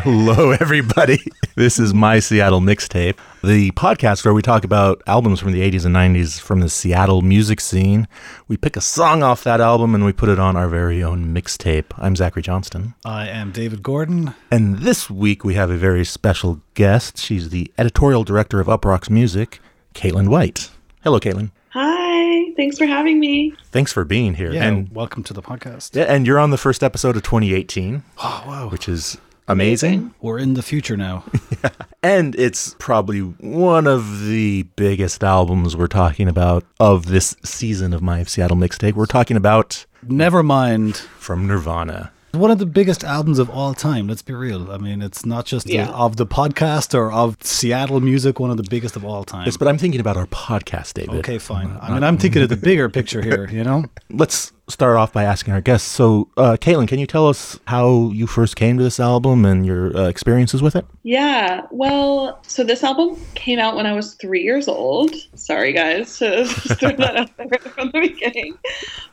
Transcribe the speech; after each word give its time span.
Hello, 0.00 0.52
everybody. 0.52 1.18
This 1.54 1.78
is 1.78 1.92
My 1.92 2.18
Seattle 2.18 2.62
Mixtape, 2.62 3.18
the 3.44 3.72
podcast 3.72 4.24
where 4.24 4.32
we 4.32 4.40
talk 4.40 4.64
about 4.64 5.02
albums 5.06 5.38
from 5.38 5.52
the 5.52 5.60
80s 5.60 5.84
and 5.84 5.94
90s 5.94 6.40
from 6.40 6.60
the 6.60 6.70
Seattle 6.70 7.20
music 7.20 7.60
scene. 7.60 8.08
We 8.48 8.56
pick 8.56 8.74
a 8.74 8.80
song 8.80 9.22
off 9.22 9.44
that 9.44 9.60
album 9.60 9.94
and 9.94 10.02
we 10.06 10.14
put 10.14 10.30
it 10.30 10.38
on 10.38 10.56
our 10.56 10.66
very 10.66 11.02
own 11.02 11.26
mixtape. 11.34 11.84
I'm 11.98 12.16
Zachary 12.16 12.40
Johnston. 12.40 12.94
I 13.04 13.28
am 13.28 13.52
David 13.52 13.82
Gordon. 13.82 14.34
And 14.50 14.78
this 14.78 15.10
week 15.10 15.44
we 15.44 15.52
have 15.54 15.68
a 15.70 15.76
very 15.76 16.06
special 16.06 16.62
guest. 16.72 17.18
She's 17.18 17.50
the 17.50 17.70
editorial 17.76 18.24
director 18.24 18.60
of 18.60 18.66
Uproxx 18.68 19.10
Music, 19.10 19.60
Caitlin 19.94 20.28
White. 20.28 20.70
Hello, 21.04 21.20
Caitlin. 21.20 21.50
Hi, 21.74 22.50
thanks 22.56 22.78
for 22.78 22.86
having 22.86 23.20
me. 23.20 23.52
Thanks 23.70 23.92
for 23.92 24.06
being 24.06 24.36
here. 24.36 24.52
Yeah, 24.54 24.68
and 24.68 24.90
welcome 24.94 25.22
to 25.24 25.34
the 25.34 25.42
podcast. 25.42 25.94
yeah, 25.94 26.04
and 26.04 26.26
you're 26.26 26.38
on 26.38 26.48
the 26.50 26.56
first 26.58 26.82
episode 26.82 27.14
of 27.14 27.22
2018, 27.24 28.02
Oh, 28.22 28.44
wow. 28.46 28.68
which 28.70 28.88
is 28.88 29.18
amazing. 29.48 30.14
We're 30.20 30.38
in 30.38 30.54
the 30.54 30.62
future 30.62 30.96
now. 30.96 31.24
And 32.04 32.34
it's 32.34 32.74
probably 32.80 33.20
one 33.20 33.86
of 33.86 34.26
the 34.26 34.64
biggest 34.74 35.22
albums 35.22 35.76
we're 35.76 35.86
talking 35.86 36.26
about 36.26 36.64
of 36.80 37.06
this 37.06 37.36
season 37.44 37.92
of 37.92 38.02
my 38.02 38.24
Seattle 38.24 38.56
mixtape. 38.56 38.94
We're 38.94 39.06
talking 39.06 39.36
about 39.36 39.86
Nevermind 40.04 40.96
from 40.96 41.46
Nirvana. 41.46 42.10
One 42.32 42.50
of 42.50 42.58
the 42.58 42.66
biggest 42.66 43.04
albums 43.04 43.38
of 43.38 43.48
all 43.50 43.72
time. 43.72 44.08
Let's 44.08 44.22
be 44.22 44.32
real. 44.32 44.72
I 44.72 44.78
mean, 44.78 45.00
it's 45.00 45.24
not 45.24 45.46
just 45.46 45.68
the- 45.68 45.80
of 45.80 46.16
the 46.16 46.26
podcast 46.26 46.92
or 46.92 47.12
of 47.12 47.36
Seattle 47.40 48.00
music, 48.00 48.40
one 48.40 48.50
of 48.50 48.56
the 48.56 48.66
biggest 48.68 48.96
of 48.96 49.04
all 49.04 49.22
time. 49.22 49.44
Yes, 49.44 49.56
but 49.56 49.68
I'm 49.68 49.78
thinking 49.78 50.00
about 50.00 50.16
our 50.16 50.26
podcast, 50.26 50.94
David. 50.94 51.14
okay, 51.16 51.38
fine. 51.38 51.78
I 51.80 51.88
uh, 51.90 51.94
mean, 51.94 52.02
I'm 52.02 52.18
thinking 52.18 52.42
of 52.42 52.48
the 52.48 52.56
bigger 52.56 52.88
picture 52.88 53.22
here, 53.22 53.48
you 53.48 53.62
know? 53.62 53.84
Let's 54.10 54.50
start 54.68 54.96
off 54.96 55.12
by 55.12 55.24
asking 55.24 55.54
our 55.54 55.60
guests. 55.60 55.88
So, 55.88 56.28
uh, 56.36 56.56
Caitlin, 56.60 56.88
can 56.88 56.98
you 56.98 57.06
tell 57.06 57.28
us 57.28 57.58
how 57.66 58.10
you 58.12 58.26
first 58.26 58.56
came 58.56 58.78
to 58.78 58.82
this 58.82 59.00
album 59.00 59.44
and 59.44 59.66
your 59.66 59.96
uh, 59.96 60.08
experiences 60.08 60.62
with 60.62 60.76
it? 60.76 60.86
Yeah, 61.02 61.62
well, 61.70 62.40
so 62.46 62.64
this 62.64 62.84
album 62.84 63.20
came 63.34 63.58
out 63.58 63.76
when 63.76 63.86
I 63.86 63.92
was 63.92 64.14
three 64.14 64.42
years 64.42 64.68
old. 64.68 65.14
Sorry, 65.34 65.72
guys, 65.72 66.18
to 66.18 66.44
throw 66.76 66.92
that 66.92 67.16
out 67.16 67.36
there 67.36 67.58
from 67.60 67.90
the 67.92 68.00
beginning. 68.00 68.56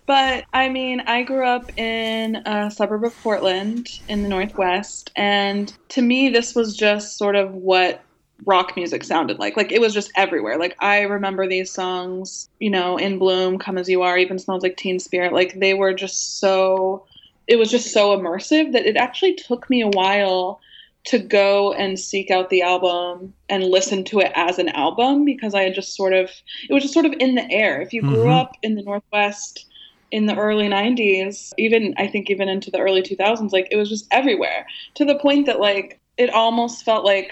But 0.06 0.46
I 0.54 0.70
mean, 0.70 1.02
I 1.02 1.24
grew 1.24 1.46
up 1.46 1.78
in 1.78 2.38
a 2.46 2.72
suburb 2.72 3.04
of 3.04 3.16
Portland 3.22 4.00
in 4.08 4.24
the 4.24 4.30
Northwest, 4.30 5.12
and 5.16 5.74
to 5.90 6.02
me, 6.02 6.30
this 6.30 6.56
was 6.56 6.76
just 6.76 7.18
sort 7.18 7.36
of 7.36 7.54
what 7.54 8.02
rock 8.46 8.76
music 8.76 9.04
sounded 9.04 9.40
like. 9.40 9.58
Like 9.58 9.72
it 9.72 9.82
was 9.82 9.94
just 9.94 10.12
everywhere. 10.16 10.58
Like 10.58 10.76
I 10.80 11.02
remember 11.02 11.48
these 11.48 11.72
songs, 11.72 12.50
you 12.60 12.70
know, 12.70 12.98
In 12.98 13.20
Bloom, 13.20 13.58
Come 13.60 13.78
As 13.78 13.90
You 13.90 14.02
Are, 14.02 14.18
even 14.18 14.40
Smells 14.40 14.64
Like 14.64 14.78
Teen 14.78 15.00
Spirit. 15.00 15.34
Like 15.34 15.60
they 15.60 15.74
were 15.74 15.94
just 15.94 16.40
so, 16.40 17.06
it 17.48 17.58
was 17.58 17.72
just 17.72 17.92
so 17.92 18.18
immersive 18.18 18.72
that 18.74 18.86
it 18.86 18.98
actually 18.98 19.36
took 19.36 19.70
me 19.70 19.82
a 19.82 19.88
while 19.88 20.60
to 21.06 21.18
go 21.18 21.74
and 21.74 22.00
seek 22.00 22.30
out 22.30 22.50
the 22.50 22.62
album 22.62 23.34
and 23.48 23.64
listen 23.64 24.04
to 24.04 24.20
it 24.20 24.32
as 24.36 24.60
an 24.60 24.70
album 24.70 25.26
because 25.26 25.56
I 25.56 25.64
had 25.64 25.74
just 25.74 25.96
sort 25.96 26.14
of, 26.14 26.30
it 26.70 26.74
was 26.74 26.84
just 26.84 26.94
sort 26.94 27.06
of 27.06 27.14
in 27.20 27.36
the 27.36 27.50
air. 27.50 27.82
If 27.82 27.94
you 27.94 28.02
grew 28.02 28.30
Mhm. 28.30 28.42
up 28.42 28.52
in 28.62 28.76
the 28.76 28.84
Northwest, 28.84 29.66
in 30.12 30.26
the 30.26 30.36
early 30.36 30.68
90s 30.68 31.52
even 31.60 31.94
i 32.00 32.08
think 32.08 32.32
even 32.32 32.50
into 32.50 32.72
the 32.72 32.80
early 32.80 33.04
2000s 33.04 33.52
like 33.52 33.68
it 33.70 33.76
was 33.76 33.88
just 33.88 34.08
everywhere 34.10 34.66
to 34.96 35.06
the 35.06 35.14
point 35.20 35.46
that 35.46 35.60
like 35.60 36.00
it 36.18 36.32
almost 36.32 36.84
felt 36.84 37.06
like 37.06 37.32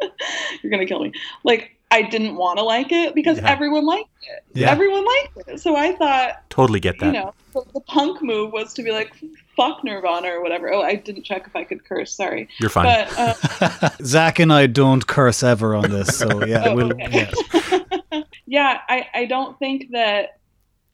you're 0.62 0.70
gonna 0.70 0.86
kill 0.86 1.00
me 1.02 1.12
like 1.44 1.72
i 1.90 2.02
didn't 2.02 2.36
want 2.36 2.58
to 2.58 2.64
like 2.64 2.90
it 2.92 3.14
because 3.14 3.38
Yeah. 3.38 3.50
everyone 3.50 3.84
liked 3.86 4.08
it 4.22 4.44
Yeah. 4.54 4.70
everyone 4.70 5.04
liked 5.04 5.48
it 5.48 5.60
so 5.60 5.76
i 5.76 5.92
thought 5.92 6.48
Totally 6.50 6.80
get 6.80 6.98
that. 7.00 7.06
you 7.06 7.12
know 7.12 7.34
the, 7.52 7.62
the 7.74 7.80
punk 7.80 8.22
move 8.22 8.52
was 8.52 8.72
to 8.74 8.82
be 8.82 8.90
like 8.92 9.12
fuck 9.56 9.82
nirvana 9.84 10.28
or 10.28 10.42
whatever 10.42 10.72
oh 10.72 10.82
i 10.82 10.94
didn't 10.94 11.22
check 11.24 11.44
if 11.46 11.54
i 11.56 11.64
could 11.64 11.84
curse 11.84 12.12
sorry 12.14 12.48
You're 12.58 12.70
fine. 12.70 12.84
but 12.86 13.62
uh, 13.62 13.88
Zach 14.02 14.38
and 14.38 14.52
I 14.52 14.66
don't 14.66 15.06
curse 15.06 15.42
ever 15.42 15.74
on 15.74 15.90
this, 15.90 16.16
so 16.18 16.44
yeah, 16.44 16.64
Oh, 16.66 16.74
we'll. 16.74 16.92
okay. 16.92 17.30
Yeah. 18.12 18.22
yeah, 18.46 18.80
I, 18.88 19.06
I 19.14 19.24
don't 19.26 19.58
think 19.58 19.90
that 19.92 20.38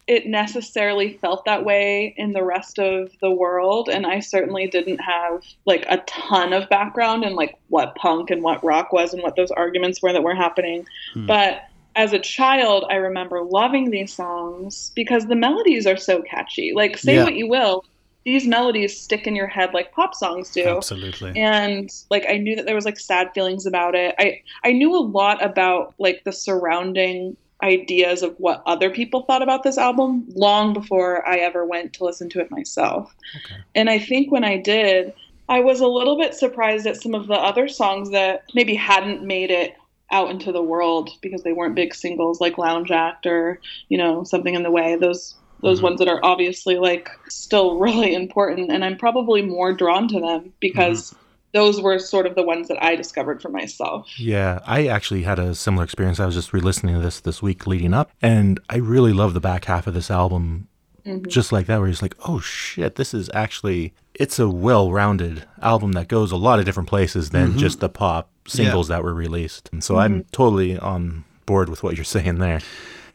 it 0.06 0.26
necessarily 0.26 1.14
felt 1.18 1.44
that 1.44 1.64
way 1.64 2.14
in 2.16 2.32
the 2.32 2.42
rest 2.42 2.78
of 2.78 3.10
the 3.20 3.30
world. 3.30 3.88
And 3.88 4.04
I 4.06 4.20
certainly 4.20 4.66
didn't 4.66 4.98
have 4.98 5.44
like 5.64 5.86
a 5.88 5.98
ton 5.98 6.52
of 6.52 6.68
background 6.68 7.24
in 7.24 7.34
like 7.34 7.56
what 7.68 7.94
punk 7.94 8.30
and 8.30 8.42
what 8.42 8.62
rock 8.64 8.92
was 8.92 9.14
and 9.14 9.22
what 9.22 9.36
those 9.36 9.50
arguments 9.52 10.02
were 10.02 10.12
that 10.12 10.22
were 10.22 10.34
happening. 10.34 10.86
Hmm. 11.14 11.26
But 11.26 11.62
as 11.94 12.12
a 12.12 12.18
child, 12.18 12.84
I 12.90 12.94
remember 12.96 13.42
loving 13.42 13.90
these 13.90 14.12
songs 14.12 14.90
because 14.96 15.26
the 15.26 15.36
melodies 15.36 15.86
are 15.86 15.96
so 15.96 16.22
catchy. 16.22 16.72
Like, 16.74 16.98
say 16.98 17.16
Yeah. 17.16 17.24
what 17.24 17.34
you 17.34 17.46
will, 17.48 17.84
these 18.24 18.46
melodies 18.46 18.98
stick 19.00 19.26
in 19.26 19.34
your 19.34 19.46
head 19.48 19.74
like 19.74 19.92
pop 19.92 20.14
songs 20.14 20.50
do 20.50 20.76
Absolutely. 20.76 21.32
and 21.36 21.90
like 22.08 22.24
i 22.28 22.36
knew 22.36 22.54
that 22.54 22.66
there 22.66 22.74
was 22.74 22.84
like 22.84 22.98
sad 22.98 23.28
feelings 23.34 23.66
about 23.66 23.94
it 23.94 24.14
i 24.18 24.40
i 24.64 24.70
knew 24.72 24.94
a 24.94 25.02
lot 25.02 25.44
about 25.44 25.92
like 25.98 26.22
the 26.24 26.32
surrounding 26.32 27.36
ideas 27.62 28.22
of 28.22 28.34
what 28.38 28.62
other 28.66 28.90
people 28.90 29.22
thought 29.22 29.42
about 29.42 29.62
this 29.62 29.78
album 29.78 30.24
long 30.34 30.72
before 30.72 31.26
i 31.28 31.36
ever 31.36 31.64
went 31.64 31.92
to 31.92 32.04
listen 32.04 32.28
to 32.28 32.40
it 32.40 32.50
myself 32.50 33.14
Okay. 33.36 33.60
and 33.74 33.88
i 33.90 33.98
think 33.98 34.30
when 34.32 34.44
i 34.44 34.56
did 34.56 35.12
i 35.48 35.60
was 35.60 35.80
a 35.80 35.86
little 35.86 36.18
bit 36.18 36.34
surprised 36.34 36.86
at 36.86 37.00
some 37.00 37.14
of 37.14 37.26
the 37.28 37.34
other 37.34 37.68
songs 37.68 38.10
that 38.10 38.42
maybe 38.54 38.74
hadn't 38.74 39.22
made 39.22 39.50
it 39.50 39.74
out 40.10 40.30
into 40.30 40.52
the 40.52 40.62
world 40.62 41.10
because 41.22 41.42
they 41.42 41.52
weren't 41.52 41.74
big 41.74 41.94
singles 41.94 42.40
like 42.40 42.58
lounge 42.58 42.90
act 42.90 43.26
or 43.26 43.60
you 43.88 43.96
know 43.96 44.24
something 44.24 44.54
in 44.54 44.62
the 44.62 44.70
way 44.70 44.96
those 44.96 45.36
those 45.62 45.78
Mhm. 45.78 45.84
ones 45.84 45.98
that 46.00 46.08
are 46.08 46.20
obviously 46.24 46.76
like 46.76 47.08
still 47.28 47.78
really 47.86 48.14
important 48.14 48.70
and 48.72 48.84
i'm 48.84 48.96
probably 48.96 49.40
more 49.42 49.72
drawn 49.72 50.08
to 50.08 50.20
them 50.20 50.52
because 50.60 51.14
those 51.52 51.80
were 51.80 51.98
sort 51.98 52.26
of 52.26 52.34
the 52.34 52.42
ones 52.42 52.68
that 52.68 52.82
i 52.82 52.94
discovered 52.96 53.40
for 53.42 53.48
myself 53.50 54.08
Yeah, 54.18 54.60
I 54.66 54.86
actually 54.86 55.22
had 55.22 55.38
a 55.38 55.54
similar 55.54 55.84
experience. 55.84 56.18
I 56.20 56.26
was 56.26 56.34
just 56.34 56.52
re-listening 56.52 56.94
to 56.94 57.00
this 57.00 57.20
this 57.20 57.42
week 57.42 57.66
leading 57.66 57.92
up, 57.94 58.10
and 58.22 58.58
I 58.70 58.76
really 58.76 59.12
love 59.12 59.34
the 59.34 59.40
back 59.40 59.64
half 59.66 59.86
of 59.86 59.94
this 59.94 60.10
album, 60.10 60.68
Mhm. 61.06 61.26
just 61.28 61.50
like 61.52 61.66
that, 61.66 61.78
where 61.78 61.88
he's 61.88 62.00
like, 62.02 62.14
"Oh 62.28 62.38
shit, 62.40 62.94
this 62.96 63.12
is 63.12 63.28
actually 63.34 63.92
it's 64.14 64.38
a 64.38 64.48
well-rounded 64.48 65.44
album 65.62 65.92
that 65.92 66.06
goes 66.08 66.30
a 66.32 66.36
lot 66.36 66.58
of 66.58 66.64
different 66.64 66.88
places 66.88 67.30
than 67.30 67.54
Mhm. 67.54 67.58
just 67.58 67.80
the 67.80 67.88
pop 67.88 68.28
singles 68.46 68.88
that 68.88 69.02
were 69.02 69.14
released." 69.14 69.68
And 69.72 69.82
so 69.82 69.96
I'm 69.98 70.24
totally 70.32 70.78
on 70.78 71.24
board 71.46 71.68
with 71.68 71.82
what 71.82 71.96
you're 71.96 72.04
saying 72.16 72.38
there. 72.38 72.60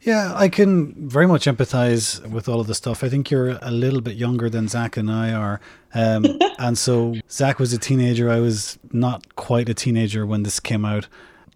Yeah, 0.08 0.32
I 0.34 0.48
can 0.48 0.94
very 1.06 1.26
much 1.26 1.44
empathize 1.44 2.26
with 2.26 2.48
all 2.48 2.60
of 2.60 2.66
the 2.66 2.74
stuff. 2.74 3.04
I 3.04 3.10
think 3.10 3.30
you're 3.30 3.58
a 3.60 3.70
little 3.70 4.00
bit 4.00 4.16
younger 4.16 4.48
than 4.48 4.66
Zach 4.66 4.96
and 4.96 5.10
I 5.10 5.34
are. 5.34 5.60
Um, 5.92 6.24
and 6.58 6.78
so 6.78 7.16
Zach 7.30 7.58
was 7.58 7.74
a 7.74 7.78
teenager. 7.78 8.30
I 8.30 8.40
was 8.40 8.78
not 8.90 9.36
quite 9.36 9.68
a 9.68 9.74
teenager 9.74 10.24
when 10.24 10.44
this 10.44 10.60
came 10.60 10.86
out, 10.86 11.08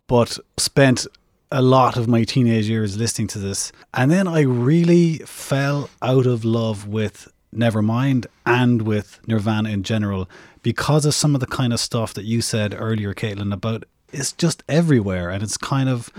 but 0.07 0.39
spent 0.59 1.07
a 1.51 1.63
lot 1.63 1.97
of 1.97 2.09
my 2.09 2.25
teenage 2.25 2.69
years 2.69 2.99
listening 2.99 3.29
to 3.29 3.39
this. 3.39 3.73
And 3.95 4.11
then 4.11 4.29
I 4.29 4.43
really 4.43 5.17
fell 5.21 5.89
out 6.03 6.27
of 6.27 6.45
love 6.45 6.87
with 6.87 7.33
Nevermind 7.57 8.27
and 8.45 8.83
with 8.83 9.19
Nirvana 9.27 9.71
in 9.71 9.83
general 9.83 10.29
because 10.63 11.07
of 11.07 11.15
some 11.15 11.35
of 11.35 11.41
the 11.41 11.47
kind 11.47 11.73
of 11.73 11.81
stuff 11.81 12.13
that 12.13 12.27
you 12.27 12.43
said 12.43 12.75
earlier, 12.79 13.15
Caitlin, 13.15 13.55
about 13.55 13.85
it's 14.13 14.33
just 14.33 14.63
everywhere 14.69 15.31
and 15.31 15.43
it's 15.43 15.57
kind 15.57 15.89
of 15.89 16.11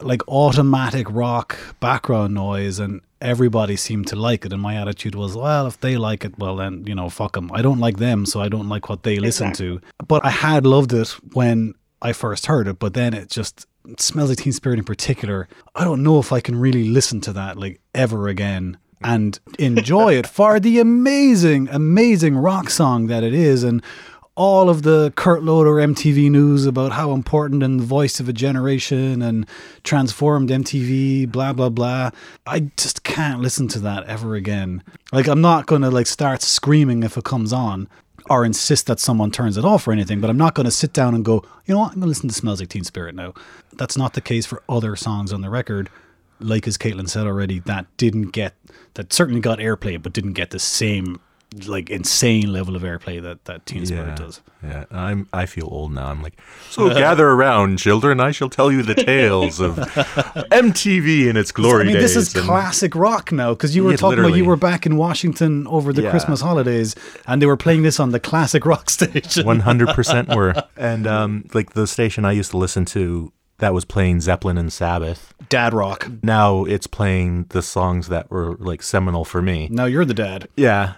like 0.00 0.26
automatic 0.28 1.06
rock 1.10 1.58
background 1.80 2.34
noise 2.34 2.78
and 2.78 3.00
everybody 3.20 3.76
seemed 3.76 4.06
to 4.08 4.16
like 4.16 4.44
it. 4.44 4.52
And 4.52 4.60
my 4.60 4.76
attitude 4.76 5.14
was 5.14 5.36
well 5.36 5.66
if 5.66 5.80
they 5.80 5.96
like 5.96 6.24
it 6.24 6.38
well 6.38 6.56
then 6.56 6.84
you 6.86 6.94
know 6.94 7.08
fuck 7.08 7.32
them 7.34 7.50
i 7.52 7.62
don't 7.62 7.78
like 7.78 7.96
them 7.98 8.26
so 8.26 8.40
i 8.40 8.48
don't 8.48 8.68
like 8.68 8.88
what 8.88 9.02
they 9.02 9.18
listen 9.18 9.52
to. 9.54 9.80
But 10.06 10.24
i 10.24 10.30
had 10.30 10.66
loved 10.66 10.92
it 10.92 11.08
when 11.32 11.74
i 12.02 12.12
first 12.12 12.46
heard 12.46 12.68
it 12.68 12.78
but 12.78 12.94
then 12.94 13.14
it 13.14 13.30
just 13.30 13.66
smells 13.98 14.30
like 14.30 14.38
teen 14.38 14.52
spirit 14.52 14.78
in 14.78 14.84
particular. 14.84 15.48
I 15.74 15.84
don't 15.84 16.02
know 16.02 16.18
if 16.18 16.32
i 16.32 16.40
can 16.40 16.58
really 16.58 16.88
listen 16.88 17.20
to 17.22 17.32
that 17.34 17.58
like 17.58 17.80
ever 17.94 18.28
again 18.28 18.78
and 19.04 19.38
enjoy 19.58 20.14
it 20.14 20.26
for 20.26 20.58
the 20.58 20.80
amazing 20.80 21.68
amazing 21.68 22.36
rock 22.36 22.70
song 22.70 23.06
that 23.08 23.22
it 23.22 23.34
is. 23.34 23.62
And 23.62 23.82
all 24.36 24.68
of 24.68 24.82
the 24.82 25.12
Kurt 25.16 25.42
Loder 25.44 25.74
MTV 25.74 26.30
news 26.30 26.66
about 26.66 26.92
how 26.92 27.12
important 27.12 27.62
and 27.62 27.78
the 27.78 27.84
voice 27.84 28.18
of 28.18 28.28
a 28.28 28.32
generation 28.32 29.22
and 29.22 29.46
transformed 29.84 30.50
MTV, 30.50 31.30
blah 31.30 31.52
blah 31.52 31.68
blah. 31.68 32.10
I 32.46 32.70
just 32.76 33.04
can't 33.04 33.40
listen 33.40 33.68
to 33.68 33.78
that 33.80 34.04
ever 34.04 34.34
again. 34.34 34.82
Like 35.12 35.28
I'm 35.28 35.40
not 35.40 35.66
gonna 35.66 35.90
like 35.90 36.06
start 36.06 36.42
screaming 36.42 37.02
if 37.04 37.16
it 37.16 37.24
comes 37.24 37.52
on 37.52 37.88
or 38.28 38.44
insist 38.44 38.86
that 38.86 38.98
someone 38.98 39.30
turns 39.30 39.56
it 39.56 39.64
off 39.64 39.86
or 39.86 39.92
anything, 39.92 40.20
but 40.20 40.30
I'm 40.30 40.36
not 40.38 40.54
gonna 40.54 40.70
sit 40.70 40.92
down 40.92 41.14
and 41.14 41.24
go, 41.24 41.44
you 41.66 41.74
know 41.74 41.80
what, 41.80 41.92
I'm 41.92 42.00
gonna 42.00 42.06
listen 42.06 42.28
to 42.28 42.34
Smells 42.34 42.60
Like 42.60 42.70
Teen 42.70 42.84
Spirit 42.84 43.14
now. 43.14 43.34
That's 43.74 43.96
not 43.96 44.14
the 44.14 44.20
case 44.20 44.46
for 44.46 44.62
other 44.68 44.96
songs 44.96 45.32
on 45.32 45.42
the 45.42 45.50
record. 45.50 45.90
Like 46.40 46.66
as 46.66 46.76
Caitlin 46.76 47.08
said 47.08 47.26
already, 47.26 47.60
that 47.60 47.86
didn't 47.96 48.30
get 48.32 48.54
that 48.94 49.12
certainly 49.12 49.40
got 49.40 49.60
airplay, 49.60 50.02
but 50.02 50.12
didn't 50.12 50.32
get 50.32 50.50
the 50.50 50.58
same 50.58 51.20
like 51.66 51.90
insane 51.90 52.52
level 52.52 52.76
of 52.76 52.82
airplay 52.82 53.22
that 53.22 53.44
that 53.46 53.66
Teen 53.66 53.86
Spirit 53.86 54.08
Yeah, 54.08 54.14
does. 54.16 54.40
yeah. 54.62 54.84
I'm. 54.90 55.28
I 55.32 55.46
feel 55.46 55.68
old 55.70 55.92
now. 55.92 56.06
I'm 56.08 56.22
like, 56.22 56.38
so 56.70 56.88
gather 56.94 57.28
around, 57.28 57.78
children. 57.78 58.20
I 58.20 58.30
shall 58.32 58.48
tell 58.50 58.72
you 58.72 58.82
the 58.82 58.94
tales 58.94 59.60
of 59.60 59.76
MTV 60.50 61.28
in 61.28 61.36
its 61.36 61.52
glory 61.52 61.82
I 61.82 61.84
mean, 61.84 61.94
days. 61.94 62.14
this 62.14 62.28
is 62.28 62.34
and- 62.34 62.44
classic 62.44 62.94
rock 62.94 63.32
now 63.32 63.52
because 63.54 63.74
you 63.76 63.84
were 63.84 63.90
Yeah, 63.92 63.96
talking 63.96 64.18
about 64.20 64.34
you 64.36 64.44
were 64.44 64.56
back 64.56 64.86
in 64.86 64.96
Washington 64.96 65.66
over 65.66 65.92
the 65.92 66.02
Yeah. 66.02 66.10
Christmas 66.10 66.40
holidays, 66.40 66.94
and 67.26 67.40
they 67.40 67.46
were 67.46 67.56
playing 67.56 67.82
this 67.82 68.00
on 68.00 68.10
the 68.10 68.20
classic 68.20 68.64
rock 68.66 68.90
station. 68.98 69.46
One 69.46 69.60
hundred 69.60 69.88
percent 69.90 70.34
were, 70.34 70.54
and 70.76 71.06
um, 71.06 71.44
like 71.54 71.74
the 71.74 71.86
station 71.86 72.24
I 72.24 72.32
used 72.32 72.50
to 72.52 72.56
listen 72.58 72.84
to 72.86 73.32
that 73.58 73.72
was 73.72 73.84
playing 73.84 74.20
Zeppelin 74.20 74.58
and 74.58 74.72
Sabbath. 74.72 75.32
Dad 75.48 75.72
rock. 75.72 76.08
Now 76.22 76.64
it's 76.64 76.86
playing 76.86 77.46
the 77.50 77.62
songs 77.62 78.08
that 78.08 78.30
were 78.30 78.56
like 78.58 78.82
seminal 78.82 79.24
for 79.24 79.40
me. 79.40 79.68
Now 79.70 79.84
you're 79.84 80.04
the 80.04 80.14
dad. 80.14 80.48
Yeah, 80.56 80.94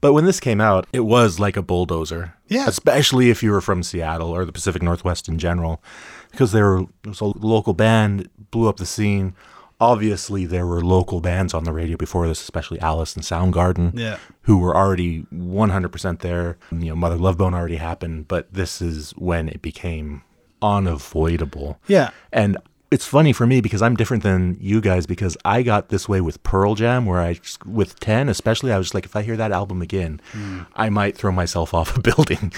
but 0.00 0.12
when 0.12 0.24
this 0.24 0.40
came 0.40 0.60
out, 0.60 0.86
it 0.92 1.00
was 1.00 1.38
like 1.38 1.56
a 1.56 1.62
bulldozer. 1.62 2.34
Yeah. 2.48 2.66
especially 2.66 3.30
if 3.30 3.44
you 3.44 3.52
were 3.52 3.60
from 3.60 3.84
Seattle 3.84 4.30
or 4.30 4.44
the 4.44 4.50
Pacific 4.50 4.82
Northwest 4.82 5.28
in 5.28 5.38
general, 5.38 5.80
because 6.32 6.50
there 6.50 6.84
was 7.04 7.20
a 7.20 7.26
local 7.26 7.74
band 7.74 8.28
blew 8.50 8.68
up 8.68 8.78
the 8.78 8.86
scene. 8.86 9.34
Obviously, 9.80 10.44
there 10.46 10.66
were 10.66 10.82
local 10.84 11.20
bands 11.20 11.54
on 11.54 11.64
the 11.64 11.72
radio 11.72 11.96
before 11.96 12.26
this, 12.28 12.42
especially 12.42 12.78
Alice 12.80 13.14
and 13.16 13.24
Soundgarden, 13.24 13.96
Yeah. 13.98 14.18
who 14.42 14.58
were 14.58 14.76
already 14.76 15.24
100% 15.32 16.20
there. 16.20 16.58
You 16.72 16.90
know, 16.90 16.96
Mother 16.96 17.16
Love 17.16 17.38
Bone 17.38 17.54
already 17.54 17.76
happened, 17.76 18.26
but 18.28 18.52
this 18.52 18.82
is 18.82 19.12
when 19.12 19.48
it 19.48 19.62
became 19.62 20.22
unavoidable. 20.62 21.78
Yeah. 21.86 22.10
And 22.32 22.56
it's 22.90 23.06
funny 23.06 23.32
for 23.32 23.46
me 23.46 23.60
because 23.60 23.82
I'm 23.82 23.94
different 23.94 24.22
than 24.22 24.56
you 24.60 24.80
guys 24.80 25.06
because 25.06 25.36
I 25.44 25.62
got 25.62 25.90
this 25.90 26.08
way 26.08 26.20
with 26.20 26.42
Pearl 26.42 26.74
Jam, 26.74 27.06
where 27.06 27.20
I, 27.20 27.38
with 27.64 28.00
10 28.00 28.28
especially, 28.28 28.72
I 28.72 28.78
was 28.78 28.94
like, 28.94 29.04
if 29.04 29.14
I 29.14 29.22
hear 29.22 29.36
that 29.36 29.52
album 29.52 29.80
again, 29.80 30.20
hmm. 30.32 30.62
I 30.74 30.90
might 30.90 31.16
throw 31.16 31.30
myself 31.30 31.72
off 31.74 31.96
a 31.96 32.00
building. 32.00 32.52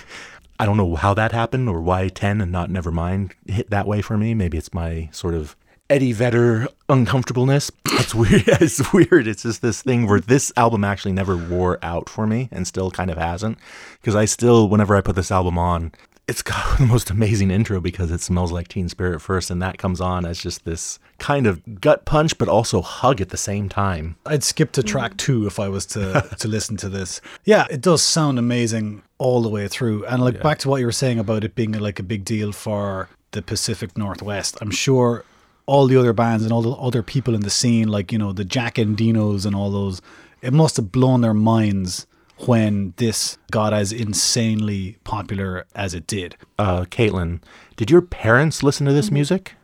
I 0.58 0.66
don't 0.66 0.76
know 0.76 0.94
how 0.94 1.12
that 1.14 1.32
happened 1.32 1.68
or 1.68 1.80
why 1.80 2.08
10 2.08 2.40
and 2.40 2.52
not 2.52 2.70
Nevermind 2.70 3.32
hit 3.46 3.70
that 3.70 3.86
way 3.86 4.00
for 4.00 4.16
me. 4.16 4.32
Maybe 4.32 4.58
it's 4.58 4.72
my 4.72 5.08
sort 5.12 5.34
of 5.34 5.56
Eddie 5.90 6.12
Vedder 6.12 6.68
uncomfortableness. 6.88 7.70
It's 7.86 8.14
weird. 8.14 8.44
It's 8.62 8.92
weird. 8.92 9.26
It's 9.26 9.42
just 9.42 9.60
this 9.60 9.82
thing 9.82 10.06
where 10.06 10.20
this 10.20 10.52
album 10.56 10.84
actually 10.84 11.12
never 11.12 11.36
wore 11.36 11.78
out 11.82 12.08
for 12.08 12.26
me 12.26 12.48
and 12.50 12.66
still 12.66 12.90
kind 12.90 13.10
of 13.10 13.18
hasn't. 13.18 13.58
Because 14.00 14.14
I 14.14 14.24
still, 14.24 14.68
whenever 14.68 14.96
I 14.96 15.02
put 15.02 15.16
this 15.16 15.30
album 15.30 15.58
on, 15.58 15.92
it's 16.28 16.42
got 16.42 16.78
the 16.78 16.86
most 16.86 17.10
amazing 17.10 17.50
intro 17.50 17.80
because 17.80 18.10
it 18.10 18.20
smells 18.20 18.52
like 18.52 18.68
Teen 18.68 18.88
Spirit 18.88 19.20
first, 19.20 19.50
and 19.50 19.60
that 19.62 19.78
comes 19.78 20.00
on 20.00 20.24
as 20.24 20.38
just 20.40 20.64
this 20.64 20.98
kind 21.18 21.46
of 21.46 21.80
gut 21.80 22.04
punch, 22.04 22.38
but 22.38 22.48
also 22.48 22.80
hug 22.80 23.20
at 23.20 23.30
the 23.30 23.36
same 23.36 23.68
time. 23.68 24.16
I'd 24.26 24.44
skip 24.44 24.72
to 24.72 24.82
track 24.82 25.16
two 25.16 25.46
if 25.46 25.58
I 25.58 25.68
was 25.68 25.86
to 25.86 26.28
to 26.38 26.48
listen 26.48 26.76
to 26.78 26.88
this. 26.88 27.20
Yeah, 27.44 27.66
it 27.70 27.80
does 27.80 28.02
sound 28.02 28.38
amazing 28.38 29.02
all 29.18 29.42
the 29.42 29.48
way 29.48 29.68
through. 29.68 30.04
And 30.06 30.22
like 30.22 30.42
back 30.42 30.58
to 30.60 30.68
what 30.68 30.80
you 30.80 30.86
were 30.86 30.92
saying 30.92 31.18
about 31.18 31.44
it 31.44 31.54
being 31.54 31.72
like 31.72 31.98
a 31.98 32.02
big 32.04 32.24
deal 32.24 32.52
for 32.52 33.08
the 33.32 33.42
Pacific 33.42 33.96
Northwest. 33.96 34.58
I'm 34.60 34.70
sure 34.70 35.24
all 35.66 35.86
the 35.86 35.96
other 35.96 36.12
bands 36.12 36.42
and 36.42 36.52
all 36.52 36.62
the 36.62 36.72
other 36.72 37.02
people 37.02 37.34
in 37.34 37.42
the 37.42 37.50
scene, 37.50 37.88
like 37.88 38.12
you 38.12 38.18
know 38.18 38.32
the 38.32 38.44
Jack 38.44 38.76
Endinos 38.76 39.46
and 39.46 39.54
all 39.54 39.70
those, 39.70 40.00
it 40.40 40.52
must 40.52 40.76
have 40.76 40.92
blown 40.92 41.20
their 41.20 41.34
minds 41.34 42.06
when 42.46 42.94
this 42.96 43.38
got 43.50 43.72
as 43.72 43.92
insanely 43.92 44.96
popular 45.04 45.66
as 45.74 45.94
it 45.94 46.06
did. 46.06 46.36
Uh, 46.58 46.82
Caitlin, 46.84 47.40
did 47.76 47.90
your 47.90 48.02
parents 48.02 48.62
listen 48.62 48.86
to 48.86 48.92
this 48.92 49.10
music? 49.10 49.54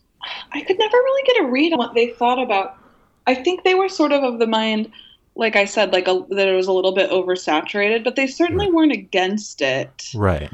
I 0.52 0.60
could 0.62 0.78
never 0.78 0.96
really 0.96 1.22
get 1.26 1.44
a 1.44 1.46
read 1.48 1.72
on 1.72 1.78
what 1.78 1.94
they 1.94 2.08
thought 2.08 2.38
about. 2.42 2.76
I 3.26 3.34
think 3.34 3.64
they 3.64 3.75
were 3.75 3.88
sort 3.88 4.12
of 4.12 4.22
of 4.22 4.38
the 4.38 4.46
mind, 4.46 4.90
like 5.34 5.56
I 5.56 5.64
said, 5.64 5.92
like 5.92 6.08
a, 6.08 6.25
that 6.30 6.48
it 6.48 6.54
was 6.54 6.66
a 6.66 6.72
little 6.72 6.92
bit 6.92 7.10
oversaturated, 7.10 8.04
but 8.04 8.16
they 8.16 8.26
certainly 8.26 8.70
weren't 8.70 8.92
against 8.92 9.60
it. 9.62 10.10
Right. 10.14 10.50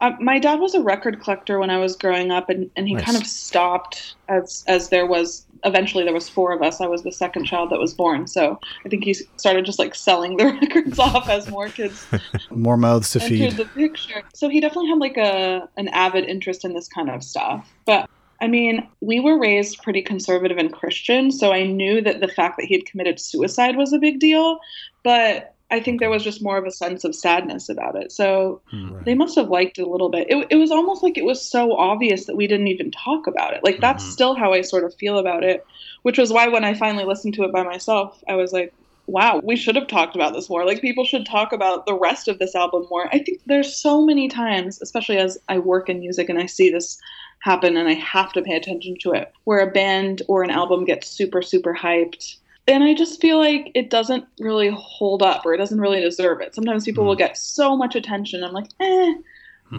Uh, 0.00 0.12
my 0.20 0.38
dad 0.38 0.58
was 0.58 0.74
a 0.74 0.82
record 0.82 1.20
collector 1.20 1.58
when 1.58 1.70
I 1.70 1.78
was 1.78 1.94
growing 1.96 2.30
up, 2.32 2.48
and, 2.50 2.70
and 2.76 2.88
he 2.88 2.94
Nice. 2.94 3.04
kind 3.04 3.16
of 3.16 3.26
stopped 3.26 4.14
as 4.28 4.64
as 4.66 4.88
there 4.88 5.06
was 5.06 5.46
eventually 5.64 6.04
there 6.04 6.14
was 6.14 6.28
four 6.28 6.52
of 6.52 6.62
us. 6.62 6.80
I 6.80 6.86
was 6.86 7.02
the 7.02 7.12
second 7.12 7.44
child 7.44 7.70
that 7.70 7.78
was 7.78 7.94
born, 7.94 8.26
so 8.26 8.58
I 8.84 8.88
think 8.88 9.04
he 9.04 9.14
started 9.36 9.64
just 9.64 9.78
like 9.78 9.94
selling 9.94 10.36
the 10.36 10.46
records 10.60 10.98
off 10.98 11.28
as 11.28 11.48
more 11.48 11.68
kids 11.68 12.06
More 12.50 12.76
mouths 12.76 13.10
to 13.10 13.20
feed. 13.20 13.52
the 13.52 13.64
picture. 13.66 14.22
So 14.34 14.48
he 14.48 14.60
definitely 14.60 14.90
had 14.90 14.98
like 14.98 15.16
a 15.16 15.68
an 15.76 15.88
avid 15.88 16.24
interest 16.24 16.64
in 16.64 16.74
this 16.74 16.88
kind 16.88 17.10
of 17.10 17.22
stuff. 17.22 17.68
But 17.86 18.08
I 18.40 18.48
mean, 18.48 18.88
we 19.00 19.20
were 19.20 19.38
raised 19.38 19.82
pretty 19.82 20.02
conservative 20.02 20.58
and 20.58 20.72
Christian, 20.72 21.30
so 21.30 21.52
I 21.52 21.64
knew 21.64 22.00
that 22.02 22.20
the 22.20 22.28
fact 22.28 22.56
that 22.58 22.66
he 22.66 22.74
had 22.74 22.86
committed 22.86 23.20
suicide 23.20 23.76
was 23.76 23.92
a 23.92 23.98
big 23.98 24.18
deal. 24.18 24.58
But 25.04 25.54
I 25.72 25.80
think 25.80 26.00
there 26.00 26.10
was 26.10 26.22
just 26.22 26.42
more 26.42 26.58
of 26.58 26.66
a 26.66 26.70
sense 26.70 27.02
of 27.02 27.14
sadness 27.14 27.70
about 27.70 27.96
it. 27.96 28.12
So 28.12 28.60
hmm. 28.70 28.98
they 29.04 29.14
must 29.14 29.36
have 29.36 29.48
liked 29.48 29.78
it 29.78 29.86
a 29.86 29.90
little 29.90 30.10
bit. 30.10 30.26
It, 30.30 30.46
it 30.50 30.56
was 30.56 30.70
almost 30.70 31.02
like 31.02 31.16
it 31.16 31.24
was 31.24 31.40
so 31.40 31.74
obvious 31.76 32.26
that 32.26 32.36
we 32.36 32.46
didn't 32.46 32.68
even 32.68 32.90
talk 32.90 33.26
about 33.26 33.54
it. 33.54 33.64
Like 33.64 33.80
that's 33.80 34.04
mm-hmm. 34.04 34.12
still 34.12 34.34
how 34.34 34.52
I 34.52 34.60
sort 34.60 34.84
of 34.84 34.94
feel 34.94 35.18
about 35.18 35.42
it, 35.42 35.66
which 36.02 36.18
was 36.18 36.30
why 36.30 36.48
when 36.48 36.64
I 36.64 36.74
finally 36.74 37.04
listened 37.04 37.34
to 37.34 37.44
it 37.44 37.52
by 37.52 37.62
myself, 37.62 38.22
I 38.28 38.34
was 38.34 38.52
like, 38.52 38.74
wow, 39.06 39.40
we 39.42 39.56
should 39.56 39.76
have 39.76 39.88
talked 39.88 40.14
about 40.14 40.34
this 40.34 40.50
more. 40.50 40.66
Like 40.66 40.82
people 40.82 41.04
should 41.04 41.24
talk 41.24 41.52
about 41.52 41.86
the 41.86 41.94
rest 41.94 42.28
of 42.28 42.38
this 42.38 42.54
album 42.54 42.86
more. 42.90 43.08
I 43.08 43.18
think 43.18 43.40
there's 43.46 43.74
so 43.74 44.04
many 44.04 44.28
times, 44.28 44.80
especially 44.82 45.16
as 45.16 45.38
I 45.48 45.58
work 45.58 45.88
in 45.88 46.00
music 46.00 46.28
and 46.28 46.38
I 46.38 46.46
see 46.46 46.70
this 46.70 47.00
happen 47.40 47.76
and 47.76 47.88
I 47.88 47.94
have 47.94 48.32
to 48.34 48.42
pay 48.42 48.54
attention 48.54 48.96
to 49.00 49.12
it, 49.12 49.32
where 49.44 49.60
a 49.60 49.70
band 49.70 50.22
or 50.28 50.42
an 50.42 50.50
album 50.50 50.84
gets 50.84 51.08
super, 51.08 51.42
super 51.42 51.74
hyped. 51.74 52.36
And 52.68 52.84
I 52.84 52.94
just 52.94 53.20
feel 53.20 53.38
like 53.38 53.72
it 53.74 53.90
doesn't 53.90 54.24
really 54.38 54.70
hold 54.70 55.22
up 55.22 55.44
or 55.44 55.52
it 55.52 55.58
doesn't 55.58 55.80
really 55.80 56.00
deserve 56.00 56.40
it. 56.40 56.54
Sometimes 56.54 56.84
people 56.84 57.04
will 57.04 57.16
get 57.16 57.36
so 57.36 57.76
much 57.76 57.96
attention. 57.96 58.44
I'm 58.44 58.52
like, 58.52 58.68
eh, 58.80 59.14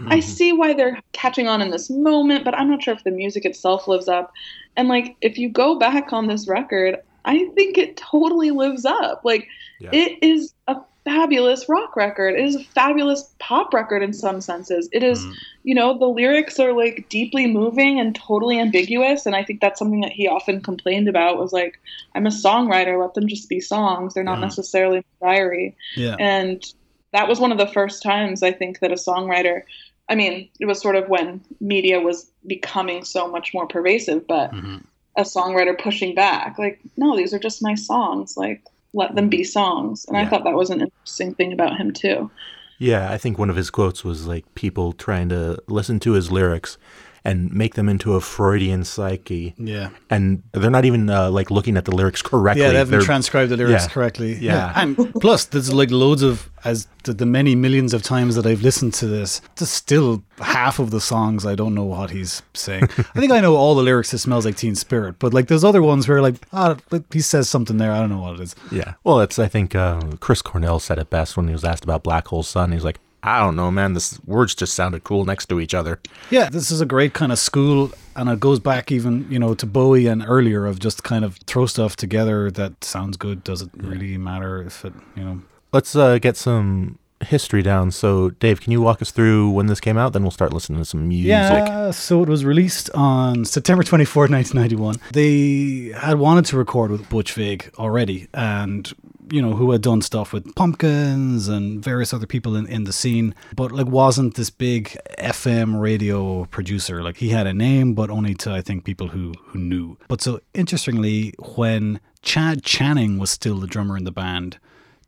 I 0.08 0.20
see 0.20 0.52
why 0.52 0.74
they're 0.74 1.00
catching 1.12 1.46
on 1.46 1.62
in 1.62 1.70
this 1.70 1.88
moment, 1.88 2.44
but 2.44 2.54
I'm 2.54 2.68
not 2.68 2.82
sure 2.82 2.94
if 2.94 3.04
the 3.04 3.10
music 3.10 3.44
itself 3.44 3.86
lives 3.86 4.08
up. 4.08 4.32
And 4.76 4.88
like, 4.88 5.16
if 5.20 5.38
you 5.38 5.48
go 5.48 5.78
back 5.78 6.12
on 6.12 6.26
this 6.26 6.48
record, 6.48 6.96
I 7.24 7.48
think 7.54 7.78
it 7.78 7.96
totally 7.96 8.50
lives 8.50 8.84
up. 8.84 9.22
Like, 9.24 9.46
Yeah. 9.80 9.90
it 9.92 10.18
is 10.22 10.52
a 10.66 10.76
fabulous 11.04 11.68
rock 11.68 11.96
record. 11.96 12.34
It 12.38 12.44
is 12.44 12.56
a 12.56 12.64
fabulous 12.64 13.34
pop 13.38 13.74
record 13.74 14.02
in 14.02 14.12
some 14.12 14.40
senses. 14.40 14.88
It 14.92 15.02
is, 15.02 15.24
mm. 15.24 15.34
you 15.62 15.74
know, 15.74 15.98
the 15.98 16.06
lyrics 16.06 16.58
are 16.58 16.72
like 16.72 17.06
deeply 17.08 17.46
moving 17.46 18.00
and 18.00 18.14
totally 18.14 18.58
ambiguous. 18.58 19.26
And 19.26 19.36
I 19.36 19.44
think 19.44 19.60
that's 19.60 19.78
something 19.78 20.00
that 20.00 20.12
he 20.12 20.26
often 20.26 20.62
complained 20.62 21.08
about 21.08 21.38
was 21.38 21.52
like, 21.52 21.78
I'm 22.14 22.26
a 22.26 22.30
songwriter, 22.30 23.00
let 23.00 23.14
them 23.14 23.28
just 23.28 23.48
be 23.48 23.60
songs. 23.60 24.14
They're 24.14 24.24
not 24.24 24.38
Yeah. 24.38 24.46
necessarily 24.46 25.04
diary. 25.20 25.76
Yeah. 25.94 26.16
And 26.18 26.64
that 27.12 27.28
was 27.28 27.38
one 27.38 27.52
of 27.52 27.58
the 27.58 27.66
first 27.66 28.02
times 28.02 28.42
I 28.42 28.52
think 28.52 28.80
that 28.80 28.90
a 28.90 28.96
songwriter, 28.96 29.62
I 30.08 30.14
mean, 30.14 30.48
it 30.58 30.66
was 30.66 30.80
sort 30.80 30.96
of 30.96 31.08
when 31.08 31.42
media 31.60 32.00
was 32.00 32.30
becoming 32.46 33.04
so 33.04 33.28
much 33.28 33.52
more 33.54 33.66
pervasive, 33.66 34.26
but 34.26 34.52
mm-hmm. 34.52 34.78
a 35.16 35.22
songwriter 35.22 35.78
pushing 35.78 36.14
back, 36.14 36.58
like, 36.58 36.80
no, 36.96 37.16
these 37.16 37.32
are 37.34 37.38
just 37.38 37.62
my 37.62 37.74
songs. 37.74 38.36
Like, 38.36 38.62
let 38.94 39.14
them 39.14 39.28
be 39.28 39.40
mm. 39.40 39.46
songs. 39.46 40.04
And 40.06 40.16
I 40.16 40.26
thought 40.26 40.44
that 40.44 40.54
was 40.54 40.70
an 40.70 40.80
interesting 40.80 41.34
thing 41.34 41.52
about 41.52 41.76
him, 41.76 41.92
too. 41.92 42.30
Yeah, 42.78 43.10
I 43.10 43.18
think 43.18 43.38
one 43.38 43.50
of 43.50 43.56
his 43.56 43.70
quotes 43.70 44.04
was 44.04 44.26
like 44.26 44.54
people 44.54 44.92
trying 44.92 45.28
to 45.28 45.62
listen 45.68 46.00
to 46.00 46.12
his 46.12 46.30
lyrics 46.30 46.78
and 47.24 47.50
make 47.52 47.74
them 47.74 47.88
into 47.88 48.14
a 48.14 48.20
Freudian 48.20 48.84
psyche. 48.84 49.54
Yeah. 49.56 49.88
And 50.10 50.42
they're 50.52 50.70
not 50.70 50.84
even 50.84 51.08
uh, 51.08 51.30
like 51.30 51.50
looking 51.50 51.76
at 51.78 51.86
the 51.86 51.94
lyrics 51.94 52.20
correctly. 52.20 52.62
Yeah, 52.62 52.68
they 52.72 52.76
haven't 52.76 52.90
They're- 52.92 53.00
transcribed 53.00 53.50
the 53.50 53.56
lyrics 53.56 53.84
yeah. 53.84 53.88
correctly. 53.88 54.34
Yeah. 54.34 54.72
And 54.76 54.96
plus, 55.20 55.46
there's 55.46 55.72
like 55.72 55.90
loads 55.90 56.22
of, 56.22 56.50
as 56.64 56.86
the, 57.04 57.14
the 57.14 57.24
many 57.24 57.54
millions 57.54 57.94
of 57.94 58.02
times 58.02 58.34
that 58.36 58.44
I've 58.46 58.60
listened 58.62 58.92
to 58.94 59.06
this, 59.06 59.40
there's 59.56 59.70
still 59.70 60.22
half 60.38 60.78
of 60.78 60.90
the 60.90 61.00
songs 61.00 61.46
I 61.46 61.54
don't 61.54 61.74
know 61.74 61.84
what 61.84 62.10
he's 62.10 62.42
saying. 62.52 62.84
I 62.98 63.20
think 63.20 63.32
I 63.32 63.40
know 63.40 63.56
all 63.56 63.74
the 63.74 63.82
lyrics 63.82 64.10
to 64.10 64.18
Smells 64.18 64.44
Like 64.44 64.56
Teen 64.56 64.74
Spirit, 64.74 65.16
but 65.18 65.32
like 65.32 65.48
there's 65.48 65.64
other 65.64 65.82
ones 65.82 66.06
where 66.06 66.20
like, 66.20 66.36
ah, 66.52 66.76
he 67.10 67.20
says 67.20 67.48
something 67.48 67.78
there. 67.78 67.92
I 67.92 68.00
don't 68.00 68.10
know 68.10 68.20
what 68.20 68.34
it 68.34 68.40
is. 68.40 68.54
Yeah. 68.70 68.94
Well, 69.02 69.20
it's 69.20 69.38
I 69.38 69.48
think 69.48 69.74
uh, 69.74 70.00
Chris 70.20 70.42
Cornell 70.42 70.78
said 70.78 70.98
it 70.98 71.08
best 71.08 71.38
when 71.38 71.46
he 71.48 71.52
was 71.52 71.64
asked 71.64 71.84
about 71.84 72.02
Black 72.02 72.28
Hole 72.28 72.42
Sun. 72.42 72.72
He's 72.72 72.84
like, 72.84 72.98
I 73.24 73.40
don't 73.40 73.56
know, 73.56 73.70
man. 73.70 73.94
This 73.94 74.20
words 74.26 74.54
just 74.54 74.74
sounded 74.74 75.02
cool 75.02 75.24
next 75.24 75.46
to 75.46 75.58
each 75.58 75.74
other. 75.74 75.98
Yeah, 76.30 76.50
this 76.50 76.70
is 76.70 76.80
a 76.80 76.86
great 76.86 77.14
kind 77.14 77.32
of 77.32 77.38
school, 77.38 77.90
and 78.14 78.28
it 78.28 78.38
goes 78.38 78.60
back 78.60 78.92
even 78.92 79.26
you 79.30 79.38
know 79.38 79.54
to 79.54 79.66
Bowie 79.66 80.06
and 80.06 80.24
earlier 80.26 80.66
of 80.66 80.78
just 80.78 81.02
kind 81.02 81.24
of 81.24 81.38
throw 81.46 81.66
stuff 81.66 81.96
together 81.96 82.50
that 82.50 82.84
sounds 82.84 83.16
good. 83.16 83.42
Does 83.42 83.62
it 83.62 83.70
really 83.76 84.18
matter 84.18 84.62
if 84.62 84.84
it 84.84 84.92
you 85.16 85.24
know? 85.24 85.42
Let's 85.72 85.96
uh, 85.96 86.18
get 86.18 86.36
some 86.36 86.98
history 87.24 87.62
down. 87.62 87.90
So, 87.90 88.30
Dave, 88.30 88.60
can 88.60 88.72
you 88.72 88.80
walk 88.80 89.02
us 89.02 89.10
through 89.10 89.50
when 89.50 89.66
this 89.66 89.80
came 89.80 89.96
out? 89.96 90.12
Then 90.12 90.22
we'll 90.22 90.30
start 90.30 90.52
listening 90.52 90.78
to 90.78 90.84
some 90.84 91.08
music. 91.08 91.28
Yeah, 91.28 91.90
so 91.90 92.22
it 92.22 92.28
was 92.28 92.44
released 92.44 92.90
on 92.90 93.44
September 93.44 93.82
24th, 93.82 94.30
1991. 94.30 94.96
They 95.12 95.96
had 95.98 96.18
wanted 96.18 96.44
to 96.46 96.56
record 96.56 96.90
with 96.90 97.08
Butch 97.08 97.32
Vig 97.32 97.70
already, 97.78 98.28
and 98.34 98.92
you 99.30 99.40
know 99.40 99.54
who 99.54 99.70
had 99.70 99.82
done 99.82 100.02
stuff 100.02 100.32
with 100.32 100.54
Pumpkins 100.54 101.48
and 101.48 101.82
various 101.82 102.12
other 102.12 102.26
people 102.26 102.56
in, 102.56 102.66
in 102.66 102.84
the 102.84 102.92
scene, 102.92 103.34
but 103.54 103.72
like 103.72 103.86
wasn't 103.86 104.34
this 104.34 104.50
big 104.50 104.96
FM 105.18 105.80
radio 105.80 106.44
producer. 106.46 107.02
Like 107.02 107.16
he 107.18 107.30
had 107.30 107.46
a 107.46 107.54
name, 107.54 107.94
but 107.94 108.10
only 108.10 108.34
to 108.36 108.52
I 108.52 108.60
think 108.60 108.84
people 108.84 109.08
who 109.08 109.32
who 109.46 109.58
knew. 109.58 109.96
But 110.08 110.20
so 110.20 110.40
interestingly, 110.52 111.34
when 111.56 112.00
Chad 112.22 112.62
Channing 112.62 113.18
was 113.18 113.30
still 113.30 113.58
the 113.58 113.66
drummer 113.66 113.96
in 113.96 114.04
the 114.04 114.12
band, 114.12 114.58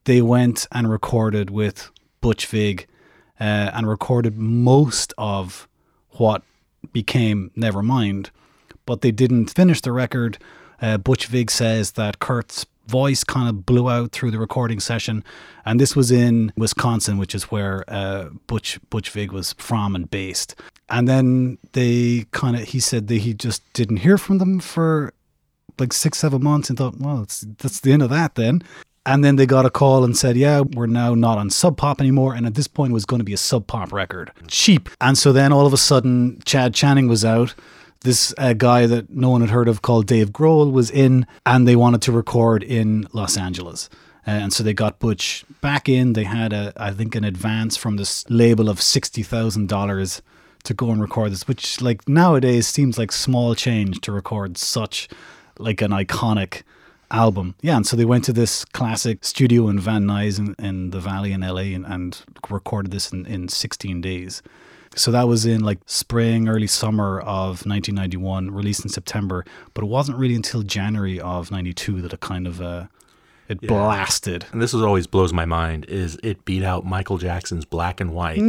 they 0.05 0.23
went 0.23 0.67
and 0.73 0.91
recorded 0.91 1.51
with 1.51 1.91
Butch 2.21 2.47
Vig 2.47 2.87
uh, 3.41 3.71
and 3.75 3.89
recorded 3.89 4.37
most 4.39 5.13
of 5.19 5.69
what 6.13 6.43
became 6.93 7.51
Nevermind, 7.57 8.31
but 8.87 9.01
they 9.03 9.11
didn't 9.11 9.49
finish 9.49 9.81
the 9.81 9.93
record. 9.93 10.39
Uh, 10.81 10.99
Butch 10.99 11.27
Vig 11.27 11.51
says 11.51 11.93
that 11.93 12.19
Kurt's 12.19 12.67
voice 12.87 13.25
kind 13.25 13.49
of 13.49 13.67
blew 13.67 13.91
out 13.91 14.13
through 14.13 14.31
the 14.31 14.39
recording 14.39 14.81
session, 14.81 15.25
and 15.65 15.81
this 15.81 15.97
was 15.97 16.11
in 16.11 16.53
Wisconsin, 16.57 17.19
which 17.19 17.35
is 17.35 17.45
where 17.45 17.85
uh, 17.89 18.31
Butch 18.47 18.79
Butch 18.91 19.11
Vig 19.11 19.33
was 19.33 19.53
from 19.55 19.95
and 19.95 20.11
based. 20.11 20.55
And 20.89 21.09
then 21.09 21.59
they 21.73 22.27
kind 22.31 22.57
of 22.57 22.63
he 22.63 22.81
said 22.81 23.09
that 23.09 23.19
he 23.19 23.35
just 23.35 23.63
didn't 23.73 23.99
hear 23.99 24.19
from 24.19 24.39
them 24.39 24.61
for 24.61 25.13
like 25.79 25.93
six 25.93 26.19
seven 26.19 26.43
months 26.43 26.69
and 26.69 26.79
thought, 26.79 26.99
well, 26.99 27.19
that's 27.59 27.81
the 27.81 27.93
end 27.93 28.03
of 28.03 28.11
that 28.11 28.35
then. 28.35 28.63
And 29.05 29.25
then 29.25 29.37
they 29.37 29.47
got 29.47 29.65
a 29.65 29.71
call 29.71 30.03
and 30.03 30.17
said, 30.17 30.37
yeah, 30.37 30.61
we're 30.61 30.87
now 30.87 31.15
not 31.15 31.39
on 31.39 31.49
Sub 31.49 31.77
Pop 31.77 32.01
anymore. 32.01 32.35
And 32.35 32.45
at 32.45 32.55
this 32.55 32.67
point, 32.67 32.91
it 32.91 32.95
was 32.95 33.07
going 33.07 33.21
to 33.21 33.25
be 33.25 33.33
a 33.33 33.39
Sub 33.39 33.69
Pop 33.69 33.93
record. 33.93 34.33
Cheap. 34.49 34.89
And 35.01 35.17
so 35.17 35.33
then 35.33 35.53
all 35.53 35.65
of 35.65 35.73
a 35.73 35.77
sudden, 35.77 36.43
Chad 36.45 36.75
Channing 36.75 37.07
was 37.07 37.25
out. 37.25 37.55
This 38.07 38.33
uh, 38.39 38.53
guy 38.53 38.87
that 38.87 39.11
no 39.11 39.31
one 39.31 39.41
had 39.41 39.51
heard 39.51 39.67
of 39.67 39.83
called 39.83 40.07
Dave 40.07 40.31
Grohl 40.31 40.71
was 40.71 40.93
in, 40.93 41.27
and 41.45 41.67
they 41.67 41.75
wanted 41.75 42.03
to 42.03 42.13
record 42.13 42.63
in 42.63 43.09
Los 43.13 43.37
Angeles. 43.37 43.91
Uh, 44.25 44.31
and 44.31 44.53
so 44.53 44.63
they 44.63 44.73
got 44.73 45.01
Butch 45.01 45.45
back 45.61 45.89
in. 45.89 46.13
They 46.13 46.23
had, 46.23 46.53
a, 46.53 46.73
I 46.77 46.93
think, 46.93 47.17
an 47.17 47.25
advance 47.25 47.77
from 47.77 47.97
this 47.97 48.25
label 48.31 48.69
of 48.69 48.79
$60,000 48.79 50.21
to 50.63 50.75
go 50.75 50.91
and 50.93 51.01
record 51.01 51.33
this, 51.33 51.49
which, 51.49 51.81
like, 51.81 52.09
nowadays 52.09 52.69
seems 52.69 52.97
like 52.97 53.11
small 53.11 53.57
change 53.57 54.01
to 54.03 54.13
record 54.13 54.57
such, 54.57 55.09
like, 55.59 55.83
an 55.83 55.91
iconic 55.91 56.63
album. 57.11 57.57
Yeah, 57.61 57.75
and 57.75 57.85
so 57.85 57.97
they 57.97 58.05
went 58.05 58.23
to 58.27 58.33
this 58.33 58.65
classic 58.67 59.25
studio 59.25 59.69
in 59.69 59.81
Van 59.81 60.05
Nuys 60.05 60.39
in, 60.39 60.55
in 60.65 60.91
the 60.91 61.01
Valley 61.01 61.33
in 61.33 61.41
LA 61.41 61.75
and, 61.75 61.85
and 61.85 62.23
recorded 62.49 62.93
this 62.93 63.11
in, 63.13 63.27
in 63.27 63.49
16 63.49 64.01
days. 64.01 64.43
So 64.97 65.11
that 65.13 65.29
was 65.29 65.45
in 65.47 65.63
like 65.63 65.79
spring, 65.87 66.49
early 66.49 66.67
summer 66.67 67.21
of 67.21 67.65
1991, 67.67 68.51
released 68.51 68.83
in 68.85 68.89
September. 68.91 69.45
But 69.75 69.85
it 69.85 69.89
wasn't 69.89 70.19
really 70.19 70.35
until 70.35 70.63
January 70.63 71.21
of 71.21 71.51
92 71.51 72.01
that 72.03 72.13
it 72.15 72.21
kind 72.21 72.47
of 72.47 72.61
uh, 72.63 72.87
it 73.49 73.59
Yeah. 73.63 73.69
blasted. 73.69 74.47
And 74.53 74.61
this 74.63 74.73
is 74.75 74.83
always 74.83 75.07
blows 75.07 75.33
my 75.33 75.45
mind 75.45 75.85
is 75.87 76.19
it 76.23 76.45
beat 76.45 76.65
out 76.65 76.85
Michael 76.87 77.19
Jackson's 77.19 77.65
Black 77.65 78.01
and 78.01 78.13
White 78.13 78.43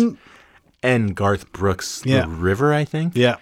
and 0.83 1.15
Garth 1.15 1.51
Brooks' 1.51 2.01
Yeah. 2.05 2.21
The 2.21 2.27
River, 2.29 2.73
I 2.73 2.85
think. 2.85 3.15
Yeah. 3.15 3.35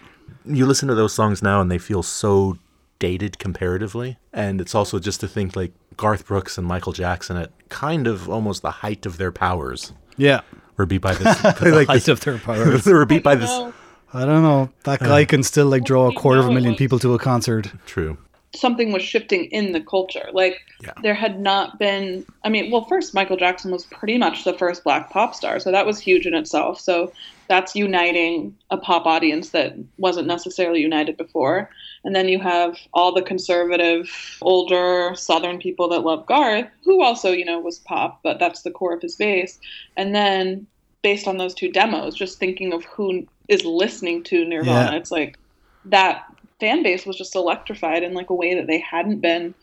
You 0.44 0.66
listen 0.66 0.88
to 0.90 0.96
those 0.96 1.14
songs 1.14 1.42
now 1.44 1.62
and 1.62 1.72
they 1.72 1.78
feel 1.78 2.04
so 2.04 2.58
dated 3.00 3.38
comparatively. 3.40 4.18
And 4.34 4.60
it's 4.62 4.74
also 4.76 5.00
just 5.00 5.20
to 5.22 5.28
think 5.28 5.56
like 5.56 5.72
Garth 5.98 6.26
Brooks 6.26 6.58
and 6.58 6.66
Michael 6.68 6.92
Jackson 6.94 7.38
at 7.38 7.52
kind 7.70 8.08
of 8.08 8.28
almost 8.30 8.62
the 8.62 8.72
height 8.72 9.06
of 9.06 9.18
their 9.18 9.32
powers 9.32 9.94
Yeah. 10.18 10.42
Were 10.78 10.86
beat 10.86 11.02
by 11.02 11.14
this. 11.16 11.42
They 11.62 11.72
like 11.72 11.88
this 11.88 12.08
of 12.08 12.20
their 12.22 12.38
powers. 12.48 12.84
they 12.84 12.94
were 12.94 13.06
beat 13.06 13.24
by 13.24 13.36
this. 13.36 13.50
No, 13.50 13.74
I 14.14 14.26
don't 14.26 14.44
know. 14.44 14.70
That 14.84 15.00
guy 15.00 15.26
can 15.26 15.44
still 15.44 15.68
like 15.68 15.84
draw 15.84 16.10
a 16.10 16.14
quarter 16.14 16.40
of 16.40 16.48
a 16.48 16.52
million 16.54 16.76
people 16.76 17.00
to 17.00 17.14
a 17.14 17.20
concert. 17.20 17.72
True. 17.86 18.18
something 18.56 18.94
was 18.94 19.02
shifting 19.04 19.46
in 19.52 19.74
the 19.74 19.82
culture. 19.82 20.30
Like 20.32 20.62
Yeah. 20.82 20.94
there 21.04 21.14
had 21.14 21.40
not 21.42 21.78
been. 21.78 22.26
I 22.46 22.50
mean, 22.50 22.72
well, 22.72 22.86
first 22.86 23.14
Michael 23.14 23.36
Jackson 23.38 23.70
was 23.72 23.86
pretty 23.86 24.18
much 24.18 24.44
the 24.46 24.54
first 24.54 24.84
black 24.86 25.10
pop 25.10 25.36
star, 25.36 25.60
so 25.60 25.72
that 25.72 25.86
was 25.86 26.00
huge 26.00 26.26
in 26.26 26.34
itself. 26.34 26.80
So 26.80 27.12
that's 27.50 27.76
uniting 27.76 28.56
a 28.72 28.78
pop 28.78 29.06
audience 29.06 29.50
that 29.50 29.76
wasn't 29.98 30.28
necessarily 30.28 30.80
united 30.82 31.18
before. 31.18 31.70
And 32.06 32.16
then 32.16 32.30
you 32.30 32.40
have 32.40 32.78
all 32.94 33.12
the 33.14 33.22
conservative, 33.24 34.10
older 34.42 35.14
Southern 35.16 35.58
people 35.58 35.90
that 35.90 36.06
love 36.06 36.26
Garth, 36.28 36.68
who 36.84 37.04
also, 37.04 37.32
you 37.32 37.44
know, 37.44 37.60
was 37.60 37.80
pop, 37.80 38.20
but 38.24 38.38
that's 38.40 38.62
the 38.62 38.72
core 38.72 38.94
of 38.94 39.02
his 39.02 39.16
base. 39.16 39.60
And 39.98 40.14
then 40.14 40.68
based 41.02 41.28
on 41.28 41.38
those 41.38 41.54
two 41.56 41.72
demos, 41.72 42.16
just 42.16 42.38
thinking 42.40 42.74
of 42.74 42.86
who 42.86 43.26
is 43.50 43.66
listening 43.66 44.24
to 44.26 44.46
Nirvana, 44.46 44.92
Yeah. 44.92 44.98
it's 44.98 45.12
like 45.12 45.38
that 45.86 46.24
fan 46.60 46.84
base 46.84 47.06
was 47.06 47.18
just 47.18 47.36
electrified 47.36 48.04
in 48.04 48.14
like 48.14 48.30
a 48.30 48.36
way 48.36 48.54
that 48.56 48.68
they 48.68 48.80
hadn't 48.80 49.20
been. 49.20 49.54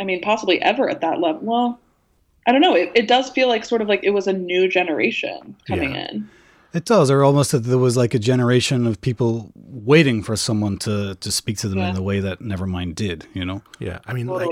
I 0.00 0.04
mean, 0.04 0.22
possibly 0.22 0.60
ever 0.62 0.88
at 0.88 1.02
that 1.02 1.20
level. 1.20 1.40
Well, 1.42 1.78
I 2.46 2.52
don't 2.52 2.60
know. 2.62 2.74
It, 2.74 2.90
it 2.94 3.06
does 3.06 3.30
feel 3.30 3.48
like 3.48 3.64
sort 3.64 3.82
of 3.82 3.88
like 3.88 4.02
it 4.02 4.10
was 4.10 4.26
a 4.26 4.32
new 4.32 4.66
generation 4.66 5.54
coming 5.68 5.94
Yeah. 5.94 6.08
in. 6.10 6.28
It 6.74 6.84
does, 6.86 7.10
or 7.10 7.22
almost 7.22 7.52
that 7.52 7.60
there 7.64 7.78
was 7.78 7.96
like 7.96 8.14
a 8.14 8.18
generation 8.18 8.86
of 8.86 9.00
people 9.00 9.52
waiting 9.54 10.22
for 10.22 10.36
someone 10.36 10.78
to 10.78 11.14
to 11.16 11.30
speak 11.30 11.58
to 11.58 11.68
them 11.68 11.78
Yeah. 11.78 11.90
in 11.90 11.94
the 11.94 12.02
way 12.02 12.20
that 12.20 12.40
Nevermind 12.40 12.94
did. 12.94 13.26
You 13.34 13.44
know? 13.44 13.62
Yeah. 13.78 13.98
I 14.06 14.12
mean, 14.14 14.26
like, 14.26 14.48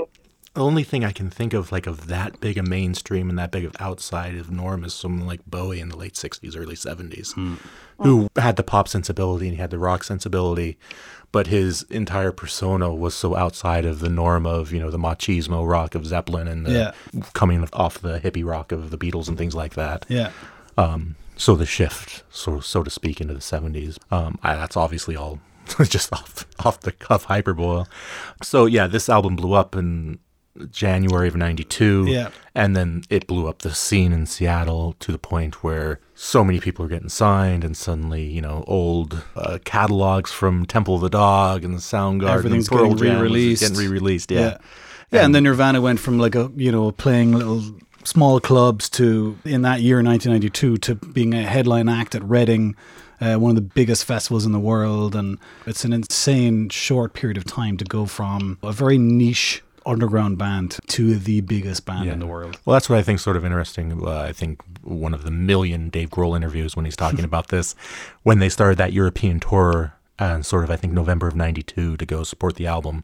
the 0.53 0.61
only 0.61 0.83
thing 0.83 1.05
I 1.05 1.11
can 1.13 1.29
think 1.29 1.53
of, 1.53 1.71
like, 1.71 1.87
of 1.87 2.07
that 2.07 2.41
big 2.41 2.57
a 2.57 2.63
mainstream 2.63 3.29
and 3.29 3.39
that 3.39 3.51
big 3.51 3.63
of 3.63 3.73
outside 3.79 4.35
of 4.35 4.51
norm 4.51 4.83
is 4.83 4.93
someone 4.93 5.25
like 5.25 5.39
Bowie 5.47 5.79
in 5.79 5.87
the 5.89 5.95
late 5.97 6.15
60s, 6.15 6.57
early 6.57 6.75
70s, 6.75 7.33
who 7.99 8.27
had 8.35 8.57
the 8.57 8.63
pop 8.63 8.87
sensibility 8.89 9.47
and 9.47 9.55
he 9.55 9.61
had 9.61 9.69
the 9.71 9.79
rock 9.79 10.03
sensibility, 10.03 10.77
but 11.31 11.47
his 11.47 11.83
entire 11.83 12.33
persona 12.33 12.93
was 12.93 13.13
so 13.15 13.37
outside 13.37 13.85
of 13.85 13.99
the 14.01 14.09
norm 14.09 14.45
of, 14.45 14.73
you 14.73 14.79
know, 14.81 14.91
the 14.91 14.99
machismo 14.99 15.65
rock 15.65 15.95
of 15.95 16.05
Zeppelin 16.05 16.49
and 16.49 16.65
the 16.65 16.71
Yeah. 17.13 17.21
coming 17.33 17.65
off 17.71 17.99
the 18.01 18.19
hippie 18.19 18.45
rock 18.45 18.73
of 18.73 18.89
the 18.91 18.97
Beatles 18.97 19.29
and 19.29 19.37
things 19.37 19.55
like 19.55 19.75
that. 19.75 20.05
Yeah. 20.09 20.31
Um, 20.77 21.15
so 21.41 21.55
the 21.55 21.65
shift, 21.65 22.23
so 22.29 22.59
so 22.59 22.83
to 22.83 22.89
speak, 22.89 23.19
into 23.21 23.33
the 23.33 23.39
70s, 23.39 23.97
um, 24.11 24.37
I, 24.43 24.55
that's 24.55 24.77
obviously 24.77 25.15
all 25.15 25.39
just 25.83 26.13
off 26.13 26.45
off 26.65 26.81
the 26.81 26.91
cuff 26.91 27.23
hyperbole. 27.25 27.85
So 28.43 28.65
yeah, 28.67 28.85
this 28.87 29.09
album 29.09 29.35
blew 29.35 29.53
up 29.53 29.75
in 29.75 30.19
January 30.69 31.27
of 31.29 31.35
'92, 31.35 32.05
Yeah. 32.07 32.29
and 32.53 32.75
then 32.75 33.03
it 33.09 33.25
blew 33.25 33.47
up 33.47 33.59
the 33.59 33.73
scene 33.73 34.11
in 34.11 34.25
Seattle 34.25 34.95
to 34.99 35.11
the 35.11 35.17
point 35.17 35.63
where 35.63 35.99
so 36.13 36.43
many 36.43 36.59
people 36.59 36.85
are 36.85 36.89
getting 36.89 37.09
signed, 37.09 37.63
and 37.63 37.75
suddenly 37.75 38.23
you 38.23 38.41
know 38.41 38.63
old 38.67 39.23
uh, 39.35 39.57
catalogs 39.65 40.31
from 40.31 40.65
Temple 40.65 40.95
of 40.95 41.01
the 41.01 41.09
Dog 41.09 41.63
and 41.63 41.73
the 41.73 41.79
Soundgarden, 41.81 42.29
Everything's 42.37 42.67
and 42.67 42.77
Pearl 42.77 42.89
getting 42.93 43.03
Jam 43.07 43.15
re-released. 43.21 43.61
getting 43.61 43.77
re-released. 43.77 44.29
Yeah. 44.31 44.39
Yeah. 44.41 44.57
Yeah, 45.13 45.25
and 45.25 45.35
then 45.35 45.43
Nirvana 45.43 45.81
went 45.81 45.99
from 45.99 46.19
like 46.19 46.35
a 46.35 46.51
you 46.55 46.71
know 46.71 46.91
playing 46.91 47.33
little 47.33 47.63
small 48.05 48.39
clubs 48.39 48.89
to 48.91 49.37
in 49.45 49.61
that 49.63 49.81
year 49.81 49.97
1992 50.01 50.77
to 50.77 50.95
being 50.95 51.33
a 51.33 51.43
headline 51.43 51.89
act 51.89 52.15
at 52.15 52.23
Reading, 52.23 52.75
uh, 53.19 53.35
one 53.35 53.51
of 53.51 53.55
the 53.55 53.61
biggest 53.61 54.05
festivals 54.05 54.45
in 54.45 54.51
the 54.51 54.59
world, 54.59 55.15
and 55.15 55.37
it's 55.67 55.85
an 55.85 55.93
insane 55.93 56.69
short 56.69 57.13
period 57.13 57.37
of 57.37 57.45
time 57.45 57.77
to 57.77 57.85
go 57.85 58.05
from 58.05 58.57
a 58.63 58.71
very 58.71 58.97
niche 58.97 59.61
underground 59.85 60.37
band 60.37 60.77
to 60.87 61.15
the 61.15 61.41
biggest 61.41 61.85
band 61.85 62.05
Yeah. 62.05 62.13
in 62.13 62.19
the 62.19 62.27
world. 62.27 62.59
Well, 62.65 62.73
that's 62.75 62.87
what 62.89 62.99
I 62.99 63.01
think 63.03 63.19
sort 63.19 63.35
of 63.35 63.43
interesting. 63.43 64.05
Uh, 64.05 64.19
I 64.27 64.31
think 64.31 64.61
one 64.83 65.13
of 65.13 65.23
the 65.23 65.31
million 65.31 65.89
Dave 65.89 66.09
Grohl 66.11 66.35
interviews 66.35 66.75
when 66.75 66.85
he's 66.85 66.95
talking 66.95 67.23
about 67.31 67.47
this, 67.47 67.75
when 68.23 68.39
they 68.39 68.49
started 68.49 68.77
that 68.77 68.93
European 68.93 69.39
tour, 69.39 69.93
and 70.19 70.45
sort 70.45 70.63
of 70.63 70.69
I 70.69 70.75
think 70.75 70.93
November 70.93 71.27
of 71.27 71.35
'92 71.35 71.97
to 71.97 72.05
go 72.05 72.23
support 72.23 72.55
the 72.57 72.67
album, 72.67 73.03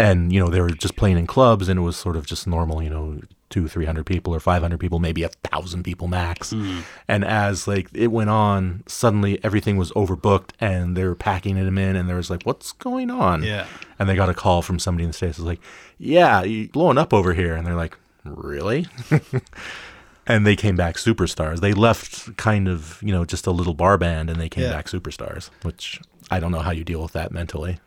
and 0.00 0.32
you 0.32 0.40
know 0.40 0.48
they 0.48 0.60
were 0.60 0.70
just 0.70 0.96
playing 0.96 1.18
in 1.18 1.26
clubs, 1.26 1.68
and 1.68 1.78
it 1.78 1.82
was 1.82 1.96
sort 1.96 2.16
of 2.16 2.26
just 2.26 2.46
normal, 2.46 2.82
you 2.82 2.90
know, 2.90 3.20
two, 3.50 3.68
three 3.68 3.84
hundred 3.84 4.06
people 4.06 4.34
or 4.34 4.40
five 4.40 4.62
hundred 4.62 4.78
people, 4.80 4.98
maybe 4.98 5.22
a 5.22 5.28
thousand 5.28 5.82
people 5.82 6.08
max. 6.08 6.50
Hmm. 6.50 6.80
And 7.08 7.24
as 7.24 7.68
like 7.68 7.88
it 7.92 8.08
went 8.08 8.30
on, 8.30 8.82
suddenly 8.86 9.42
everything 9.44 9.76
was 9.76 9.92
overbooked, 9.92 10.50
and 10.60 10.96
they 10.96 11.04
were 11.04 11.14
packing 11.14 11.56
them 11.56 11.78
in, 11.78 11.96
and 11.96 12.08
there 12.08 12.16
was 12.16 12.30
like, 12.30 12.42
what's 12.44 12.72
going 12.72 13.10
on? 13.10 13.42
Yeah. 13.42 13.66
And 13.98 14.08
they 14.08 14.16
got 14.16 14.28
a 14.30 14.34
call 14.34 14.62
from 14.62 14.78
somebody 14.78 15.04
in 15.04 15.10
the 15.10 15.14
States. 15.14 15.38
Was 15.38 15.46
like, 15.46 15.60
yeah, 15.98 16.42
you 16.42 16.68
blowing 16.68 16.96
up 16.98 17.12
over 17.12 17.34
here. 17.34 17.54
And 17.54 17.66
they're 17.66 17.74
like, 17.74 17.98
really? 18.24 18.86
and 20.26 20.46
they 20.46 20.56
came 20.56 20.76
back 20.76 20.96
superstars. 20.96 21.60
They 21.60 21.72
left 21.74 22.36
kind 22.36 22.68
of, 22.68 22.98
you 23.02 23.12
know, 23.12 23.24
just 23.24 23.46
a 23.46 23.50
little 23.50 23.74
bar 23.74 23.98
band 23.98 24.30
and 24.30 24.40
they 24.40 24.48
came 24.48 24.64
Yeah. 24.64 24.70
back 24.72 24.86
superstars, 24.86 25.50
which 25.62 26.00
I 26.30 26.40
don't 26.40 26.52
know 26.52 26.60
how 26.60 26.70
you 26.70 26.84
deal 26.84 27.02
with 27.02 27.12
that 27.12 27.32
mentally. 27.32 27.78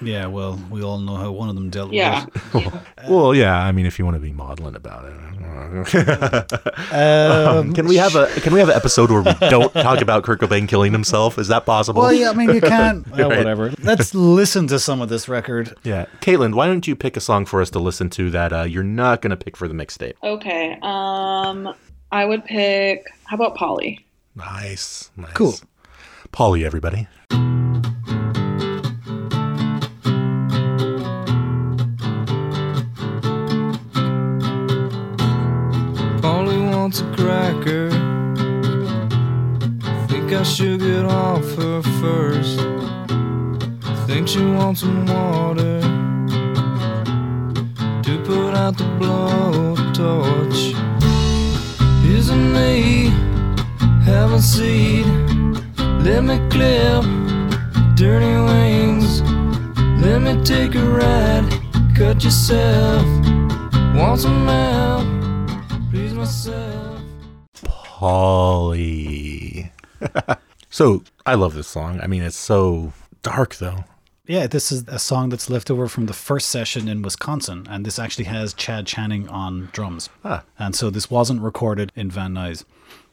Yeah, 0.00 0.26
well, 0.26 0.58
we 0.70 0.82
all 0.82 0.98
know 0.98 1.16
how 1.16 1.32
one 1.32 1.48
of 1.48 1.54
them 1.56 1.70
dealt 1.70 1.92
Yeah. 1.92 2.24
with 2.54 2.66
it. 2.66 2.72
well, 3.10 3.34
yeah, 3.34 3.58
I 3.60 3.72
mean, 3.72 3.84
if 3.84 3.98
you 3.98 4.04
want 4.04 4.14
to 4.14 4.20
be 4.20 4.32
maudlin 4.32 4.76
about 4.76 5.04
it. 5.06 5.14
Um, 6.90 7.74
can 7.74 7.86
we 7.86 7.96
have 7.96 8.14
a 8.14 8.26
can 8.40 8.52
we 8.54 8.60
have 8.60 8.68
an 8.68 8.76
episode 8.76 9.10
where 9.10 9.22
we 9.22 9.32
don't 9.50 9.72
talk 9.72 10.00
about 10.00 10.22
Kurt 10.24 10.40
Cobain 10.40 10.68
killing 10.68 10.92
himself? 10.92 11.38
Is 11.38 11.48
that 11.48 11.66
possible? 11.66 12.00
well, 12.02 12.12
yeah, 12.12 12.30
I 12.30 12.32
mean, 12.32 12.54
you 12.54 12.60
can't. 12.74 13.06
Well, 13.10 13.28
Right. 13.28 13.38
Whatever. 13.38 13.72
Let's 13.82 14.14
listen 14.14 14.66
to 14.68 14.78
some 14.78 15.02
of 15.02 15.08
this 15.08 15.28
record. 15.28 15.74
Yeah. 15.82 16.06
Caitlin, 16.20 16.54
why 16.54 16.66
don't 16.66 16.86
you 16.86 16.96
pick 16.96 17.16
a 17.16 17.20
song 17.20 17.44
for 17.44 17.60
us 17.60 17.70
to 17.70 17.78
listen 17.78 18.08
to 18.10 18.30
that 18.30 18.52
uh, 18.52 18.62
you're 18.62 18.82
not 18.84 19.20
going 19.20 19.30
to 19.30 19.36
pick 19.36 19.56
for 19.56 19.68
the 19.68 19.74
mixtape? 19.74 20.14
Okay. 20.22 20.78
Um, 20.82 21.74
I 22.10 22.24
would 22.24 22.44
pick. 22.44 23.04
How 23.24 23.36
about 23.36 23.54
Polly? 23.54 24.06
Nice. 24.34 25.10
nice. 25.16 25.32
Cool. 25.34 25.54
Polly, 26.32 26.64
everybody. 26.64 27.08
wants 36.88 37.00
a 37.02 37.22
cracker. 37.22 37.90
Think 40.08 40.32
I 40.32 40.42
should 40.42 40.80
get 40.80 41.04
off 41.04 41.44
her 41.56 41.82
first. 42.00 42.58
Think 44.06 44.26
she 44.26 44.42
wants 44.42 44.80
some 44.80 45.04
water 45.04 45.80
to 48.04 48.22
put 48.24 48.54
out 48.54 48.78
the 48.78 48.88
blowtorch. 48.98 50.60
Here's 52.04 52.30
a 52.30 52.36
me 52.36 53.10
have 54.06 54.32
a 54.32 54.40
seed. 54.40 55.04
Let 56.06 56.24
me 56.24 56.38
clip 56.48 57.04
dirty 57.96 58.34
wings. 58.48 59.20
Let 60.02 60.22
me 60.22 60.42
take 60.42 60.74
a 60.74 60.84
ride. 60.86 61.46
Cut 61.94 62.24
yourself, 62.24 63.04
want 63.94 64.20
some 64.20 64.48
air. 64.48 64.87
Polly. 67.98 69.72
so 70.70 71.02
I 71.26 71.34
love 71.34 71.54
this 71.54 71.66
song. 71.66 71.98
I 72.00 72.06
mean, 72.06 72.22
it's 72.22 72.36
so 72.36 72.92
dark 73.24 73.56
though. 73.56 73.82
Yeah, 74.24 74.46
this 74.46 74.70
is 74.70 74.84
a 74.86 75.00
song 75.00 75.30
that's 75.30 75.50
left 75.50 75.68
over 75.68 75.88
from 75.88 76.06
the 76.06 76.12
first 76.12 76.48
session 76.48 76.86
in 76.86 77.02
Wisconsin, 77.02 77.66
and 77.68 77.84
this 77.84 77.98
actually 77.98 78.26
has 78.26 78.54
Chad 78.54 78.86
Channing 78.86 79.28
on 79.28 79.70
drums. 79.72 80.10
Ah. 80.24 80.44
And 80.60 80.76
so 80.76 80.90
this 80.90 81.10
wasn't 81.10 81.40
recorded 81.42 81.90
in 81.96 82.08
Van 82.08 82.34
Nuys. 82.34 82.64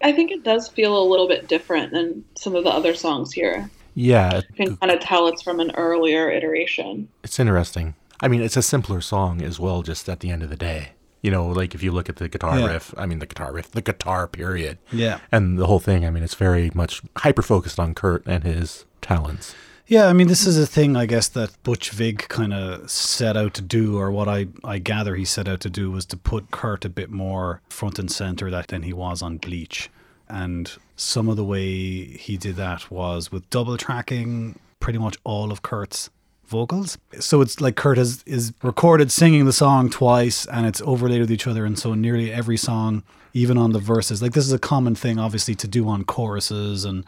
I 0.04 0.12
think 0.12 0.30
it 0.30 0.44
does 0.44 0.68
feel 0.68 0.96
a 1.02 1.10
little 1.10 1.28
bit 1.28 1.48
different 1.48 1.92
than 1.92 2.24
some 2.38 2.54
of 2.56 2.64
the 2.64 2.70
other 2.70 2.94
songs 2.94 3.32
here. 3.34 3.68
Yeah, 3.96 4.42
You 4.50 4.66
can 4.68 4.78
kind 4.78 4.92
of 4.92 5.00
tell 5.00 5.28
it's 5.28 5.42
from 5.42 5.60
an 5.60 5.72
earlier 5.76 6.30
iteration. 6.30 7.08
it's 7.24 7.40
interesting. 7.40 7.96
I 8.20 8.28
mean, 8.28 8.42
it's 8.44 8.58
a 8.58 8.62
simpler 8.62 9.02
song 9.02 9.42
as 9.42 9.60
well, 9.60 9.82
just 9.82 10.08
at 10.08 10.20
the 10.20 10.30
end 10.30 10.44
of 10.44 10.50
the 10.52 10.56
day. 10.56 10.90
You 11.26 11.32
know, 11.32 11.48
like 11.48 11.74
if 11.74 11.82
you 11.82 11.92
look 11.92 12.08
at 12.08 12.18
the 12.18 12.30
guitar 12.30 12.60
Yeah. 12.60 12.68
riff, 12.68 12.94
I 12.98 13.06
mean, 13.08 13.18
the 13.20 13.26
guitar 13.26 13.52
riff, 13.52 13.72
the 13.72 13.82
guitar 13.82 14.28
period. 14.28 14.78
Yeah. 14.92 15.18
And 15.32 15.58
the 15.58 15.66
whole 15.66 15.80
thing, 15.80 16.06
I 16.06 16.12
mean, 16.12 16.22
it's 16.22 16.36
very 16.36 16.70
much 16.76 17.02
hyper 17.18 17.42
focused 17.42 17.80
on 17.80 17.96
Kurt 17.96 18.24
and 18.28 18.44
his 18.44 18.86
talents. 19.02 19.56
Yeah, 19.88 20.06
I 20.08 20.14
mean, 20.14 20.28
this 20.28 20.46
is 20.46 20.58
a 20.58 20.68
thing, 20.68 20.96
I 20.96 21.06
guess, 21.08 21.28
that 21.30 21.52
Butch 21.64 21.90
Vig 21.92 22.28
kind 22.28 22.54
of 22.54 22.90
set 22.90 23.36
out 23.38 23.54
to 23.56 23.62
do, 23.64 23.98
or 23.98 24.12
what 24.12 24.28
I, 24.28 24.48
I 24.64 24.78
gather 24.80 25.16
he 25.16 25.26
set 25.26 25.48
out 25.48 25.62
to 25.62 25.70
do 25.70 25.90
was 25.92 26.06
to 26.08 26.18
put 26.18 26.52
Kurt 26.52 26.86
a 26.86 26.90
bit 26.90 27.10
more 27.10 27.62
front 27.70 27.98
and 28.00 28.12
center 28.12 28.50
that 28.52 28.68
than 28.68 28.84
he 28.84 28.94
was 28.94 29.22
on 29.24 29.38
Bleach. 29.38 29.90
And 30.30 30.72
some 30.96 31.28
of 31.30 31.38
the 31.38 31.46
way 31.46 32.06
he 32.06 32.38
did 32.38 32.56
that 32.58 32.90
was 32.92 33.32
with 33.32 33.50
double 33.50 33.78
tracking 33.78 34.60
pretty 34.80 35.00
much 35.00 35.18
all 35.24 35.52
of 35.52 35.62
Kurt's 35.62 36.10
vocals. 36.48 36.98
So 37.20 37.42
it's 37.42 37.60
like 37.62 37.76
Kurt 37.76 37.98
has 37.98 38.24
is 38.26 38.54
recorded 38.64 39.12
singing 39.12 39.46
the 39.46 39.54
song 39.54 39.90
twice 39.90 40.46
and 40.48 40.66
it's 40.66 40.82
overlaid 40.82 41.22
with 41.22 41.32
each 41.32 41.48
other. 41.48 41.66
And 41.66 41.78
so 41.78 41.94
nearly 41.94 42.32
every 42.32 42.58
song, 42.58 43.04
even 43.34 43.58
on 43.58 43.72
the 43.72 43.80
verses, 43.80 44.22
like 44.22 44.34
this 44.34 44.46
is 44.46 44.54
a 44.54 44.60
common 44.60 44.96
thing, 44.96 45.20
obviously, 45.20 45.56
to 45.56 45.68
do 45.68 45.88
on 45.88 46.04
choruses 46.04 46.86
and 46.86 47.06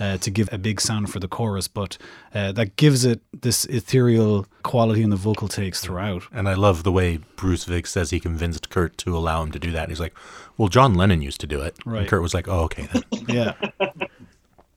uh, 0.00 0.16
to 0.18 0.30
give 0.30 0.48
a 0.52 0.58
big 0.58 0.80
sound 0.80 1.10
for 1.10 1.18
the 1.18 1.28
chorus, 1.28 1.66
but 1.68 1.98
uh, 2.34 2.52
that 2.52 2.76
gives 2.76 3.04
it 3.04 3.20
this 3.40 3.64
ethereal 3.66 4.46
quality 4.62 5.02
in 5.02 5.10
the 5.10 5.16
vocal 5.16 5.48
takes 5.48 5.80
throughout. 5.80 6.24
And 6.32 6.48
I 6.48 6.54
love 6.54 6.84
the 6.84 6.92
way 6.92 7.18
Butch 7.36 7.64
Vig 7.64 7.86
says 7.86 8.10
he 8.10 8.20
convinced 8.20 8.70
Kurt 8.70 8.96
to 8.98 9.16
allow 9.16 9.42
him 9.42 9.50
to 9.52 9.58
do 9.58 9.70
that. 9.72 9.88
He's 9.88 10.00
like, 10.00 10.14
well, 10.56 10.68
John 10.68 10.94
Lennon 10.94 11.22
used 11.22 11.40
to 11.40 11.46
do 11.46 11.60
it. 11.62 11.76
Right. 11.84 12.00
And 12.00 12.08
Kurt 12.08 12.22
was 12.22 12.34
like, 12.34 12.48
oh, 12.48 12.60
okay 12.64 12.88
then. 12.92 13.02
Yeah. 13.28 13.54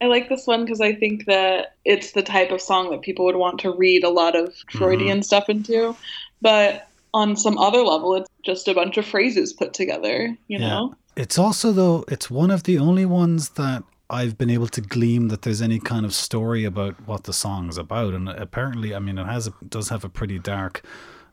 I 0.02 0.06
like 0.06 0.30
this 0.30 0.48
one 0.48 0.66
because 0.66 0.82
I 0.82 0.94
think 0.94 1.26
that 1.26 1.76
it's 1.86 2.14
the 2.14 2.24
type 2.24 2.52
of 2.52 2.60
song 2.60 2.90
that 2.90 3.02
people 3.02 3.26
would 3.26 3.36
want 3.36 3.60
to 3.62 3.72
read 3.72 4.04
a 4.04 4.10
lot 4.10 4.36
of 4.36 4.54
Freudian 4.72 5.18
mm-hmm. 5.18 5.24
stuff 5.24 5.48
into. 5.48 5.96
But 6.42 6.88
on 7.14 7.36
some 7.36 7.58
other 7.58 7.84
level, 7.84 8.16
it's 8.16 8.30
just 8.44 8.68
a 8.68 8.74
bunch 8.74 8.98
of 8.98 9.06
phrases 9.06 9.54
put 9.54 9.74
together, 9.74 10.36
you 10.48 10.58
know? 10.58 10.96
It's 11.16 11.38
also 11.38 11.72
though 11.72 12.04
it's 12.08 12.32
one 12.32 12.52
of 12.52 12.64
the 12.64 12.80
only 12.80 13.06
ones 13.06 13.50
that 13.52 13.84
I've 14.10 14.38
been 14.38 14.50
able 14.50 14.68
to 14.68 14.82
glean 14.82 15.30
that 15.30 15.44
there's 15.44 15.62
any 15.62 15.80
kind 15.80 16.06
of 16.06 16.14
story 16.14 16.66
about 16.66 16.96
what 17.08 17.24
the 17.24 17.34
song's 17.34 17.78
about, 17.78 18.14
and 18.14 18.28
apparently, 18.28 18.94
I 18.94 19.00
mean, 19.00 19.18
it 19.18 19.26
has 19.26 19.48
a, 19.48 19.54
does 19.68 19.90
have 19.90 20.04
a 20.04 20.10
pretty 20.10 20.38
dark. 20.38 20.84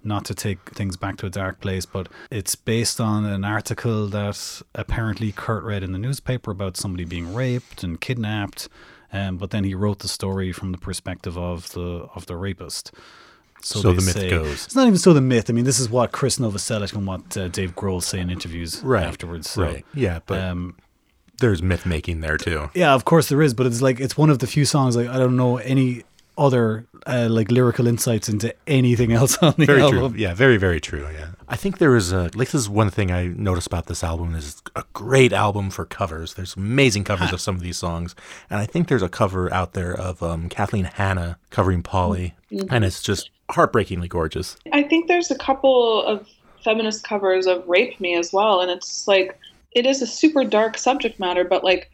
Not 0.05 0.25
to 0.27 0.35
take 0.35 0.61
things 0.71 0.97
back 0.97 1.17
to 1.19 1.27
a 1.27 1.31
dark 1.31 1.61
place, 1.61 1.85
but 1.85 2.09
it's 2.31 2.55
based 2.55 3.01
on 3.01 3.25
an 3.25 3.45
article 3.45 4.07
that 4.09 4.63
apparently 4.75 5.33
Kurt 5.33 5.65
read 5.65 5.83
in 5.83 5.93
the 5.93 5.99
newspaper 5.99 6.51
about 6.53 6.77
somebody 6.77 7.05
being 7.05 7.35
raped 7.35 7.83
and 7.83 8.01
kidnapped, 8.01 8.69
um, 9.13 9.39
but 9.39 9.51
then 9.51 9.65
he 9.65 9.75
wrote 9.75 9.99
the 9.99 10.09
story 10.09 10.53
from 10.53 10.71
the 10.73 10.79
perspective 10.79 11.37
of 11.37 11.71
the 11.73 12.07
of 12.15 12.27
the 12.27 12.37
rapist. 12.37 12.93
So 13.61 13.81
they 13.83 13.89
the 13.95 14.03
myth 14.03 14.15
say- 14.15 14.31
goes. 14.31 14.67
It's 14.67 14.77
not 14.77 14.87
even 14.87 14.99
so 14.99 15.13
the 15.13 15.21
myth. 15.21 15.51
I 15.51 15.53
mean, 15.53 15.65
this 15.65 15.81
is 15.81 15.91
what 15.91 16.13
Chris 16.13 16.39
Novoselic 16.39 16.93
and 16.95 17.05
what 17.05 17.37
uh, 17.37 17.49
Dave 17.49 17.75
Grohl 17.75 18.01
say 18.01 18.21
in 18.21 18.31
interviews 18.31 18.81
Right. 18.85 19.03
afterwards. 19.05 19.51
So, 19.51 19.63
right. 19.63 19.85
Yeah. 19.95 20.21
But 20.27 20.41
um, 20.41 20.77
there's 21.41 21.61
myth 21.61 21.85
making 21.85 22.21
there 22.21 22.39
too. 22.39 22.71
yeah, 22.75 22.95
of 22.95 23.05
course 23.05 23.29
there 23.29 23.43
is, 23.43 23.53
but 23.55 23.67
it's 23.67 23.83
like 23.83 23.99
it's 23.99 24.17
one 24.17 24.31
of 24.31 24.39
the 24.39 24.47
few 24.47 24.65
songs 24.65 24.95
like 24.97 25.09
I 25.09 25.19
don't 25.19 25.37
know 25.37 25.57
any 25.57 26.05
other 26.39 26.87
uh, 27.07 27.27
like 27.29 27.51
lyrical 27.51 27.87
insights 27.87 28.29
into 28.29 28.55
anything 28.67 29.13
else 29.13 29.37
on 29.39 29.55
the 29.59 29.67
Very 29.67 29.83
album. 29.83 30.13
true. 30.13 30.21
Yeah, 30.21 30.35
very, 30.35 30.57
very 30.57 30.81
true. 30.81 31.07
Yeah. 31.13 31.31
I 31.49 31.57
think 31.57 31.79
there 31.79 31.97
is 31.97 32.13
a 32.13 32.31
like 32.35 32.51
this 32.51 32.55
is 32.55 32.69
one 32.69 32.91
thing 32.91 33.11
I 33.11 33.27
noticed 33.27 33.67
about 33.67 33.87
this 33.87 34.05
album 34.05 34.35
is 34.35 34.63
a 34.77 34.85
great 34.93 35.33
album 35.33 35.71
for 35.71 35.85
covers. 35.85 36.35
There's 36.35 36.55
amazing 36.57 37.05
covers 37.05 37.33
of 37.33 37.41
some 37.41 37.57
of 37.57 37.63
these 37.63 37.77
songs. 37.77 38.15
And 38.49 38.61
I 38.61 38.67
think 38.67 38.89
there's 38.89 39.03
a 39.03 39.09
cover 39.09 39.53
out 39.53 39.73
there 39.73 39.95
of 39.95 40.23
um, 40.23 40.49
Kathleen 40.49 40.85
Hanna 40.85 41.39
covering 41.51 41.83
Polly. 41.83 42.35
And 42.71 42.85
it's 42.85 43.03
just 43.03 43.31
heartbreakingly 43.51 44.09
gorgeous. 44.09 44.57
I 44.73 44.83
think 44.83 45.09
there's 45.09 45.31
a 45.31 45.39
couple 45.39 46.03
of 46.05 46.27
feminist 46.65 47.05
covers 47.05 47.47
of 47.47 47.67
Rape 47.67 47.99
Me 48.01 48.15
as 48.17 48.33
well. 48.33 48.61
And 48.61 48.71
it's 48.71 49.09
like, 49.09 49.39
it 49.73 49.87
is 49.87 50.03
a 50.03 50.07
super 50.07 50.45
dark 50.45 50.79
subject 50.79 51.19
matter, 51.19 51.45
but 51.45 51.65
like, 51.65 51.91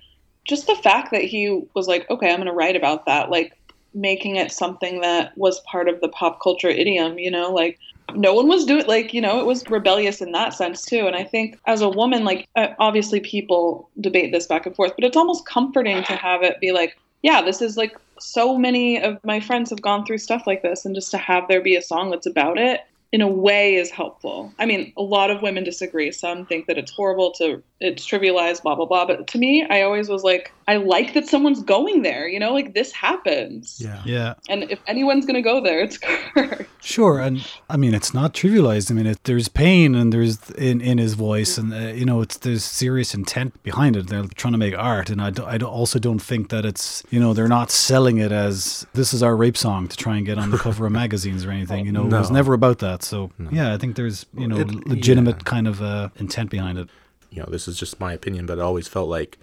just 0.46 0.66
the 0.66 0.76
fact 0.76 1.10
that 1.10 1.22
he 1.22 1.64
was 1.74 1.88
like, 1.88 2.08
okay, 2.10 2.30
I'm 2.30 2.36
going 2.36 2.46
to 2.46 2.52
write 2.52 2.76
about 2.76 3.06
that, 3.06 3.30
like, 3.30 3.56
making 3.94 4.36
it 4.36 4.52
something 4.52 5.00
that 5.00 5.36
was 5.36 5.60
part 5.60 5.88
of 5.88 6.00
the 6.00 6.08
pop 6.08 6.40
culture 6.40 6.68
idiom, 6.68 7.18
you 7.18 7.30
know, 7.30 7.52
like, 7.52 7.78
no 8.14 8.34
one 8.34 8.48
was 8.48 8.64
doing 8.64 8.86
like 8.86 9.14
you 9.14 9.20
know 9.20 9.40
it 9.40 9.46
was 9.46 9.68
rebellious 9.70 10.20
in 10.20 10.32
that 10.32 10.52
sense 10.52 10.84
too. 10.84 11.06
And 11.06 11.16
i 11.16 11.24
think 11.24 11.58
as 11.66 11.80
a 11.80 11.88
woman 11.88 12.24
like 12.24 12.48
uh, 12.56 12.68
obviously 12.78 13.20
people 13.20 13.88
debate 14.00 14.32
this 14.32 14.46
back 14.46 14.66
and 14.66 14.76
forth 14.76 14.92
but 14.96 15.04
it's 15.04 15.16
almost 15.16 15.46
comforting 15.46 16.02
to 16.04 16.12
have 16.14 16.42
it 16.42 16.60
be 16.60 16.72
like 16.72 16.98
yeah 17.22 17.40
this 17.42 17.62
is 17.62 17.76
like 17.76 17.96
so 18.18 18.58
many 18.58 19.00
of 19.00 19.18
my 19.24 19.40
friends 19.40 19.70
have 19.70 19.82
gone 19.82 20.04
through 20.04 20.18
stuff 20.18 20.46
like 20.46 20.62
this 20.62 20.84
and 20.84 20.94
just 20.94 21.10
to 21.10 21.18
have 21.18 21.48
there 21.48 21.62
be 21.62 21.76
a 21.76 21.82
song 21.82 22.10
that's 22.10 22.26
about 22.26 22.58
it 22.58 22.80
in 23.14 23.20
a 23.20 23.28
way 23.46 23.76
is 23.82 23.90
helpful 24.00 24.52
i 24.58 24.64
mean 24.70 24.92
a 24.96 25.02
lot 25.16 25.28
of 25.30 25.36
women 25.46 25.62
disagree 25.62 26.10
some 26.10 26.38
think 26.46 26.66
that 26.68 26.76
it's 26.82 26.90
horrible 26.98 27.30
to 27.30 27.62
it's 27.80 28.04
trivialized 28.10 28.62
blah 28.64 28.74
blah 28.74 28.88
blah 28.90 29.04
but 29.10 29.18
to 29.32 29.36
me 29.44 29.52
i 29.70 29.82
always 29.82 30.08
was 30.08 30.22
like 30.30 30.44
i 30.66 30.74
like 30.76 31.14
that 31.14 31.26
someone's 31.26 31.62
going 31.62 32.02
there 32.02 32.26
you 32.34 32.40
know 32.42 32.52
like 32.58 32.74
this 32.74 32.90
happens 32.92 33.78
Yeah. 33.80 34.02
Yeah, 34.04 34.34
and 34.48 34.60
if 34.74 34.80
anyone's 34.86 35.26
going 35.26 35.40
to 35.42 35.46
go 35.52 35.56
there 35.62 35.80
it's 35.86 35.98
Kurt. 36.34 36.66
sure, 36.80 37.18
and 37.26 37.34
I 37.70 37.76
mean 37.76 37.94
it's 37.94 38.12
not 38.20 38.34
trivialized. 38.34 38.90
I 38.90 38.94
mean 38.94 39.06
it, 39.06 39.18
there's 39.24 39.48
pain 39.48 39.94
and 39.94 40.12
there's 40.12 40.36
in 40.70 40.80
in 40.80 40.98
his 40.98 41.14
voice, 41.14 41.52
and 41.58 41.72
uh, 41.72 41.78
you 42.00 42.04
know 42.04 42.20
it's 42.24 42.36
there's 42.38 42.64
serious 42.64 43.14
intent 43.14 43.50
behind 43.62 43.96
it. 43.96 44.08
They're 44.08 44.26
trying 44.40 44.52
to 44.52 44.58
make 44.66 44.76
art, 44.76 45.08
and 45.10 45.20
I, 45.20 45.30
do, 45.30 45.44
I 45.44 45.58
do- 45.58 45.66
also 45.66 45.98
don't 45.98 46.20
think 46.30 46.48
that 46.50 46.64
it's 46.64 47.02
you 47.10 47.20
know 47.20 47.32
they're 47.34 47.54
not 47.58 47.70
selling 47.70 48.18
it 48.18 48.32
as 48.32 48.86
this 48.94 49.12
is 49.14 49.22
our 49.22 49.36
rape 49.36 49.56
song 49.56 49.88
to 49.88 49.96
try 49.96 50.16
and 50.16 50.26
get 50.26 50.38
on 50.38 50.50
the 50.50 50.58
cover 50.58 50.86
of 50.86 50.92
magazines 50.92 51.44
or 51.44 51.50
anything. 51.50 51.86
You 51.86 51.92
know, 51.92 52.06
it 52.06 52.12
was 52.12 52.30
never 52.30 52.52
about 52.54 52.78
that. 52.78 53.03
So 53.04 53.30
yeah, 53.50 53.72
I 53.74 53.78
think 53.78 53.96
there's 53.96 54.26
you 54.36 54.48
know 54.48 54.58
It- 54.58 54.86
legitimate 54.86 55.36
yeah. 55.36 55.42
kind 55.44 55.66
of 55.68 55.80
uh, 55.82 56.08
intent 56.16 56.50
behind 56.50 56.78
it. 56.78 56.88
You 57.30 57.40
know, 57.40 57.48
this 57.50 57.66
is 57.68 57.78
just 57.78 57.98
my 58.00 58.12
opinion, 58.12 58.46
but 58.46 58.58
I 58.58 58.62
always 58.62 58.86
felt 58.88 59.08
like 59.08 59.38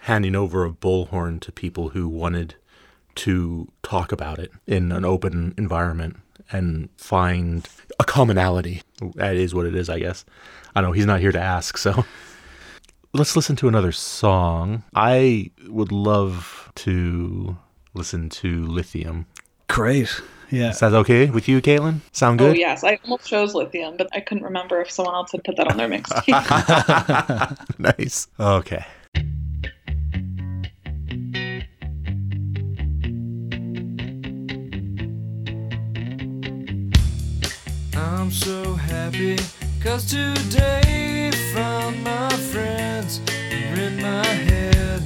handing 0.00 0.34
over 0.34 0.64
a 0.64 0.70
bullhorn 0.70 1.40
to 1.40 1.52
people 1.52 1.90
who 1.90 2.08
wanted 2.08 2.54
to 3.16 3.68
talk 3.82 4.12
about 4.12 4.38
it 4.38 4.50
in 4.66 4.92
an 4.92 5.04
open 5.04 5.54
environment 5.58 6.16
and 6.52 6.88
find 6.96 7.68
a 7.98 8.04
commonality. 8.04 8.82
That 9.16 9.36
is 9.36 9.54
what 9.54 9.66
it 9.66 9.74
is, 9.74 9.88
I 9.90 9.98
guess. 9.98 10.24
I 10.74 10.80
know 10.80 10.92
he's 10.92 11.06
not 11.06 11.20
here 11.20 11.32
to 11.32 11.40
ask, 11.40 11.76
so 11.78 12.04
let's 13.12 13.34
listen 13.36 13.56
to 13.56 13.68
another 13.68 13.92
song. 13.92 14.84
I 14.94 15.50
would 15.66 15.92
love 15.92 16.70
to 16.76 17.56
listen 17.94 18.28
to 18.30 18.66
Lithium. 18.66 19.26
Great. 19.68 20.20
Yeah. 20.50 20.70
Is 20.70 20.80
that 20.80 20.94
okay 20.94 21.30
with 21.30 21.48
you, 21.48 21.60
Caitlin? 21.60 22.00
Sound 22.12 22.38
good? 22.38 22.48
Oh 22.48 22.52
good? 22.52 22.58
yes, 22.58 22.84
I 22.84 22.98
almost 23.04 23.26
chose 23.26 23.54
lithium, 23.54 23.96
but 23.96 24.08
I 24.12 24.20
couldn't 24.20 24.44
remember 24.44 24.80
if 24.80 24.90
someone 24.90 25.14
else 25.14 25.32
had 25.32 25.44
put 25.44 25.56
that 25.56 25.68
on 25.68 25.76
their 25.76 25.88
mixtape. 25.88 26.28
nice. 27.78 28.28
Okay. 28.38 28.84
I'm 37.96 38.30
so 38.30 38.74
happy 38.74 39.38
cause 39.82 40.04
today 40.06 41.30
found 41.54 42.02
my 42.02 42.28
friends 42.28 43.20
are 43.28 43.80
in 43.80 44.00
my 44.02 44.26
head. 44.26 45.02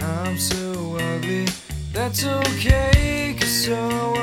I'm 0.00 0.38
so 0.38 0.96
ugly, 0.98 1.46
that's 1.92 2.24
okay 2.24 3.36
cause 3.38 3.64
so 3.66 4.15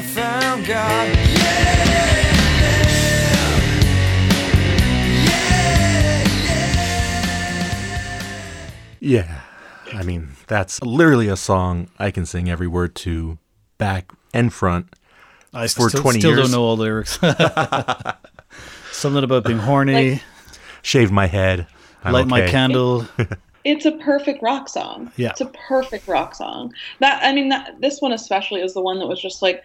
I 0.00 0.02
found 0.02 0.64
God. 0.66 2.20
Yeah. 9.00 9.40
I 9.92 10.02
mean, 10.02 10.30
that's 10.46 10.80
literally 10.82 11.28
a 11.28 11.36
song 11.36 11.88
I 11.98 12.10
can 12.10 12.26
sing 12.26 12.48
every 12.48 12.66
word 12.68 12.94
to 12.96 13.38
back 13.78 14.12
and 14.32 14.52
front. 14.52 14.94
I 15.52 15.66
For 15.66 15.88
still, 15.88 16.02
20 16.02 16.20
still 16.20 16.30
years. 16.32 16.42
don't 16.42 16.50
know 16.52 16.62
all 16.62 16.76
the 16.76 16.82
lyrics. 16.84 17.18
Something 18.92 19.24
about 19.24 19.44
being 19.44 19.58
horny, 19.58 20.12
Like- 20.12 20.22
Shave 20.82 21.10
my 21.10 21.26
head. 21.26 21.66
I'm 22.04 22.12
light 22.12 22.26
my 22.26 22.42
okay. 22.42 22.50
candle. 22.50 23.06
It's 23.62 23.84
a 23.84 23.92
perfect 23.92 24.42
rock 24.42 24.70
song. 24.70 25.12
Yeah. 25.16 25.28
It's 25.32 25.42
a 25.42 25.46
perfect 25.68 26.08
rock 26.08 26.34
song. 26.34 26.72
That 27.00 27.22
I 27.22 27.34
mean 27.34 27.50
that 27.50 27.78
this 27.78 28.00
one 28.00 28.10
especially 28.10 28.62
is 28.62 28.72
the 28.72 28.80
one 28.80 28.98
that 29.00 29.06
was 29.06 29.20
just 29.20 29.42
like 29.42 29.62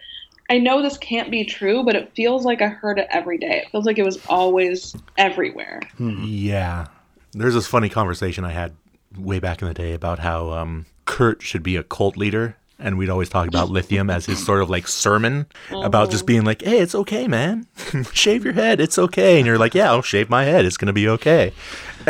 I 0.48 0.58
know 0.58 0.82
this 0.82 0.98
can't 0.98 1.30
be 1.30 1.44
true, 1.44 1.82
but 1.82 1.96
it 1.96 2.12
feels 2.14 2.44
like 2.44 2.62
I 2.62 2.68
heard 2.68 2.98
it 2.98 3.08
every 3.10 3.38
day. 3.38 3.62
It 3.64 3.70
feels 3.70 3.84
like 3.84 3.98
it 3.98 4.04
was 4.04 4.24
always 4.26 4.94
everywhere. 5.18 5.80
Yeah. 5.98 6.86
There's 7.32 7.54
this 7.54 7.66
funny 7.66 7.88
conversation 7.88 8.44
I 8.44 8.52
had 8.52 8.74
way 9.18 9.40
back 9.40 9.60
in 9.60 9.68
the 9.68 9.74
day 9.74 9.92
about 9.92 10.20
how 10.20 10.50
um, 10.52 10.86
Kurt 11.04 11.42
should 11.42 11.62
be 11.62 11.76
a 11.76 11.82
cult 11.82 12.16
leader. 12.16 12.56
And 12.78 12.98
we'd 12.98 13.08
always 13.08 13.30
talk 13.30 13.48
about 13.48 13.70
lithium 13.70 14.10
as 14.10 14.26
his 14.26 14.44
sort 14.44 14.60
of 14.60 14.68
like 14.68 14.86
sermon 14.86 15.46
about 15.72 16.10
just 16.10 16.26
being 16.26 16.44
like, 16.44 16.60
hey, 16.60 16.78
it's 16.80 16.94
okay, 16.94 17.26
man. 17.26 17.66
shave 18.12 18.44
your 18.44 18.52
head. 18.52 18.80
It's 18.80 18.98
okay. 18.98 19.38
And 19.38 19.46
you're 19.46 19.56
like, 19.56 19.74
yeah, 19.74 19.90
I'll 19.90 20.02
shave 20.02 20.28
my 20.28 20.44
head. 20.44 20.66
It's 20.66 20.76
going 20.76 20.88
to 20.88 20.92
be 20.92 21.08
okay. 21.08 21.54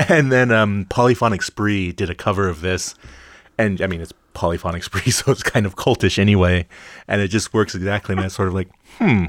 And 0.08 0.32
then 0.32 0.50
um, 0.50 0.86
Polyphonic 0.90 1.42
Spree 1.42 1.92
did 1.92 2.10
a 2.10 2.16
cover 2.16 2.48
of 2.48 2.62
this. 2.62 2.96
And 3.56 3.80
I 3.80 3.86
mean, 3.86 4.00
it's 4.00 4.12
Polyphonic 4.36 4.84
Spree, 4.88 5.10
so 5.10 5.32
it's 5.32 5.42
kind 5.42 5.66
of 5.66 5.74
cultish 5.74 6.18
anyway. 6.18 6.66
And 7.08 7.20
it 7.20 7.28
just 7.28 7.52
works 7.52 7.74
exactly 7.74 8.14
that 8.14 8.30
sort 8.30 8.48
of 8.48 8.54
like, 8.54 8.68
hmm, 8.98 9.26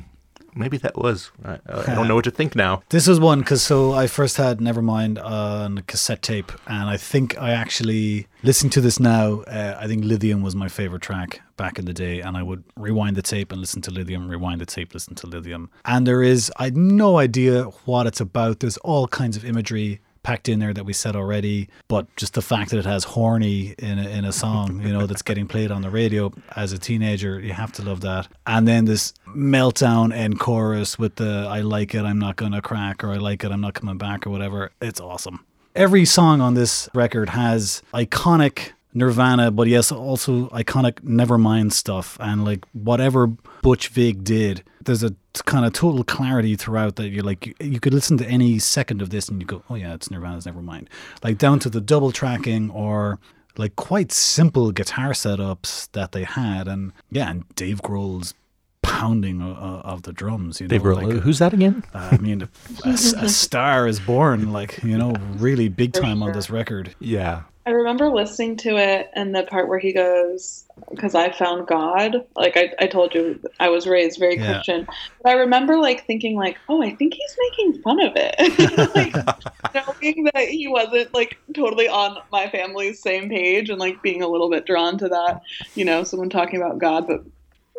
maybe 0.54 0.78
that 0.78 0.98
was. 0.98 1.32
I, 1.46 1.60
I 1.68 1.96
don't 1.96 2.08
know 2.08 2.16
what 2.16 2.26
to 2.26 2.32
think 2.32 2.56
now. 2.56 2.84
This 2.90 3.08
is 3.08 3.20
one 3.20 3.40
because 3.40 3.62
so 3.62 3.94
I 3.94 4.08
first 4.08 4.38
had 4.38 4.60
Nevermind 4.60 5.24
on 5.24 5.84
cassette 5.88 6.22
tape, 6.22 6.52
and 6.68 6.90
I 6.90 6.98
think 6.98 7.40
I 7.40 7.52
actually 7.52 8.28
listening 8.44 8.72
to 8.72 8.82
this 8.82 9.00
now. 9.00 9.42
Uh, 9.42 9.78
I 9.80 9.88
think 9.88 10.04
Lithium 10.04 10.42
was 10.42 10.56
my 10.56 10.68
favorite 10.68 11.02
track 11.02 11.42
back 11.58 11.80
in 11.80 11.86
the 11.86 11.94
day, 11.94 12.22
and 12.22 12.36
I 12.38 12.44
would 12.44 12.64
rewind 12.76 13.16
the 13.16 13.22
tape 13.22 13.52
and 13.52 13.62
listen 13.62 13.82
to 13.84 13.92
Lithium, 13.92 14.30
rewind 14.30 14.62
the 14.62 14.66
tape, 14.66 14.94
listen 14.94 15.16
to 15.16 15.28
Lithium. 15.28 15.70
And 15.86 16.06
there 16.06 16.24
is 16.24 16.52
I 16.58 16.66
had 16.66 16.78
no 16.78 17.18
idea 17.18 17.64
what 17.86 18.08
it's 18.08 18.22
about. 18.22 18.60
There's 18.60 18.78
all 18.78 19.08
kinds 19.08 19.38
of 19.38 19.46
imagery 19.46 20.02
packed 20.28 20.50
in 20.50 20.60
there 20.60 20.74
that 20.74 20.84
we 20.84 20.92
said 20.92 21.16
already, 21.16 21.70
but 21.88 22.14
just 22.18 22.34
the 22.34 22.42
fact 22.42 22.70
that 22.72 22.78
it 22.78 22.86
has 22.86 23.06
horny 23.06 23.74
in 23.80 23.98
a, 23.98 24.10
in 24.10 24.26
a 24.26 24.34
song, 24.34 24.82
you 24.82 24.92
know, 24.92 25.08
that's 25.08 25.22
getting 25.22 25.48
played 25.48 25.72
on 25.72 25.82
the 25.82 25.90
radio 25.90 26.34
as 26.58 26.74
a 26.74 26.78
teenager, 26.78 27.40
you 27.40 27.54
have 27.54 27.72
to 27.72 27.82
love 27.82 28.02
that. 28.02 28.28
And 28.46 28.68
then 28.68 28.84
this 28.84 29.14
meltdown 29.30 30.14
end 30.14 30.38
chorus 30.38 31.00
with 31.00 31.16
the 31.16 31.48
I 31.50 31.62
like 31.62 31.96
it, 31.96 32.02
I'm 32.02 32.20
not 32.20 32.36
gonna 32.36 32.62
crack, 32.62 33.06
or 33.06 33.12
I 33.12 33.16
like 33.16 33.46
it, 33.46 33.52
I'm 33.54 33.62
not 33.62 33.76
coming 33.76 33.98
back, 33.98 34.28
or 34.28 34.30
whatever. 34.30 34.72
It's 34.82 35.00
awesome. 35.00 35.46
Every 35.74 36.04
song 36.04 36.42
on 36.42 36.56
this 36.56 36.90
record 36.94 37.30
has 37.30 37.82
iconic 37.94 38.74
Nirvana, 38.98 39.52
but 39.52 39.68
yes, 39.68 39.92
also 39.92 40.48
iconic 40.50 40.94
Nevermind 41.02 41.72
stuff, 41.72 42.18
and 42.20 42.44
like 42.44 42.66
whatever 42.74 43.28
Butch 43.62 43.90
Vig 43.90 44.24
did, 44.24 44.64
there's 44.84 45.04
a 45.04 45.16
kind 45.46 45.66
of 45.66 45.74
total 45.74 46.04
clarity 46.04 46.56
throughout 46.56 46.96
that 46.96 47.10
you're 47.10 47.24
like 47.24 47.46
you, 47.46 47.54
you 47.60 47.80
could 47.80 47.94
listen 47.94 48.18
to 48.18 48.26
any 48.26 48.58
second 48.58 49.02
of 49.02 49.12
this 49.12 49.30
and 49.30 49.40
you 49.40 49.46
go, 49.46 49.64
oh 49.70 49.76
yeah, 49.76 49.94
it's 49.94 50.10
Nirvana's 50.10 50.46
Nevermind, 50.46 50.88
like 51.24 51.38
down 51.38 51.60
to 51.60 51.70
the 51.70 51.80
double 51.82 52.12
tracking 52.12 52.70
or 52.72 53.20
like 53.58 53.76
quite 53.76 54.12
simple 54.12 54.72
guitar 54.72 55.12
setups 55.12 55.90
that 55.92 56.12
they 56.12 56.24
had, 56.24 56.68
and 56.68 56.92
yeah, 57.12 57.30
and 57.30 57.44
Dave 57.56 57.82
Grohl's 57.82 58.34
pounding 58.82 59.42
uh, 59.42 59.82
of 59.84 60.04
the 60.04 60.14
drums. 60.14 60.60
You 60.62 60.68
know, 60.68 60.70
Dave 60.70 60.82
Grohl. 60.82 61.04
like, 61.04 61.22
Who's 61.24 61.40
that 61.40 61.54
again? 61.54 61.84
uh, 61.94 62.10
I 62.14 62.18
mean, 62.18 62.48
a, 62.86 62.90
a 62.90 63.30
star 63.30 63.88
is 63.88 64.00
born, 64.00 64.52
like 64.52 64.82
you 64.84 64.98
know, 64.98 65.14
really 65.38 65.70
big 65.70 65.94
time 65.94 66.24
on 66.24 66.32
this 66.32 66.50
record. 66.50 66.96
Yeah. 67.00 67.44
I 67.68 67.72
remember 67.72 68.10
listening 68.10 68.56
to 68.58 68.78
it 68.78 69.10
and 69.14 69.36
the 69.36 69.44
part 69.44 69.68
where 69.68 69.78
he 69.78 69.92
goes, 69.92 70.64
because 70.90 71.14
I 71.16 71.34
found 71.34 71.68
God. 71.68 72.16
Like 72.34 72.56
I, 72.56 72.72
I 72.80 72.88
told 72.88 73.14
you, 73.14 73.42
I 73.60 73.68
was 73.68 73.86
raised 73.86 74.20
very 74.20 74.38
Yeah. 74.38 74.54
Christian. 74.54 74.88
But 75.22 75.32
I 75.32 75.34
remember 75.34 75.78
like 75.78 76.08
thinking 76.08 76.38
like, 76.38 76.58
oh, 76.70 76.82
I 76.82 76.96
think 76.96 77.14
he's 77.14 77.36
making 77.52 77.82
fun 77.82 78.00
of 78.02 78.14
it. 78.16 78.96
like 78.96 79.14
knowing 79.76 80.30
that 80.34 80.48
he 80.48 80.70
wasn't 80.70 81.14
like 81.14 81.38
totally 81.54 81.90
on 81.90 82.18
my 82.32 82.50
family's 82.50 83.02
same 83.02 83.28
page 83.30 83.70
and 83.70 83.80
like 83.80 84.02
being 84.02 84.22
a 84.22 84.30
little 84.30 84.50
bit 84.50 84.66
drawn 84.66 84.98
to 85.00 85.10
that, 85.10 85.42
you 85.76 85.84
know, 85.84 86.06
someone 86.06 86.30
talking 86.30 86.62
about 86.62 86.80
God, 86.80 87.06
but 87.06 87.22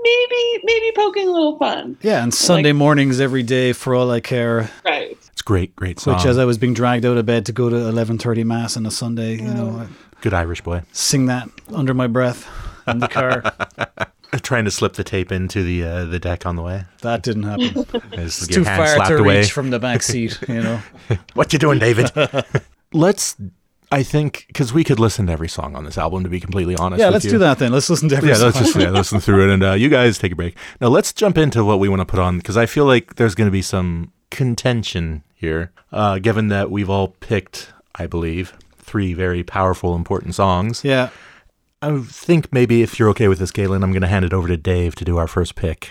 maybe 0.03 0.61
maybe 0.64 0.92
poking 0.94 1.29
a 1.29 1.33
little 1.33 1.59
fun. 1.59 1.96
Yeah, 2.03 2.22
and 2.22 2.35
Sunday 2.35 2.72
mornings 2.72 3.20
every 3.20 3.42
day 3.42 3.72
for 3.72 3.94
all 3.94 4.11
I 4.11 4.20
care. 4.20 4.70
Right. 4.85 5.16
It's 5.49 5.53
great, 5.55 5.75
great 5.77 5.99
song. 5.99 6.17
Which, 6.17 6.27
as 6.27 6.37
I 6.37 6.45
was 6.45 6.59
being 6.59 6.75
dragged 6.75 7.07
out 7.07 7.17
of 7.17 7.25
bed 7.25 7.47
to 7.47 7.53
go 7.53 7.71
to 7.71 7.77
eleven 7.77 8.19
thirty 8.19 8.45
mass 8.45 8.77
on 8.77 8.85
a 8.85 8.91
Sunday, 8.91 9.37
you 9.37 9.49
know, 9.49 9.89
Good 10.21 10.35
Irish 10.35 10.61
boy. 10.61 10.83
sing 10.93 11.25
that 11.27 11.49
under 11.73 11.95
my 11.95 12.07
breath 12.07 12.47
in 12.87 12.99
the 12.99 13.09
car. 13.09 13.43
Trying 14.43 14.67
to 14.67 14.71
slip 14.71 14.93
the 14.93 15.05
tape 15.05 15.33
into 15.33 15.63
the 15.63 15.83
uh, 15.85 16.05
the 16.05 16.19
deck 16.19 16.45
on 16.45 16.57
the 16.57 16.63
way. 16.63 16.85
that 17.01 17.23
didn't 17.23 17.45
happen. 17.45 17.87
It's 18.13 18.47
too 18.47 18.63
far 18.63 19.07
to 19.07 19.17
away. 19.17 19.39
reach 19.39 19.51
from 19.53 19.71
the 19.71 19.79
back 19.79 20.03
seat, 20.03 20.39
you 20.49 20.61
know. 20.63 20.83
What 21.33 21.55
you 21.55 21.59
doing, 21.59 21.79
David? 21.79 22.11
let's. 22.93 23.35
I 23.91 24.03
think 24.03 24.45
because 24.49 24.75
we 24.75 24.85
could 24.85 25.01
listen 25.01 25.29
to 25.29 25.33
every 25.33 25.49
song 25.49 25.75
on 25.77 25.87
this 25.87 25.97
album. 25.97 26.25
To 26.25 26.29
be 26.29 26.41
completely 26.41 26.77
honest, 26.77 27.01
Yeah, 27.01 27.07
with 27.07 27.15
let's 27.15 27.25
you. 27.25 27.31
do 27.31 27.39
that 27.39 27.59
then. 27.59 27.73
Let's 27.73 27.89
listen 27.89 28.11
to 28.11 28.17
every 28.17 28.29
Yeah, 28.29 28.35
song. 28.35 28.45
let's 28.45 28.59
just 28.59 28.77
yeah, 28.77 28.91
listen 28.91 29.19
through 29.19 29.49
it, 29.49 29.55
and 29.55 29.63
uh, 29.65 29.73
you 29.73 29.89
guys 29.89 30.19
take 30.19 30.33
a 30.33 30.37
break. 30.37 30.59
Now 30.79 30.89
let's 30.89 31.15
jump 31.15 31.39
into 31.39 31.65
what 31.65 31.79
we 31.79 31.89
want 31.89 32.01
to 32.01 32.07
put 32.07 32.21
on 32.21 32.37
because 32.37 32.59
I 32.59 32.67
feel 32.67 32.85
like 32.85 33.15
there's 33.15 33.35
going 33.35 33.47
to 33.49 33.53
be 33.53 33.63
some 33.63 34.13
contention 34.31 35.23
here, 35.38 35.70
uh, 35.92 36.18
given 36.18 36.48
that 36.48 36.70
we've 36.70 36.90
all 36.90 37.09
picked, 37.20 37.72
I 37.94 38.07
believe, 38.07 38.53
three 38.77 39.14
very 39.14 39.42
powerful, 39.42 39.94
important 39.94 40.35
songs. 40.35 40.85
yeah. 40.85 41.11
I 41.81 41.96
think 42.01 42.53
maybe 42.53 42.83
if 42.83 42.98
you're 42.98 43.09
okay 43.11 43.29
with 43.29 43.38
this, 43.38 43.53
Caitlin, 43.53 43.85
I'm 43.85 43.92
going 43.92 44.03
to 44.03 44.09
hand 44.09 44.24
it 44.24 44.33
over 44.33 44.48
to 44.48 44.57
Dave 44.57 44.96
to 44.96 45.05
do 45.05 45.16
our 45.16 45.29
first 45.29 45.55
pick. 45.55 45.90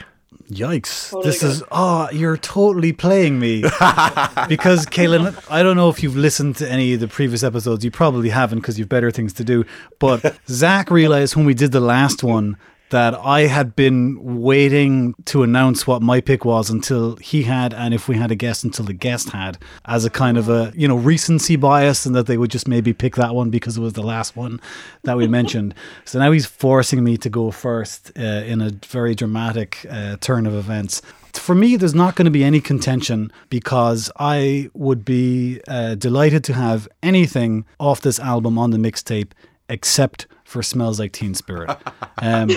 Yikes. 0.50 1.12
Totally 1.12 1.32
this 1.32 1.44
is, 1.44 1.64
oh, 1.72 2.10
you're 2.12 2.36
totally 2.36 2.92
playing 2.92 3.40
me. 3.40 3.62
because, 4.50 4.86
Caitlin, 4.86 5.42
I 5.50 5.64
don't 5.64 5.78
know 5.78 5.88
if 5.88 6.04
you've 6.04 6.18
listened 6.18 6.58
to 6.58 6.70
any 6.70 6.94
of 6.94 7.00
the 7.00 7.08
previous 7.08 7.42
episodes. 7.42 7.86
You 7.86 7.92
probably 7.92 8.30
haven't 8.30 8.60
because 8.60 8.78
you've 8.78 8.90
better 8.90 9.12
things 9.12 9.32
to 9.34 9.46
do. 9.46 9.66
But 10.00 10.36
Zach 10.50 10.92
realized 10.92 11.38
when 11.38 11.46
we 11.46 11.54
did 11.54 11.72
the 11.72 11.80
last 11.80 12.22
one 12.22 12.58
that 12.90 13.14
I 13.16 13.42
had 13.42 13.76
been 13.76 14.42
waiting 14.42 15.14
to 15.26 15.44
announce 15.44 15.86
what 15.86 16.02
my 16.02 16.22
pick 16.22 16.46
was 16.46 16.70
until 16.70 17.18
he 17.18 17.44
had, 17.44 17.74
and 17.74 17.94
if 17.94 18.08
we 18.08 18.16
had 18.18 18.32
a 18.32 18.36
guest, 18.36 18.64
until 18.64 18.86
the 18.86 18.94
guest 18.94 19.30
had, 19.30 19.58
as 19.86 20.06
a 20.06 20.10
kind 20.10 20.38
of 20.38 20.48
a, 20.48 20.72
you 20.76 20.88
know, 20.88 20.96
recency 20.96 21.56
bias, 21.56 22.06
and 22.06 22.16
that 22.16 22.28
they 22.28 22.38
would 22.38 22.52
just 22.52 22.68
maybe 22.68 22.94
pick 22.94 23.16
that 23.16 23.36
one 23.36 23.50
because 23.50 23.78
it 23.78 23.82
was 23.82 23.94
the 23.94 24.04
last 24.04 24.36
one 24.36 24.62
that 25.04 25.18
we 25.18 25.28
mentioned. 25.28 25.74
So 26.06 26.20
now 26.20 26.32
he's 26.32 26.46
forcing 26.46 27.04
me 27.04 27.18
to 27.18 27.30
go 27.30 27.52
first 27.52 28.12
uh, 28.18 28.22
in 28.22 28.62
a 28.62 28.72
very 28.86 29.16
dramatic 29.16 29.86
uh, 29.90 30.18
turn 30.22 30.46
of 30.46 30.54
events. 30.54 31.02
For 31.34 31.54
me, 31.54 31.76
there's 31.76 31.94
not 31.94 32.16
going 32.16 32.26
to 32.26 32.32
be 32.32 32.44
any 32.44 32.60
contention 32.60 33.32
because 33.50 34.10
I 34.18 34.70
would 34.74 35.06
be 35.06 35.62
uh, 35.68 35.96
delighted 35.96 36.44
to 36.46 36.54
have 36.54 36.88
anything 37.04 37.66
off 37.80 38.02
this 38.02 38.20
album 38.20 38.58
on 38.58 38.72
the 38.72 38.78
mixtape 38.78 39.32
except 39.70 40.28
for 40.48 40.64
Smells 40.64 40.98
Like 40.98 41.12
Teen 41.12 41.34
Spirit. 41.34 41.78
Um, 42.20 42.50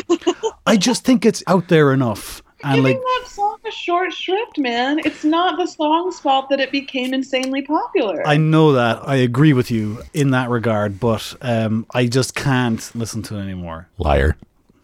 I 0.65 0.77
just 0.77 1.05
think 1.05 1.27
it's 1.27 1.43
out 1.49 1.69
there 1.69 1.93
enough. 1.93 2.41
And 2.63 2.77
Giving 2.77 2.97
like, 2.99 3.03
that 3.03 3.29
song 3.29 3.59
a 3.67 3.71
short 3.71 4.13
shrift, 4.13 4.59
man. 4.59 5.01
It's 5.05 5.25
not 5.25 5.59
the 5.59 5.67
song's 5.67 6.21
fault 6.21 6.51
that 6.51 6.61
it 6.61 6.71
became 6.71 7.13
insanely 7.13 7.63
popular. 7.63 8.27
I 8.27 8.37
know 8.37 8.73
that. 8.75 9.09
I 9.09 9.17
agree 9.17 9.55
with 9.55 9.71
you 9.71 10.03
in 10.15 10.31
that 10.31 10.51
regard, 10.51 11.01
but 11.01 11.35
um, 11.41 11.87
I 11.93 12.07
just 12.07 12.35
can't 12.35 12.95
listen 12.95 13.23
to 13.25 13.37
it 13.39 13.43
anymore. 13.43 13.89
Liar. 13.99 14.37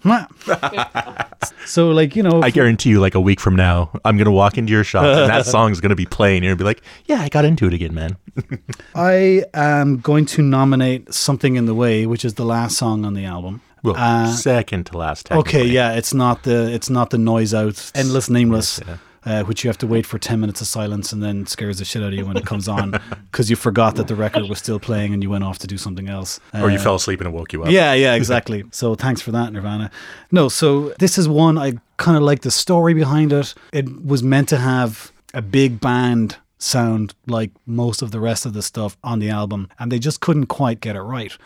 so, 1.67 1.91
like, 1.91 2.17
you 2.17 2.23
know, 2.23 2.43
I 2.43 2.51
guarantee 2.51 2.91
you, 2.91 3.01
like 3.01 3.15
a 3.15 3.21
week 3.21 3.41
from 3.41 3.57
now, 3.57 3.91
I'm 4.05 4.17
to 4.27 4.31
walk 4.33 4.57
into 4.59 4.73
your 4.73 4.85
shop 4.85 5.05
and 5.05 5.31
that 5.31 5.47
song's 5.57 5.81
to 5.91 5.97
be 5.97 6.07
playing. 6.07 6.43
You're 6.43 6.53
to 6.55 6.57
be 6.57 6.65
like, 6.65 6.83
yeah, 7.07 7.21
I 7.21 7.29
got 7.29 7.45
into 7.45 7.67
it 7.67 7.75
again, 7.75 7.95
man. 7.95 8.17
I 8.95 9.45
am 9.55 9.99
going 9.99 10.27
to 10.27 10.43
nominate 10.43 11.13
Something 11.13 11.57
in 11.57 11.67
the 11.67 11.75
Way, 11.75 12.07
which 12.07 12.25
is 12.25 12.35
the 12.35 12.45
last 12.45 12.77
song 12.77 13.05
on 13.05 13.15
the 13.15 13.25
album. 13.25 13.61
Well, 13.83 13.95
Uh, 13.97 14.33
second 14.33 14.87
to 14.87 14.99
last. 14.99 15.31
Okay, 15.31 15.65
yeah, 15.65 15.93
it's 15.93 16.13
not 16.13 16.43
the 16.43 16.73
it's 16.73 16.91
not 16.91 17.11
the 17.11 17.19
noise 17.19 17.55
out, 17.55 17.93
endless 17.95 18.29
nameless, 18.29 18.81
yeah. 18.87 18.97
Uh, 19.27 19.43
which 19.45 19.63
you 19.65 19.69
have 19.69 19.77
to 19.79 19.87
wait 19.87 20.07
for 20.07 20.19
ten 20.19 20.41
minutes 20.41 20.61
of 20.63 20.67
silence 20.69 21.13
and 21.13 21.23
then 21.23 21.47
scares 21.47 21.79
the 21.79 21.85
shit 21.85 22.03
out 22.03 22.09
of 22.09 22.15
you 22.15 22.25
when 22.25 22.37
it 22.39 22.47
comes 22.47 22.69
on 22.69 22.99
because 23.31 23.51
you 23.51 23.57
forgot 23.57 23.97
that 23.97 24.07
the 24.09 24.15
record 24.15 24.49
was 24.49 24.59
still 24.59 24.79
playing 24.81 25.13
and 25.13 25.23
you 25.23 25.29
went 25.29 25.45
off 25.45 25.59
to 25.59 25.67
do 25.67 25.77
something 25.77 26.09
else. 26.09 26.41
Or 26.55 26.71
you 26.71 26.79
Uh, 26.79 26.83
fell 26.83 26.95
asleep 26.95 27.21
and 27.21 27.29
it 27.29 27.33
woke 27.33 27.53
you 27.53 27.63
up. 27.65 27.71
Yeah, 27.71 27.93
yeah, 27.93 28.15
exactly. 28.15 28.65
so 28.71 28.95
thanks 28.95 29.21
for 29.21 29.33
that, 29.33 29.53
Nirvana. 29.53 29.91
No, 30.31 30.49
so 30.49 30.95
this 30.99 31.19
is 31.19 31.29
one 31.29 31.59
I 31.59 31.75
kind 31.99 32.17
of 32.17 32.23
like 32.23 32.41
the 32.43 32.51
story 32.51 32.95
behind 32.95 33.33
it. 33.33 33.53
It 33.73 34.05
was 34.07 34.23
meant 34.23 34.49
to 34.51 34.59
have 34.59 35.13
a 35.35 35.43
big 35.43 35.81
band 35.81 36.37
sound 36.59 37.15
like 37.27 37.51
most 37.67 38.01
of 38.03 38.13
the 38.13 38.21
rest 38.21 38.47
of 38.47 38.53
the 38.55 38.63
stuff 38.63 38.97
on 39.05 39.19
the 39.19 39.29
album, 39.29 39.69
and 39.79 39.93
they 39.93 39.99
just 39.99 40.21
couldn't 40.21 40.47
quite 40.47 40.81
get 40.81 40.97
it 40.97 41.03
right. 41.03 41.37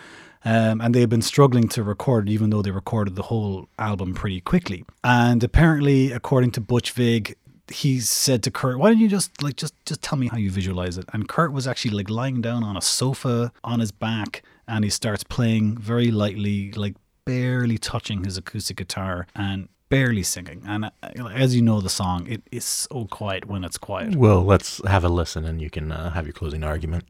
Um, 0.43 0.81
and 0.81 0.95
they've 0.95 1.09
been 1.09 1.21
struggling 1.21 1.69
to 1.69 1.83
record, 1.83 2.29
even 2.31 2.49
though 2.49 2.63
they 2.63 2.71
recorded 2.71 3.15
the 3.15 3.25
whole 3.25 3.69
album 3.79 4.15
pretty 4.15 4.41
quickly. 4.41 4.85
And 5.05 5.45
apparently, 5.45 6.13
according 6.13 6.53
to 6.53 6.61
Butch 6.63 6.93
Vig, 6.93 7.37
he 7.71 8.01
said 8.01 8.43
to 8.43 8.51
Kurt, 8.51 8.79
"Why 8.79 8.91
don't 8.91 8.99
you 8.99 9.09
just 9.09 9.43
like 9.43 9.57
just 9.57 9.75
just 9.85 10.03
tell 10.03 10.19
me 10.19 10.29
how 10.29 10.37
you 10.37 10.51
visualize 10.51 10.99
it?" 10.99 11.07
And 11.13 11.29
Kurt 11.29 11.53
was 11.53 11.67
actually 11.67 11.93
like 11.93 12.11
lying 12.11 12.41
down 12.41 12.65
on 12.65 12.77
a 12.77 12.83
sofa 12.83 13.53
on 13.65 13.81
his 13.81 13.93
back, 13.93 14.43
and 14.67 14.85
he 14.85 14.91
starts 14.91 15.25
playing 15.25 15.79
very 15.79 16.11
lightly, 16.11 16.73
like 16.73 16.97
barely 17.25 17.79
touching 17.79 18.25
his 18.25 18.37
acoustic 18.37 18.77
guitar 18.77 19.27
and 19.35 19.69
barely 19.89 20.23
singing. 20.23 20.63
And 20.67 20.87
uh, 20.87 20.91
as 21.35 21.55
you 21.55 21.63
know, 21.63 21.81
the 21.81 21.91
song 21.91 22.27
it 22.27 22.43
is 22.51 22.65
so 22.65 23.07
quiet 23.07 23.47
when 23.47 23.65
it's 23.65 23.79
quiet. 23.79 24.17
Well, 24.17 24.43
let's 24.43 24.81
have 24.87 25.05
a 25.05 25.09
listen, 25.09 25.45
and 25.45 25.61
you 25.61 25.71
can 25.71 25.93
uh, 25.93 26.11
have 26.11 26.27
your 26.27 26.33
closing 26.33 26.65
argument. 26.65 27.05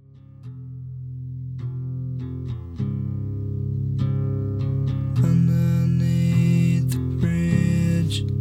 underneath 5.22 6.90
the 6.90 6.98
bridge. 7.20 8.39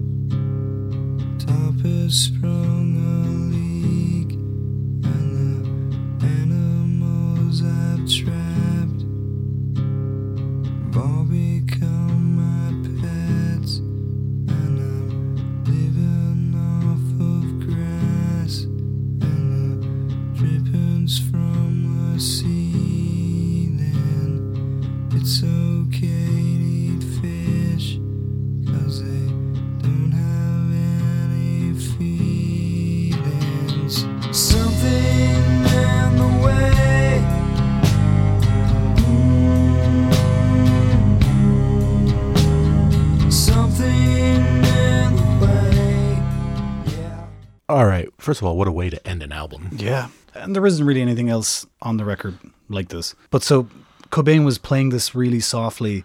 Has 1.50 2.14
sprung 2.14 2.96
a 2.98 3.26
leak, 3.50 4.34
and 5.06 5.28
the 5.36 6.26
animals 6.28 7.64
I've 7.64 8.06
trapped. 8.08 9.04
Have 10.94 11.59
First 48.30 48.42
of 48.42 48.46
all, 48.48 48.58
what 48.58 48.68
a 48.68 48.72
way 48.72 48.92
to 48.92 49.08
end 49.08 49.24
an 49.24 49.32
album. 49.32 49.70
Yeah. 49.76 50.10
And 50.36 50.56
there 50.56 50.64
isn't 50.64 50.86
really 50.86 51.02
anything 51.02 51.32
else 51.32 51.66
on 51.82 51.98
the 51.98 52.06
record 52.06 52.38
like 52.70 52.90
this. 52.90 53.16
But 53.32 53.42
so 53.42 53.68
Cobain 54.12 54.46
was 54.46 54.60
playing 54.60 54.90
this 54.90 55.16
really 55.16 55.40
softly 55.40 56.04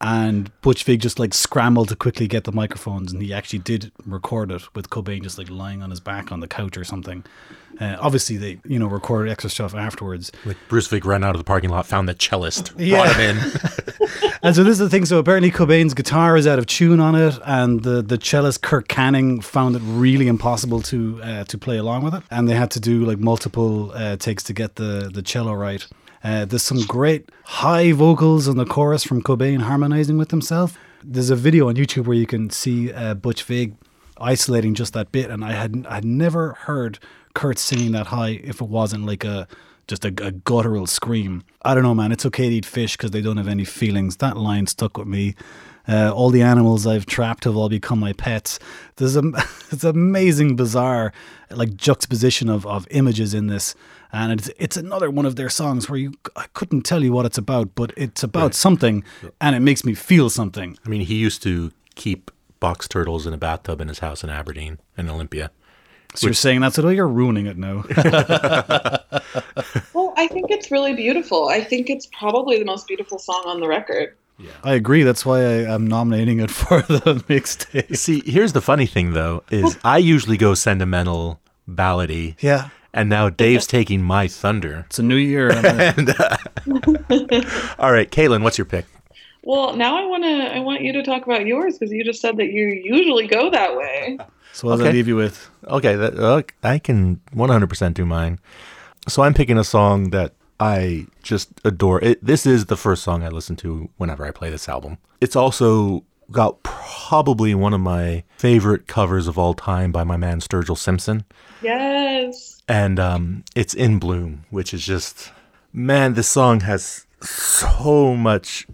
and 0.00 0.50
Butch 0.60 0.84
Vig 0.84 1.00
just 1.00 1.18
like 1.18 1.32
scrambled 1.32 1.88
to 1.88 1.96
quickly 1.96 2.26
get 2.28 2.44
the 2.44 2.52
microphones 2.52 3.12
and 3.12 3.22
he 3.22 3.32
actually 3.32 3.60
did 3.60 3.92
record 4.04 4.50
it 4.52 4.62
with 4.74 4.90
Cobain 4.90 5.22
just 5.22 5.38
like 5.38 5.48
lying 5.50 5.82
on 5.82 5.90
his 5.90 6.00
back 6.00 6.30
on 6.30 6.40
the 6.40 6.48
couch 6.48 6.76
or 6.76 6.84
something. 6.84 7.24
Uh, 7.80 7.96
obviously 8.00 8.36
they, 8.36 8.58
you 8.66 8.78
know, 8.78 8.86
recorded 8.86 9.30
extra 9.30 9.48
stuff 9.50 9.74
afterwards. 9.74 10.32
Like 10.44 10.56
Butch 10.68 10.88
Vig 10.88 11.04
ran 11.06 11.24
out 11.24 11.34
of 11.34 11.38
the 11.38 11.44
parking 11.44 11.70
lot, 11.70 11.86
found 11.86 12.08
the 12.08 12.14
cellist, 12.14 12.72
Yeah. 12.78 13.02
brought 13.04 13.16
him 13.16 13.36
in. 13.36 13.52
And 14.42 14.54
so 14.54 14.62
this 14.62 14.72
is 14.72 14.78
the 14.78 14.88
thing. 14.90 15.04
So 15.06 15.18
apparently 15.18 15.50
Cobain's 15.50 15.92
guitar 15.94 16.36
is 16.36 16.46
out 16.46 16.58
of 16.58 16.66
tune 16.66 17.00
on 17.00 17.14
it, 17.16 17.36
and 17.44 17.82
the 17.82 18.00
the 18.02 18.16
cellist 18.18 18.60
Kirk 18.62 18.86
Canning 18.86 19.40
found 19.40 19.74
it 19.74 19.82
really 19.84 20.28
impossible 20.28 20.82
to 20.82 21.20
uh, 21.22 21.44
to 21.44 21.58
play 21.58 21.78
along 21.78 22.04
with 22.04 22.14
it, 22.14 22.22
and 22.30 22.48
they 22.48 22.54
had 22.54 22.70
to 22.72 22.80
do 22.80 23.04
like 23.04 23.18
multiple 23.18 23.90
uh, 23.92 24.16
takes 24.16 24.44
to 24.44 24.52
get 24.52 24.76
the 24.76 25.10
the 25.12 25.22
cello 25.22 25.52
right. 25.54 25.84
Uh, 26.26 26.44
there's 26.44 26.64
some 26.64 26.82
great 26.86 27.30
high 27.44 27.92
vocals 27.92 28.48
in 28.48 28.56
the 28.56 28.64
chorus 28.64 29.04
from 29.04 29.22
Cobain 29.22 29.60
harmonizing 29.60 30.18
with 30.18 30.32
himself. 30.32 30.76
There's 31.04 31.30
a 31.30 31.36
video 31.36 31.68
on 31.68 31.76
YouTube 31.76 32.06
where 32.06 32.16
you 32.16 32.26
can 32.26 32.50
see 32.50 32.92
uh, 32.92 33.14
Butch 33.14 33.44
Vig 33.44 33.76
isolating 34.16 34.74
just 34.74 34.92
that 34.94 35.12
bit, 35.12 35.30
and 35.30 35.44
I 35.44 35.52
had 35.52 35.86
I 35.88 35.94
had 35.96 36.04
never 36.04 36.54
heard 36.54 36.98
Kurt 37.34 37.60
singing 37.60 37.92
that 37.92 38.08
high 38.08 38.40
if 38.42 38.60
it 38.60 38.68
wasn't 38.68 39.06
like 39.06 39.22
a 39.22 39.46
just 39.86 40.04
a, 40.04 40.08
a 40.08 40.32
guttural 40.32 40.88
scream. 40.88 41.44
I 41.62 41.74
don't 41.74 41.84
know, 41.84 41.94
man. 41.94 42.10
It's 42.10 42.26
okay 42.26 42.48
to 42.48 42.54
eat 42.56 42.66
fish 42.66 42.96
because 42.96 43.12
they 43.12 43.22
don't 43.22 43.36
have 43.36 43.46
any 43.46 43.64
feelings. 43.64 44.16
That 44.16 44.36
line 44.36 44.66
stuck 44.66 44.98
with 44.98 45.06
me. 45.06 45.36
Uh, 45.88 46.10
all 46.12 46.30
the 46.30 46.42
animals 46.42 46.86
I've 46.86 47.06
trapped 47.06 47.44
have 47.44 47.56
all 47.56 47.68
become 47.68 48.00
my 48.00 48.12
pets. 48.12 48.58
There's 48.96 49.16
a 49.16 49.22
it's 49.70 49.84
amazing, 49.84 50.56
bizarre 50.56 51.12
like 51.50 51.76
juxtaposition 51.76 52.48
of, 52.48 52.66
of 52.66 52.86
images 52.90 53.34
in 53.34 53.46
this, 53.46 53.74
and 54.12 54.32
it's 54.32 54.50
it's 54.58 54.76
another 54.76 55.10
one 55.10 55.26
of 55.26 55.36
their 55.36 55.48
songs 55.48 55.88
where 55.88 55.98
you 55.98 56.14
I 56.34 56.46
couldn't 56.54 56.82
tell 56.82 57.04
you 57.04 57.12
what 57.12 57.26
it's 57.26 57.38
about, 57.38 57.74
but 57.74 57.92
it's 57.96 58.22
about 58.22 58.54
something, 58.54 59.04
and 59.40 59.54
it 59.54 59.60
makes 59.60 59.84
me 59.84 59.94
feel 59.94 60.28
something. 60.30 60.76
I 60.84 60.88
mean, 60.88 61.02
he 61.02 61.14
used 61.16 61.42
to 61.44 61.72
keep 61.94 62.30
box 62.58 62.88
turtles 62.88 63.26
in 63.26 63.32
a 63.32 63.38
bathtub 63.38 63.80
in 63.80 63.88
his 63.88 64.00
house 64.00 64.24
in 64.24 64.30
Aberdeen 64.30 64.78
in 64.96 65.08
Olympia. 65.08 65.50
So 66.14 66.28
you're 66.28 66.34
saying 66.34 66.62
that's 66.62 66.78
it? 66.78 66.84
Oh, 66.84 66.88
you're 66.88 67.06
ruining 67.08 67.46
it 67.46 67.56
now. 67.58 67.84
Well, 69.92 70.12
I 70.16 70.26
think 70.26 70.50
it's 70.50 70.70
really 70.70 70.94
beautiful. 70.94 71.48
I 71.48 71.62
think 71.62 71.88
it's 71.88 72.06
probably 72.06 72.58
the 72.58 72.64
most 72.64 72.86
beautiful 72.86 73.18
song 73.18 73.42
on 73.46 73.60
the 73.60 73.68
record. 73.68 74.14
I 74.62 74.74
agree. 74.74 75.02
That's 75.02 75.24
why 75.24 75.40
I, 75.40 75.74
I'm 75.74 75.86
nominating 75.86 76.40
it 76.40 76.50
for 76.62 76.82
the 76.82 77.22
mixtape. 77.28 77.96
See, 77.96 78.22
here's 78.26 78.52
the 78.52 78.60
funny 78.60 78.86
thing 78.86 79.12
though, 79.12 79.42
is 79.50 79.78
I 79.84 79.98
usually 79.98 80.36
go 80.36 80.54
sentimental 80.54 81.40
ballady, 81.68 82.36
Yeah, 82.40 82.68
and 82.92 83.08
now 83.08 83.28
Dave's 83.30 83.66
taking 83.66 84.02
my 84.02 84.28
thunder. 84.28 84.84
it's 84.86 84.98
a 84.98 85.02
new 85.02 85.16
year. 85.16 85.50
and, 85.56 86.10
uh, 86.10 86.36
All 87.78 87.92
right, 87.92 88.10
Caitlin, 88.10 88.42
what's 88.42 88.58
your 88.58 88.64
pick? 88.64 88.86
Well, 89.42 89.76
now 89.76 89.96
I 89.96 90.04
want 90.06 90.24
to 90.24 90.54
I 90.56 90.58
want 90.60 90.82
you 90.82 90.92
to 90.94 91.02
talk 91.02 91.24
about 91.24 91.46
yours 91.46 91.78
because 91.78 91.92
you 91.92 92.04
just 92.04 92.20
said 92.20 92.36
that 92.38 92.46
you 92.46 92.66
usually 92.68 93.26
go 93.28 93.48
that 93.50 93.76
way. 93.76 94.18
so 94.52 94.66
what 94.68 94.72
does 94.76 94.80
I 94.80 94.84
Okay. 94.88 94.92
leave 94.92 95.08
you 95.08 95.16
with? 95.16 95.48
Okay, 95.68 95.94
that, 95.94 96.18
uh, 96.18 96.42
I 96.62 96.78
can 96.78 97.20
100% 97.34 97.94
do 97.94 98.04
mine. 98.04 98.38
So 99.08 99.22
I'm 99.22 99.34
picking 99.34 99.56
a 99.56 99.62
song 99.64 100.10
that 100.10 100.32
I 100.58 101.06
just 101.22 101.48
adore. 101.64 102.02
It, 102.02 102.24
this 102.24 102.46
is 102.46 102.66
the 102.66 102.76
first 102.76 103.02
song 103.02 103.22
I 103.22 103.28
listen 103.28 103.56
to 103.56 103.90
whenever 103.96 104.24
I 104.24 104.30
play 104.30 104.50
this 104.50 104.68
album. 104.68 104.98
It's 105.20 105.36
also 105.36 106.04
got 106.30 106.62
probably 106.62 107.54
one 107.54 107.72
of 107.72 107.80
my 107.80 108.24
favorite 108.36 108.86
covers 108.88 109.28
of 109.28 109.38
all 109.38 109.54
time 109.54 109.92
by 109.92 110.02
my 110.02 110.16
man 110.16 110.40
Sturgill 110.40 110.76
Simpson. 110.76 111.24
Yes. 111.62 112.60
and 112.68 112.98
um, 112.98 113.44
it's 113.54 113.72
in 113.74 113.98
bloom 113.98 114.44
which 114.50 114.74
is 114.74 114.84
just 114.84 115.32
man 115.72 116.14
this 116.14 116.28
song 116.28 116.60
has 116.60 117.06
so 117.22 118.14
much 118.14 118.66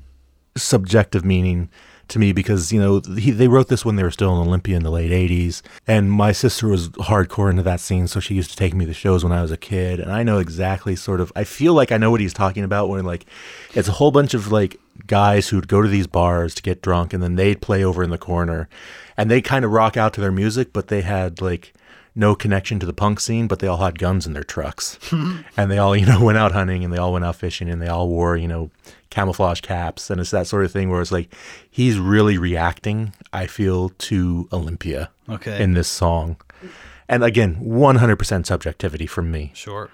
subjective 0.57 1.25
meaning 1.25 1.71
to 2.13 2.19
me 2.19 2.33
because 2.33 2.73
you 2.73 2.81
know 2.81 3.01
he, 3.17 3.31
they 3.31 3.49
wrote 3.49 3.69
this 3.69 3.85
when 3.85 3.97
they 3.97 4.03
were 4.03 4.11
still 4.11 4.33
in 4.35 4.47
olympia 4.47 4.77
in 4.77 4.83
the 4.83 4.91
late 4.91 5.11
80s 5.11 5.63
and 5.87 6.13
my 6.13 6.33
sister 6.33 6.69
was 6.69 6.89
hardcore 6.91 7.51
into 7.51 7.63
that 7.63 7.81
scene 7.81 8.07
so 8.07 8.21
she 8.21 8.35
used 8.35 8.51
to 8.51 8.57
take 8.57 8.75
me 8.75 8.87
to 8.87 8.95
shows 8.95 9.25
when 9.25 9.33
i 9.33 9.43
was 9.43 9.51
a 9.51 9.57
kid. 9.57 10.01
And 10.01 10.13
i 10.13 10.23
know 10.23 10.39
exactly 10.39 10.95
sort 10.97 11.21
of 11.21 11.33
i 11.35 11.45
feel 11.45 11.75
like 11.75 11.91
i 11.91 11.97
know 11.97 12.11
what 12.11 12.21
he's 12.21 12.35
talking 12.35 12.65
about 12.65 12.89
when 12.89 13.05
like 13.05 13.27
it's 13.75 13.89
a 13.89 13.93
whole 13.93 14.11
bunch 14.11 14.35
of 14.35 14.53
like 14.53 14.79
guys 15.07 15.49
who'd 15.49 15.69
go 15.69 15.83
to 15.83 15.89
these 15.89 16.07
bars 16.07 16.55
to 16.55 16.63
get 16.63 16.83
drunk 16.83 17.13
and 17.13 17.23
then 17.23 17.37
they'd 17.37 17.61
play 17.61 17.85
over 17.85 18.03
in 18.03 18.11
the 18.11 18.19
corner. 18.19 18.69
And 19.17 19.31
they 19.31 19.41
kind 19.41 19.65
of 19.65 19.71
rock 19.71 19.97
out 19.97 20.15
to 20.15 20.21
their 20.21 20.33
music 20.33 20.73
but 20.73 20.89
they 20.89 21.03
had 21.03 21.41
like 21.41 21.73
no 22.15 22.35
connection 22.35 22.79
to 22.79 22.87
the 22.87 22.93
punk 22.93 23.21
scene, 23.21 23.47
but 23.47 23.59
they 23.61 23.67
all 23.67 23.79
had 23.79 23.99
guns 23.99 24.27
in 24.27 24.33
their 24.35 24.45
trucks. 24.45 24.99
and 25.57 25.71
they 25.71 25.79
all, 25.79 25.97
you 25.97 26.05
know, 26.07 26.23
went 26.23 26.39
out 26.39 26.53
hunting 26.53 26.85
and 26.85 26.93
they 26.93 26.99
all 26.99 27.13
went 27.13 27.25
out 27.25 27.37
fishing 27.37 27.69
and 27.71 27.81
they 27.81 27.89
all 27.89 28.09
wore, 28.09 28.37
you 28.37 28.47
know, 28.49 28.71
camouflage 29.11 29.61
caps. 29.61 30.11
And 30.11 30.21
it's 30.21 30.31
that 30.31 30.47
sort 30.47 30.65
of 30.65 30.71
thing 30.73 30.91
where 30.91 31.01
it's 31.01 31.13
like 31.13 31.35
he's 31.71 31.99
really 31.99 32.37
reacting, 32.39 33.13
I 33.33 33.47
feel, 33.47 33.91
to 33.91 34.49
Olympia 34.53 35.11
Okay. 35.29 35.63
in 35.63 35.73
this 35.75 35.89
song. 35.89 36.37
And 37.09 37.25
again, 37.25 37.57
100% 37.63 38.47
subjectivity 38.47 39.07
from 39.07 39.31
me, 39.31 39.51
Sure. 39.55 39.91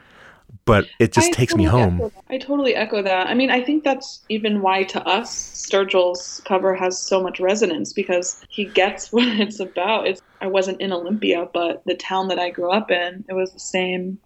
But 0.64 0.86
it 0.98 1.12
just 1.12 1.28
I 1.28 1.32
takes 1.32 1.54
me 1.54 1.64
home. 1.64 2.12
I 2.28 2.38
totally 2.38 2.74
echo 2.74 3.02
that. 3.02 3.26
I 3.26 3.34
mean, 3.34 3.50
I 3.50 3.62
think 3.62 3.84
that's 3.84 4.22
even 4.28 4.60
why 4.60 4.84
to 4.84 5.02
us 5.06 5.34
Sturgill's 5.34 6.42
cover 6.44 6.74
has 6.74 6.98
so 6.98 7.22
much 7.22 7.40
resonance 7.40 7.92
because 7.92 8.44
he 8.50 8.66
gets 8.66 9.12
what 9.12 9.26
it's 9.28 9.60
about. 9.60 10.06
It's 10.06 10.20
I 10.40 10.46
wasn't 10.46 10.80
in 10.80 10.92
Olympia, 10.92 11.48
but 11.52 11.82
the 11.86 11.94
town 11.94 12.28
that 12.28 12.38
I 12.38 12.50
grew 12.50 12.70
up 12.70 12.90
in, 12.90 13.24
it 13.28 13.32
was 13.32 13.52
the 13.52 13.60
same 13.60 14.18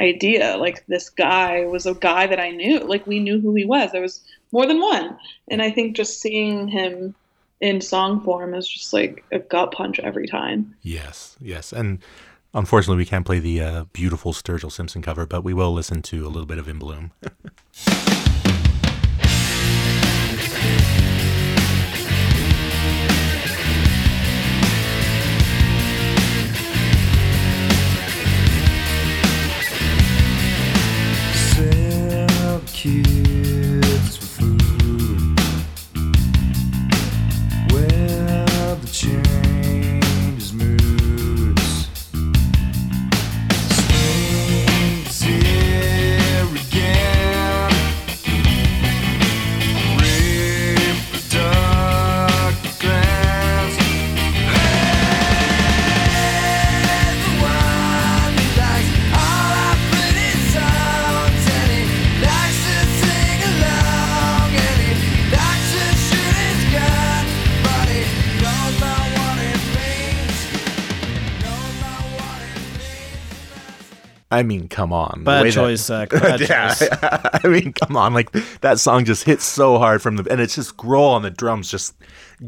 idea. 0.00 0.56
Like 0.58 0.86
this 0.86 1.08
guy 1.08 1.64
was 1.64 1.86
a 1.86 1.94
guy 1.94 2.26
that 2.26 2.40
I 2.40 2.50
knew. 2.50 2.80
Like 2.80 3.06
we 3.06 3.20
knew 3.20 3.40
who 3.40 3.54
he 3.54 3.64
was. 3.64 3.92
There 3.92 4.02
was 4.02 4.22
more 4.52 4.66
than 4.66 4.80
one. 4.80 5.16
And 5.50 5.62
I 5.62 5.70
think 5.70 5.96
just 5.96 6.20
seeing 6.20 6.68
him 6.68 7.14
in 7.60 7.80
song 7.80 8.22
form 8.22 8.54
is 8.54 8.68
just 8.68 8.92
like 8.92 9.24
a 9.32 9.38
gut 9.38 9.72
punch 9.72 9.98
every 10.00 10.26
time. 10.26 10.74
Yes, 10.82 11.36
yes. 11.40 11.72
And 11.72 12.00
unfortunately, 12.56 12.96
we 12.96 13.04
can't 13.04 13.24
play 13.24 13.38
the 13.38 13.60
uh, 13.60 13.84
beautiful 13.92 14.32
Sturgill 14.32 14.72
Simpson 14.72 15.02
cover, 15.02 15.26
but 15.26 15.44
we 15.44 15.54
will 15.54 15.72
listen 15.72 16.02
to 16.02 16.26
a 16.26 16.28
little 16.28 16.46
bit 16.46 16.58
of 16.58 16.68
In 16.68 16.78
Bloom. 16.78 17.12
Sell 31.56 32.60
I 74.30 74.42
mean, 74.42 74.66
come 74.68 74.92
on. 74.92 75.20
the 75.20 75.24
Bad 75.24 75.46
that- 75.46 75.52
choice, 75.52 75.82
Zach. 75.82 76.10
Bad 76.10 76.40
yeah, 76.40 76.74
choice. 76.74 76.88
I 77.02 77.40
mean, 77.48 77.72
come 77.72 77.96
on. 77.96 78.12
Like 78.12 78.32
that 78.60 78.80
song 78.80 79.04
just 79.04 79.22
hits 79.24 79.44
so 79.44 79.78
hard 79.78 80.02
from 80.02 80.16
the, 80.16 80.30
and 80.30 80.40
it's 80.40 80.54
just 80.56 80.76
Grohl 80.76 81.10
on 81.14 81.22
the 81.22 81.30
drums, 81.30 81.70
just 81.70 81.94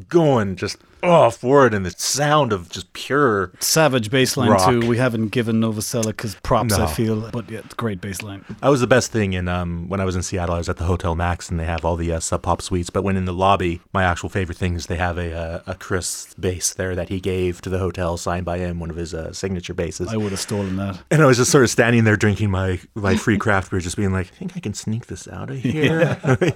going 0.08 0.56
just 0.56 0.76
oh 1.02 1.30
forward, 1.30 1.74
and 1.74 1.86
the 1.86 1.90
sound 1.90 2.52
of 2.52 2.68
just 2.68 2.92
pure. 2.92 3.52
Savage 3.60 4.10
bass 4.10 4.36
line 4.36 4.50
Rock. 4.50 4.68
too. 4.68 4.88
We 4.88 4.96
haven't 4.98 5.28
given 5.28 5.60
Novoselic 5.60 6.20
his 6.20 6.34
props, 6.36 6.76
No. 6.76 6.84
I 6.84 6.86
feel, 6.92 7.30
but 7.30 7.48
yeah, 7.50 7.60
great 7.76 8.00
bass 8.00 8.22
line. 8.22 8.44
That 8.60 8.68
was 8.68 8.80
the 8.80 8.86
best 8.86 9.12
thing 9.12 9.32
in 9.32 9.48
um 9.48 9.88
when 9.88 10.00
I 10.00 10.04
was 10.04 10.16
in 10.16 10.22
Seattle. 10.22 10.54
I 10.54 10.58
was 10.58 10.68
at 10.68 10.76
the 10.76 10.84
Hotel 10.84 11.14
Max, 11.14 11.50
and 11.50 11.58
they 11.58 11.64
have 11.64 11.84
all 11.84 11.96
the 11.96 12.12
uh, 12.12 12.20
Sub 12.20 12.42
Pop 12.42 12.62
suites. 12.62 12.90
But 12.90 13.02
when 13.02 13.16
in 13.16 13.24
the 13.24 13.32
lobby, 13.32 13.80
my 13.92 14.04
actual 14.04 14.28
favorite 14.28 14.58
thing 14.58 14.74
is 14.74 14.86
they 14.86 14.96
have 14.96 15.18
a 15.18 15.32
uh, 15.34 15.60
a 15.66 15.74
Krist 15.74 16.40
bass 16.40 16.74
there 16.74 16.94
that 16.94 17.08
he 17.08 17.20
gave 17.20 17.60
to 17.62 17.70
the 17.70 17.78
hotel, 17.78 18.16
signed 18.16 18.44
by 18.44 18.58
him, 18.58 18.80
one 18.80 18.90
of 18.90 18.96
his 18.96 19.14
uh, 19.14 19.32
signature 19.32 19.74
basses. 19.74 20.08
I 20.08 20.16
would 20.16 20.30
have 20.32 20.40
stolen 20.40 20.76
that. 20.76 21.00
And 21.10 21.22
I 21.22 21.26
was 21.26 21.36
just 21.36 21.50
sort 21.50 21.64
of 21.64 21.70
standing 21.70 22.04
there 22.04 22.16
drinking 22.16 22.50
my, 22.50 22.80
my 22.94 23.16
free 23.16 23.38
craft 23.44 23.70
beer, 23.70 23.80
just 23.80 23.96
being 23.96 24.12
like, 24.12 24.26
I 24.26 24.36
think 24.36 24.52
I 24.56 24.60
can 24.60 24.74
sneak 24.74 25.06
this 25.06 25.28
out 25.28 25.50
of 25.50 25.56
here. 25.62 26.18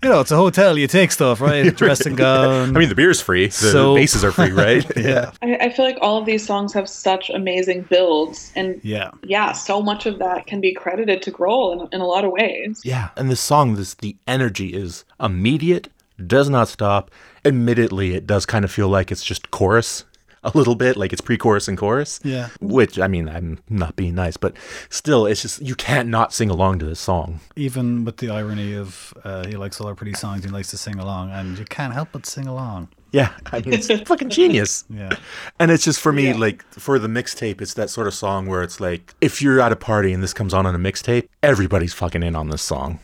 You 0.00 0.10
know, 0.10 0.20
it's 0.20 0.30
a 0.30 0.36
hotel. 0.36 0.78
You 0.78 0.86
take 0.86 1.10
stuff, 1.10 1.40
right? 1.40 1.74
Dressing 1.76 2.14
gown. 2.14 2.37
Um, 2.44 2.70
I 2.76 2.78
mean, 2.78 2.88
the 2.88 2.94
beer's 2.94 3.20
free. 3.20 3.46
The 3.46 3.52
So- 3.52 3.94
bases 3.94 4.24
are 4.24 4.32
free, 4.32 4.50
right? 4.50 4.84
yeah, 4.96 5.32
I, 5.42 5.56
I 5.56 5.70
feel 5.70 5.84
like 5.84 5.98
all 6.00 6.18
of 6.18 6.26
these 6.26 6.44
songs 6.46 6.72
have 6.74 6.88
such 6.88 7.30
amazing 7.30 7.82
builds, 7.82 8.52
and 8.54 8.80
yeah. 8.82 9.10
yeah, 9.24 9.52
so 9.52 9.82
much 9.82 10.06
of 10.06 10.18
that 10.18 10.46
can 10.46 10.60
be 10.60 10.74
credited 10.74 11.22
to 11.22 11.30
Grohl 11.32 11.72
in, 11.72 11.88
in 11.92 12.00
a 12.00 12.06
lot 12.06 12.24
of 12.24 12.32
ways. 12.32 12.80
Yeah, 12.84 13.10
and 13.16 13.30
this 13.30 13.40
song, 13.40 13.74
this 13.74 13.94
the 13.94 14.16
energy 14.26 14.74
is 14.74 15.04
immediate, 15.20 15.88
does 16.26 16.48
not 16.48 16.68
stop. 16.68 17.10
Admittedly, 17.44 18.14
it 18.14 18.26
does 18.26 18.44
kind 18.46 18.64
of 18.64 18.70
feel 18.70 18.88
like 18.88 19.10
it's 19.12 19.24
just 19.24 19.50
chorus 19.50 20.04
a 20.44 20.50
little 20.54 20.74
bit, 20.74 20.96
like 20.96 21.12
it's 21.12 21.20
pre-chorus 21.20 21.68
and 21.68 21.76
chorus. 21.78 22.20
Yeah. 22.24 22.48
Which 22.60 22.98
I 22.98 23.08
mean, 23.08 23.28
I'm 23.28 23.58
not 23.68 23.96
being 23.96 24.14
nice, 24.14 24.36
but 24.36 24.54
still, 24.90 25.26
it's 25.26 25.42
just 25.42 25.60
you 25.62 25.74
can't 25.74 26.08
not 26.08 26.32
sing 26.32 26.50
along 26.50 26.78
to 26.80 26.84
this 26.86 27.00
song. 27.00 27.40
Even 27.56 28.04
with 28.04 28.18
the 28.18 28.30
irony 28.30 28.74
of 28.76 29.12
uh, 29.24 29.46
he 29.46 29.56
likes 29.56 29.80
all 29.80 29.86
our 29.86 29.94
pretty 29.94 30.14
songs, 30.14 30.44
he 30.44 30.50
likes 30.50 30.68
to 30.70 30.76
sing 30.76 30.96
along, 30.98 31.30
and 31.32 31.58
you 31.58 31.64
can't 31.64 31.92
help 31.92 32.08
but 32.12 32.26
sing 32.26 32.46
along. 32.46 32.88
Yeah, 33.10 33.32
I 33.52 33.60
mean, 33.60 33.72
it's 33.72 33.86
fucking 34.08 34.28
genius. 34.28 34.84
Yeah. 34.90 35.16
And 35.58 35.70
it's 35.70 35.82
just 35.82 35.98
for 35.98 36.12
me, 36.12 36.26
Yeah. 36.28 36.36
like 36.36 36.62
for 36.72 36.98
the 36.98 37.08
mixtape, 37.08 37.62
it's 37.62 37.72
that 37.74 37.88
sort 37.88 38.06
of 38.06 38.12
song 38.12 38.46
where 38.46 38.62
it's 38.62 38.80
like, 38.80 39.14
if 39.22 39.40
you're 39.40 39.60
at 39.62 39.72
a 39.72 39.76
party 39.76 40.12
and 40.12 40.22
this 40.22 40.34
comes 40.34 40.52
on 40.52 40.66
on 40.66 40.74
a 40.74 40.78
mixtape, 40.78 41.26
everybody's 41.42 41.94
fucking 41.94 42.22
in 42.22 42.36
on 42.36 42.50
this 42.50 42.60
song. 42.60 42.98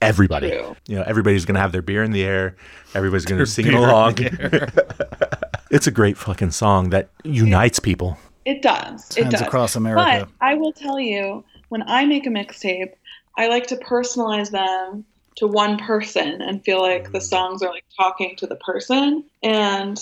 Everybody, 0.00 0.48
True. 0.52 0.74
you 0.88 0.96
know, 0.96 1.02
everybody's 1.06 1.44
gonna 1.44 1.60
have 1.60 1.72
their 1.72 1.82
beer 1.82 2.02
in 2.02 2.12
the 2.12 2.24
air. 2.24 2.56
Everybody's 2.94 3.26
gonna 3.26 3.44
sing 3.44 3.66
beer 3.66 3.76
along. 3.76 4.14
the 5.70 5.76
it's 5.76 5.86
a 5.86 5.90
great 5.90 6.16
fucking 6.18 6.50
song 6.50 6.90
that 6.90 7.10
unites 7.24 7.78
people. 7.78 8.18
It 8.44 8.62
does. 8.62 9.10
It 9.16 9.22
Fans 9.22 9.34
does. 9.34 9.42
across 9.42 9.76
America. 9.76 10.28
But 10.28 10.46
I 10.46 10.54
will 10.54 10.72
tell 10.72 10.98
you, 10.98 11.44
when 11.68 11.82
I 11.86 12.04
make 12.04 12.26
a 12.26 12.30
mixtape, 12.30 12.92
I 13.36 13.48
like 13.48 13.66
to 13.68 13.76
personalize 13.76 14.50
them 14.50 15.04
to 15.36 15.46
one 15.46 15.78
person 15.78 16.42
and 16.42 16.62
feel 16.64 16.82
like 16.82 17.12
the 17.12 17.20
songs 17.20 17.62
are 17.62 17.70
like 17.70 17.84
talking 17.96 18.36
to 18.36 18.46
the 18.46 18.56
person. 18.56 19.24
And 19.42 19.98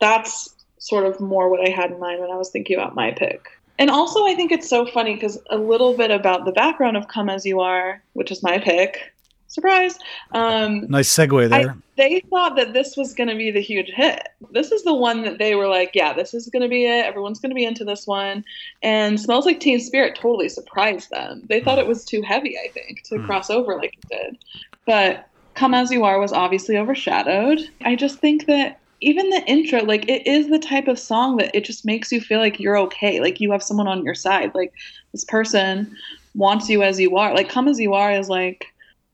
that's 0.00 0.54
sort 0.78 1.06
of 1.06 1.20
more 1.20 1.48
what 1.48 1.66
I 1.66 1.70
had 1.70 1.92
in 1.92 2.00
mind 2.00 2.20
when 2.20 2.30
I 2.30 2.36
was 2.36 2.50
thinking 2.50 2.76
about 2.76 2.94
my 2.94 3.12
pick. 3.12 3.46
And 3.78 3.90
also, 3.90 4.26
I 4.26 4.34
think 4.34 4.52
it's 4.52 4.68
so 4.68 4.84
funny 4.84 5.14
because 5.14 5.38
a 5.50 5.56
little 5.56 5.96
bit 5.96 6.10
about 6.10 6.44
the 6.44 6.52
background 6.52 6.96
of 6.96 7.08
Come 7.08 7.30
As 7.30 7.46
You 7.46 7.60
Are, 7.60 8.02
which 8.12 8.30
is 8.30 8.42
my 8.42 8.58
pick. 8.58 9.11
Surprise. 9.52 9.98
Um, 10.32 10.86
Nice 10.88 11.14
segue 11.14 11.44
I, 11.44 11.48
there. 11.48 11.76
they 11.96 12.22
thought 12.30 12.56
that 12.56 12.72
this 12.72 12.96
was 12.96 13.12
going 13.12 13.28
to 13.28 13.36
be 13.36 13.50
the 13.50 13.60
huge 13.60 13.90
hit. 13.94 14.26
This 14.50 14.72
is 14.72 14.82
the 14.82 14.94
one 14.94 15.22
that 15.24 15.38
they 15.38 15.54
were 15.54 15.68
like, 15.68 15.90
yeah, 15.94 16.12
this 16.14 16.32
is 16.32 16.48
going 16.48 16.62
to 16.62 16.68
be 16.68 16.86
it. 16.86 17.04
Everyone's 17.04 17.38
going 17.38 17.50
to 17.50 17.54
be 17.54 17.64
into 17.66 17.84
this 17.84 18.06
one. 18.06 18.44
And 18.82 19.20
Smells 19.20 19.44
Like 19.46 19.60
Teen 19.60 19.78
Spirit 19.78 20.16
totally 20.20 20.48
surprised 20.48 21.10
them. 21.10 21.42
They 21.48 21.60
thought 21.60 21.78
it 21.78 21.86
was 21.86 22.04
too 22.04 22.22
heavy, 22.22 22.56
I 22.58 22.68
think, 22.72 23.02
to 23.04 23.18
Hmm. 23.18 23.26
cross 23.26 23.50
over 23.50 23.76
like 23.76 23.94
it 23.94 24.08
did. 24.10 24.38
But 24.86 25.26
Come 25.54 25.74
As 25.74 25.90
You 25.90 26.04
Are 26.04 26.18
was 26.18 26.32
obviously 26.32 26.78
overshadowed. 26.78 27.60
I 27.84 27.94
just 27.94 28.18
think 28.20 28.46
that 28.46 28.78
even 29.02 29.28
the 29.30 29.42
intro, 29.46 29.82
like, 29.84 30.08
it 30.08 30.26
is 30.26 30.48
the 30.48 30.58
type 30.60 30.88
of 30.88 30.98
song 30.98 31.36
that 31.36 31.54
it 31.54 31.64
just 31.64 31.84
makes 31.84 32.10
you 32.10 32.20
feel 32.20 32.38
like 32.38 32.58
you're 32.58 32.78
okay. 32.78 33.20
Like, 33.20 33.40
you 33.40 33.50
have 33.52 33.62
someone 33.62 33.88
on 33.88 34.04
your 34.04 34.14
side. 34.14 34.52
Like, 34.54 34.72
this 35.12 35.24
person 35.24 35.94
wants 36.34 36.70
you 36.70 36.82
as 36.82 36.98
you 36.98 37.16
are. 37.18 37.34
Like, 37.34 37.50
Come 37.50 37.68
As 37.68 37.78
You 37.78 37.92
Are 37.94 38.12
is 38.12 38.28
like, 38.30 38.64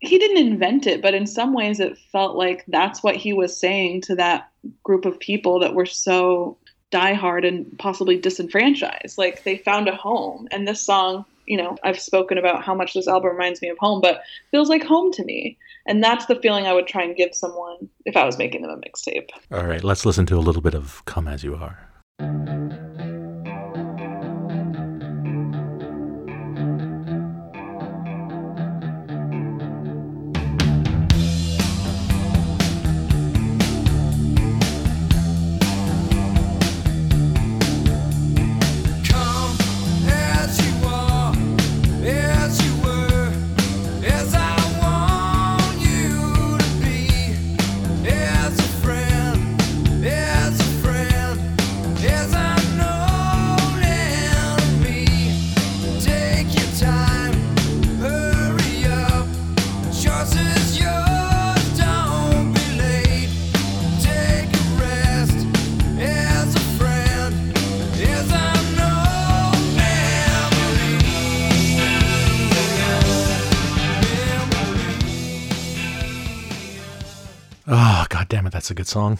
he 0.01 0.19
didn't 0.19 0.47
invent 0.47 0.87
it, 0.87 1.03
but 1.03 1.15
in 1.15 1.27
some 1.27 1.53
ways 1.53 1.81
it 1.81 1.99
felt 2.13 2.37
like 2.37 2.65
that's 2.69 3.03
what 3.03 3.17
he 3.17 3.33
was 3.33 3.59
saying 3.59 4.03
to 4.03 4.15
that 4.17 4.51
group 4.83 5.05
of 5.05 5.19
people 5.19 5.59
that 5.61 5.75
were 5.75 5.87
so 5.87 6.57
diehard 6.93 7.47
and 7.47 7.79
possibly 7.79 8.17
disenfranchised. 8.17 9.19
Like 9.19 9.45
they 9.45 9.59
found 9.59 9.89
a 9.89 9.95
home. 9.95 10.49
And 10.51 10.67
this 10.67 10.81
song, 10.81 11.25
you 11.47 11.57
know, 11.57 11.77
I've 11.83 12.01
spoken 12.01 12.39
about 12.39 12.63
how 12.63 12.75
much 12.75 12.95
this 12.95 13.09
album 13.09 13.31
reminds 13.31 13.61
me 13.61 13.69
of 13.69 13.79
home, 13.79 14.01
but 14.01 14.23
feels 14.51 14.69
like 14.69 14.85
home 14.85 15.13
to 15.13 15.25
me. 15.25 15.59
And 15.87 16.05
that's 16.05 16.27
the 16.27 16.37
feeling 16.37 16.67
I 16.67 16.75
would 16.75 16.87
try 16.87 17.03
and 17.03 17.17
give 17.17 17.35
someone 17.35 17.89
if 18.05 18.17
I 18.17 18.25
was 18.25 18.39
making 18.39 18.63
them 18.63 18.71
a 18.71 18.77
mixtape. 18.77 19.29
All 19.51 19.67
right, 19.67 19.83
let's 19.83 20.05
listen 20.05 20.27
to 20.27 20.37
a 20.37 20.41
little 20.41 20.63
bit 20.63 20.75
of 20.75 21.05
"Come 21.07 21.27
as 21.27 21.43
You 21.43 21.57
Are." 21.57 22.88
Ah, 77.71 78.03
oh, 78.03 78.07
god 78.09 78.29
damn 78.29 78.47
it, 78.47 78.53
that's 78.53 78.71
a 78.71 78.75
good 78.75 78.87
song. 78.87 79.19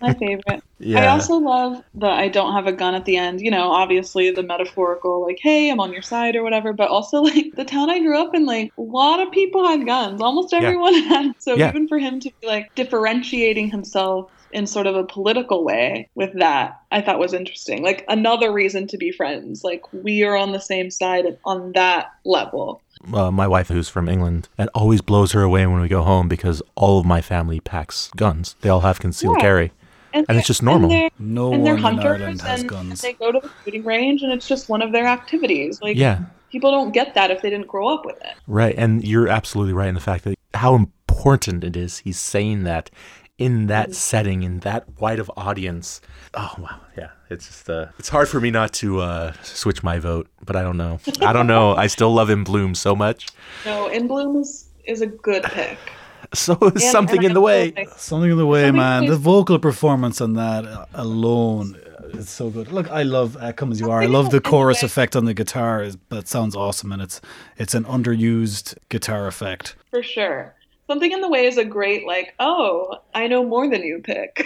My 0.00 0.14
favorite. 0.14 0.62
I 0.94 1.06
also 1.06 1.36
love 1.36 1.82
the 1.94 2.06
I 2.06 2.28
don't 2.28 2.52
have 2.52 2.66
a 2.66 2.72
gun 2.72 2.94
at 2.94 3.04
the 3.04 3.16
end. 3.16 3.40
You 3.40 3.50
know, 3.50 3.70
obviously 3.70 4.30
the 4.30 4.42
metaphorical, 4.42 5.22
like, 5.26 5.38
hey, 5.40 5.70
I'm 5.70 5.80
on 5.80 5.92
your 5.92 6.02
side 6.02 6.36
or 6.36 6.42
whatever, 6.42 6.72
but 6.72 6.88
also 6.90 7.22
like 7.22 7.46
the 7.56 7.64
town 7.64 7.90
I 7.90 7.98
grew 8.00 8.20
up 8.20 8.34
in, 8.34 8.46
like, 8.46 8.70
a 8.78 8.82
lot 8.82 9.20
of 9.20 9.32
people 9.32 9.66
had 9.66 9.86
guns. 9.86 10.20
Almost 10.20 10.52
everyone 10.52 10.94
had. 11.04 11.32
So 11.38 11.56
Yeah. 11.56 11.70
even 11.70 11.88
for 11.88 11.98
him 11.98 12.20
to 12.20 12.30
be 12.40 12.46
like 12.46 12.68
differentiating 12.74 13.70
himself 13.70 14.30
in 14.50 14.66
sort 14.66 14.86
of 14.86 14.96
a 14.96 15.04
political 15.04 15.64
way 15.64 16.08
with 16.14 16.32
that, 16.38 16.74
I 16.90 17.00
thought 17.02 17.18
was 17.18 17.34
interesting. 17.34 17.82
Like 17.82 18.04
another 18.08 18.52
reason 18.52 18.86
to 18.88 18.98
be 18.98 19.10
friends. 19.10 19.62
Like 19.64 19.82
we 19.92 20.22
are 20.24 20.36
on 20.36 20.52
the 20.52 20.60
same 20.60 20.90
side 20.90 21.24
on 21.44 21.72
that 21.72 22.06
level. 22.24 22.82
Uh, 23.12 23.30
my 23.30 23.46
wife, 23.46 23.68
who's 23.68 23.88
from 23.88 24.08
England, 24.08 24.48
it 24.58 24.68
always 24.74 25.00
blows 25.00 25.32
her 25.32 25.42
away 25.42 25.66
when 25.66 25.80
we 25.80 25.88
go 25.88 26.02
home 26.02 26.28
because 26.28 26.62
all 26.74 26.98
of 27.00 27.06
my 27.06 27.20
family 27.20 27.60
packs 27.60 28.10
guns. 28.16 28.56
They 28.60 28.68
all 28.68 28.80
have 28.80 29.00
concealed 29.00 29.36
Yeah. 29.38 29.42
carry. 29.42 29.72
And 30.14 30.24
it's 30.30 30.46
just 30.46 30.62
normal. 30.62 30.88
they're- 30.90 31.10
No 31.18 31.52
and 31.52 31.64
they're 31.66 31.74
one 31.74 31.78
in 31.94 31.98
hunters 31.98 32.20
Ireland 32.20 32.40
has 32.42 32.60
and 32.60 32.68
guns. 32.68 33.00
they 33.02 33.12
go 33.12 33.30
to 33.30 33.40
the 33.40 33.50
shooting 33.64 33.84
range 33.84 34.22
and 34.22 34.32
it's 34.32 34.48
just 34.48 34.68
one 34.68 34.80
of 34.82 34.90
their 34.92 35.06
activities. 35.06 35.80
Like 35.82 35.96
Yeah, 35.96 36.20
people 36.50 36.70
don't 36.70 36.92
get 36.92 37.14
that 37.14 37.30
if 37.30 37.42
they 37.42 37.50
didn't 37.50 37.66
grow 37.68 37.88
up 37.88 38.04
with 38.06 38.16
it. 38.22 38.32
right. 38.46 38.74
And 38.78 39.04
you're 39.04 39.28
absolutely 39.28 39.74
right 39.74 39.88
in 39.88 39.94
the 39.94 40.00
fact 40.00 40.24
that 40.24 40.36
how 40.54 40.74
important 40.74 41.62
it 41.62 41.76
is. 41.76 41.98
He's 41.98 42.18
saying 42.18 42.64
that 42.64 42.90
in 43.38 43.66
that 43.68 43.94
setting, 43.94 44.42
in 44.42 44.60
that 44.60 44.84
wide 45.00 45.18
of 45.20 45.30
audience. 45.36 46.00
Oh 46.34 46.52
wow, 46.58 46.80
yeah. 46.96 47.10
It's 47.30 47.46
just 47.46 47.70
uh, 47.70 47.86
it's 47.98 48.08
hard 48.08 48.28
for 48.28 48.40
me 48.40 48.50
not 48.50 48.72
to 48.74 49.00
uh, 49.00 49.32
switch 49.42 49.82
my 49.82 49.98
vote, 49.98 50.28
but 50.44 50.56
I 50.56 50.62
don't 50.62 50.76
know. 50.76 50.98
I 51.20 51.32
don't 51.32 51.46
know. 51.46 51.74
I 51.74 51.86
still 51.86 52.12
love 52.12 52.30
In 52.30 52.42
Bloom 52.44 52.74
so 52.74 52.94
much. 52.96 53.28
No, 53.64 53.86
In 53.88 54.06
Bloom 54.08 54.36
is 54.40 54.68
is 54.84 55.00
a 55.00 55.06
good 55.06 55.42
pick. 55.44 55.78
So 56.34 56.54
is 56.54 56.72
And- 56.82 56.92
something 56.92 57.18
and 57.18 57.26
in 57.26 57.32
the 57.34 57.40
way. 57.40 57.72
also 57.78 57.94
Something 57.96 58.32
in 58.32 58.36
the 58.38 58.44
way, 58.46 58.62
Something 58.64 58.76
man. 58.76 59.04
is- 59.04 59.10
The 59.10 59.16
vocal 59.16 59.58
performance 59.60 60.20
on 60.20 60.34
that 60.34 60.66
uh, 60.66 60.84
alone 60.92 61.76
uh, 61.76 62.18
is 62.18 62.28
so 62.28 62.50
good. 62.50 62.72
Look, 62.72 62.90
I 62.90 63.04
love 63.04 63.36
uh, 63.36 63.52
"Come 63.52 63.70
as 63.70 63.78
You 63.80 63.90
Are." 63.92 64.02
I 64.02 64.06
love 64.06 64.30
the 64.30 64.38
in 64.38 64.42
the 64.42 64.48
chorus 64.50 64.82
effect 64.82 65.14
on 65.16 65.24
the 65.26 65.32
guitar. 65.32 65.80
Is, 65.82 65.96
that 66.10 66.26
sounds 66.26 66.56
awesome, 66.56 66.90
and 66.92 67.00
it's 67.00 67.20
it's 67.56 67.72
an 67.72 67.84
underused 67.84 68.74
guitar 68.88 69.26
effect. 69.28 69.76
For 69.90 70.02
sure. 70.02 70.54
Something 70.88 71.12
in 71.12 71.20
the 71.20 71.28
way 71.28 71.44
is 71.46 71.58
a 71.58 71.64
great 71.64 72.06
like, 72.06 72.34
oh, 72.40 72.96
I 73.14 73.26
know 73.28 73.44
more 73.44 73.68
than 73.68 73.82
you 73.82 74.00
pick. 74.02 74.44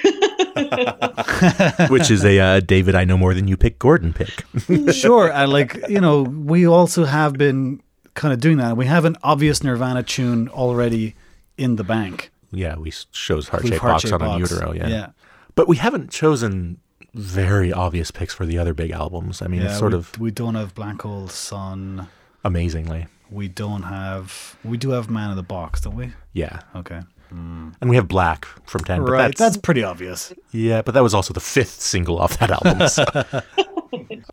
Which 1.88 2.10
is 2.10 2.24
a 2.24 2.38
uh, 2.38 2.60
David, 2.60 2.94
I 2.94 3.04
know 3.04 3.16
more 3.16 3.32
than 3.34 3.48
you 3.48 3.56
pick 3.56 3.78
Gordon 3.78 4.12
pick. 4.12 4.44
sure. 4.92 5.30
And 5.32 5.52
like, 5.52 5.78
you 5.88 6.00
know, 6.00 6.22
we 6.22 6.66
also 6.66 7.04
have 7.04 7.34
been 7.34 7.80
kind 8.14 8.34
of 8.34 8.40
doing 8.40 8.56
that. 8.58 8.76
We 8.76 8.86
have 8.86 9.04
an 9.04 9.16
obvious 9.22 9.62
Nirvana 9.62 10.02
tune 10.02 10.48
already 10.48 11.14
in 11.56 11.76
the 11.76 11.84
bank. 11.84 12.30
yeah, 12.50 12.76
we 12.76 12.90
chose 13.12 13.48
heart-shaped 13.48 13.80
box 13.80 14.02
Heart-Shaped 14.02 14.22
on 14.22 14.34
In 14.34 14.40
Utero. 14.40 14.72
Yeah. 14.72 14.88
Yeah. 14.88 15.10
But 15.54 15.68
we 15.68 15.76
haven't 15.76 16.10
chosen 16.10 16.78
very 17.14 17.72
obvious 17.72 18.10
picks 18.10 18.34
for 18.34 18.46
the 18.46 18.58
other 18.58 18.74
big 18.74 18.90
albums. 18.90 19.42
I 19.42 19.46
mean, 19.46 19.60
Yeah, 19.62 19.68
it's 19.68 19.78
sort 19.78 19.92
we, 19.92 19.98
of 19.98 20.18
we 20.18 20.30
don't 20.30 20.54
have 20.54 20.74
Black 20.74 21.00
Hole 21.02 21.28
Sun. 21.28 22.08
amazingly. 22.44 23.06
We 23.32 23.48
don't 23.48 23.82
have. 23.82 24.56
We 24.64 24.76
do 24.76 24.90
have 24.90 25.10
Man 25.10 25.30
in 25.30 25.36
the 25.36 25.42
Box, 25.42 25.80
don't 25.80 25.96
we? 25.96 26.12
Yeah. 26.32 26.60
Okay. 26.76 27.00
Hmm. 27.30 27.70
And 27.80 27.88
we 27.88 27.96
have 27.96 28.08
Black 28.08 28.44
from 28.66 28.84
10. 28.84 29.04
But 29.04 29.10
right. 29.10 29.22
that's, 29.22 29.38
That's, 29.38 29.56
pretty 29.56 29.82
obvious. 29.82 30.34
yeah, 30.50 30.82
but 30.82 30.92
that 30.92 31.02
was 31.02 31.14
also 31.14 31.32
the 31.32 31.40
fifth 31.40 31.80
single 31.80 32.18
off 32.18 32.38
that 32.38 32.50
album. 32.50 32.86
so 32.88 33.04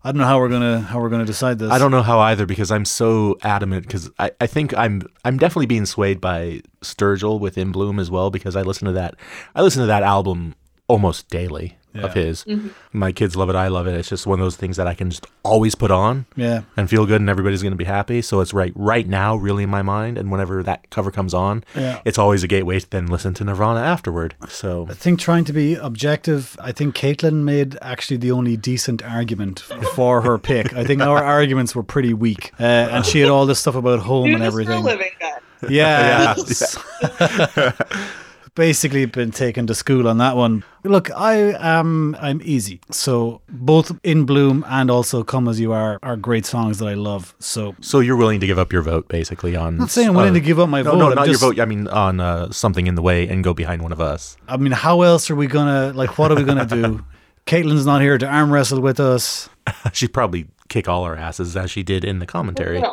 I 0.04 0.12
don't 0.12 0.18
know 0.18 0.26
how 0.26 0.40
we're 0.40 0.50
gonna 0.50 0.82
how 0.82 1.00
we're 1.00 1.10
gonna 1.10 1.26
decide 1.26 1.60
this. 1.60 1.72
I 1.72 1.78
don't 1.78 1.92
know 1.92 2.02
how 2.02 2.20
either 2.20 2.46
because 2.46 2.72
I'm 2.72 2.86
so 2.86 3.38
adamant 3.42 3.88
because 3.88 4.10
I, 4.20 4.32
I 4.42 4.48
think 4.48 4.78
I'm 4.78 5.02
I'm 5.24 5.38
definitely 5.38 5.68
being 5.68 5.86
swayed 5.86 6.20
by 6.20 6.62
Sturgill 6.82 7.40
with 7.40 7.58
In 7.58 7.72
Bloom 7.72 8.00
as 8.00 8.12
well 8.12 8.30
because 8.30 8.56
I 8.56 8.62
listen 8.64 8.86
to 8.88 8.94
that 8.94 9.16
I 9.56 9.62
listen 9.62 9.82
to 9.82 9.88
that 9.88 10.04
album 10.04 10.56
almost 10.88 11.30
daily 11.30 11.78
of 11.96 12.16
Yeah. 12.16 12.22
his. 12.24 12.46
My 12.94 13.12
kids 13.12 13.36
love 13.36 13.50
it, 13.50 13.56
I 13.56 13.68
love 13.68 13.88
it. 13.88 13.96
It's 13.96 14.10
just 14.10 14.28
one 14.28 14.40
of 14.40 14.46
those 14.46 14.56
things 14.56 14.78
that 14.78 14.86
I 14.88 14.94
can 14.94 15.10
just 15.10 15.26
always 15.44 15.74
put 15.76 15.90
on 15.92 16.26
Yeah. 16.36 16.62
and 16.78 16.90
feel 16.90 17.06
good 17.06 17.20
and 17.22 17.30
everybody's 17.30 17.62
going 17.64 17.72
to 17.74 17.78
be 17.78 17.86
happy. 17.86 18.22
So 18.22 18.42
it's 18.42 18.54
right 18.54 18.72
right 18.76 19.08
now 19.08 19.36
really 19.36 19.64
in 19.64 19.70
my 19.70 19.82
mind 19.82 20.18
and 20.18 20.32
whenever 20.32 20.62
that 20.64 20.90
cover 20.92 21.10
comes 21.12 21.34
on, 21.34 21.64
Yeah. 21.76 22.00
it's 22.06 22.18
always 22.20 22.44
a 22.44 22.48
gateway 22.48 22.80
to 22.80 22.90
then 22.90 23.08
listen 23.08 23.34
to 23.36 23.44
Nirvana 23.44 23.80
afterward. 23.80 24.36
So 24.48 24.88
I 24.90 24.94
think 24.94 25.20
trying 25.20 25.46
to 25.46 25.54
be 25.54 25.76
objective, 25.76 26.56
I 26.62 26.72
think 26.72 26.96
Caitlin 26.96 27.44
made 27.44 27.78
actually 27.82 28.18
the 28.18 28.32
only 28.32 28.56
decent 28.56 29.04
argument 29.04 29.62
for 29.96 30.22
her 30.22 30.38
pick. 30.50 30.74
I 30.74 30.84
think 30.84 31.02
our 31.02 31.24
arguments 31.24 31.76
were 31.76 31.84
pretty 31.84 32.14
weak, 32.14 32.52
uh, 32.60 32.64
and 32.64 33.06
she 33.06 33.20
had 33.22 33.30
all 33.30 33.46
this 33.48 33.60
stuff 33.60 33.76
about 33.76 34.00
home 34.00 34.28
Do 34.28 34.34
and 34.36 34.44
this 34.44 34.54
for 34.54 34.60
a 34.60 34.64
everything. 34.64 34.84
living, 34.84 35.12
guys. 35.20 35.40
Yeah, 35.70 36.36
Yeah. 37.58 37.72
basically 38.60 39.06
been 39.06 39.32
taken 39.32 39.66
to 39.68 39.74
school 39.74 40.06
on 40.06 40.18
that 40.18 40.36
one. 40.36 40.66
Look, 40.84 41.10
I 41.12 41.36
am 41.58 42.16
I'm 42.20 42.42
easy. 42.44 42.82
So 42.92 43.42
both 43.48 43.98
In 44.04 44.26
Bloom 44.26 44.66
and 44.68 44.92
also 44.92 45.24
Come 45.24 45.48
as 45.48 45.62
You 45.62 45.72
Are 45.72 45.98
are 46.04 46.18
great 46.18 46.46
songs 46.46 46.80
that 46.80 46.90
I 46.90 46.94
love. 46.94 47.34
So 47.40 47.74
so 47.80 48.02
you're 48.02 48.18
willing 48.18 48.42
to 48.42 48.48
give 48.48 48.60
up 48.60 48.74
your 48.74 48.82
vote 48.82 49.08
basically 49.08 49.56
on 49.56 49.68
I'm 49.68 49.78
not 49.78 49.90
saying 49.92 50.10
I'm 50.10 50.16
willing 50.16 50.34
to 50.34 50.42
give 50.42 50.60
up 50.60 50.68
my 50.68 50.82
no, 50.82 50.92
vote. 50.92 50.98
No, 50.98 51.10
I'm 51.10 51.16
not 51.16 51.28
just- 51.28 51.42
your 51.42 51.54
vote. 51.54 51.62
I 51.62 51.66
mean, 51.66 51.88
on 51.88 52.20
uh, 52.20 52.52
something 52.52 52.86
in 52.86 52.96
the 52.96 53.02
way 53.02 53.30
and 53.30 53.44
go 53.44 53.54
behind 53.54 53.82
one 53.82 53.94
of 53.94 54.02
us. 54.02 54.36
I 54.50 54.58
mean, 54.58 54.74
how 54.74 55.02
else 55.04 55.32
are 55.32 55.36
we 55.36 55.48
gonna 55.48 55.94
like? 55.94 56.18
What 56.18 56.32
are 56.32 56.36
we 56.36 56.44
gonna 56.44 56.66
do? 56.66 57.04
Caitlin's 57.46 57.86
not 57.86 58.02
here 58.02 58.18
to 58.18 58.28
arm 58.28 58.52
wrestle 58.52 58.82
with 58.82 59.00
us. 59.00 59.50
She'd 59.94 60.14
probably 60.14 60.48
kick 60.68 60.90
all 60.90 61.04
our 61.04 61.16
asses 61.16 61.56
as 61.56 61.72
she 61.72 61.82
did 61.82 62.04
in 62.04 62.20
the 62.20 62.28
commentary. 62.28 62.84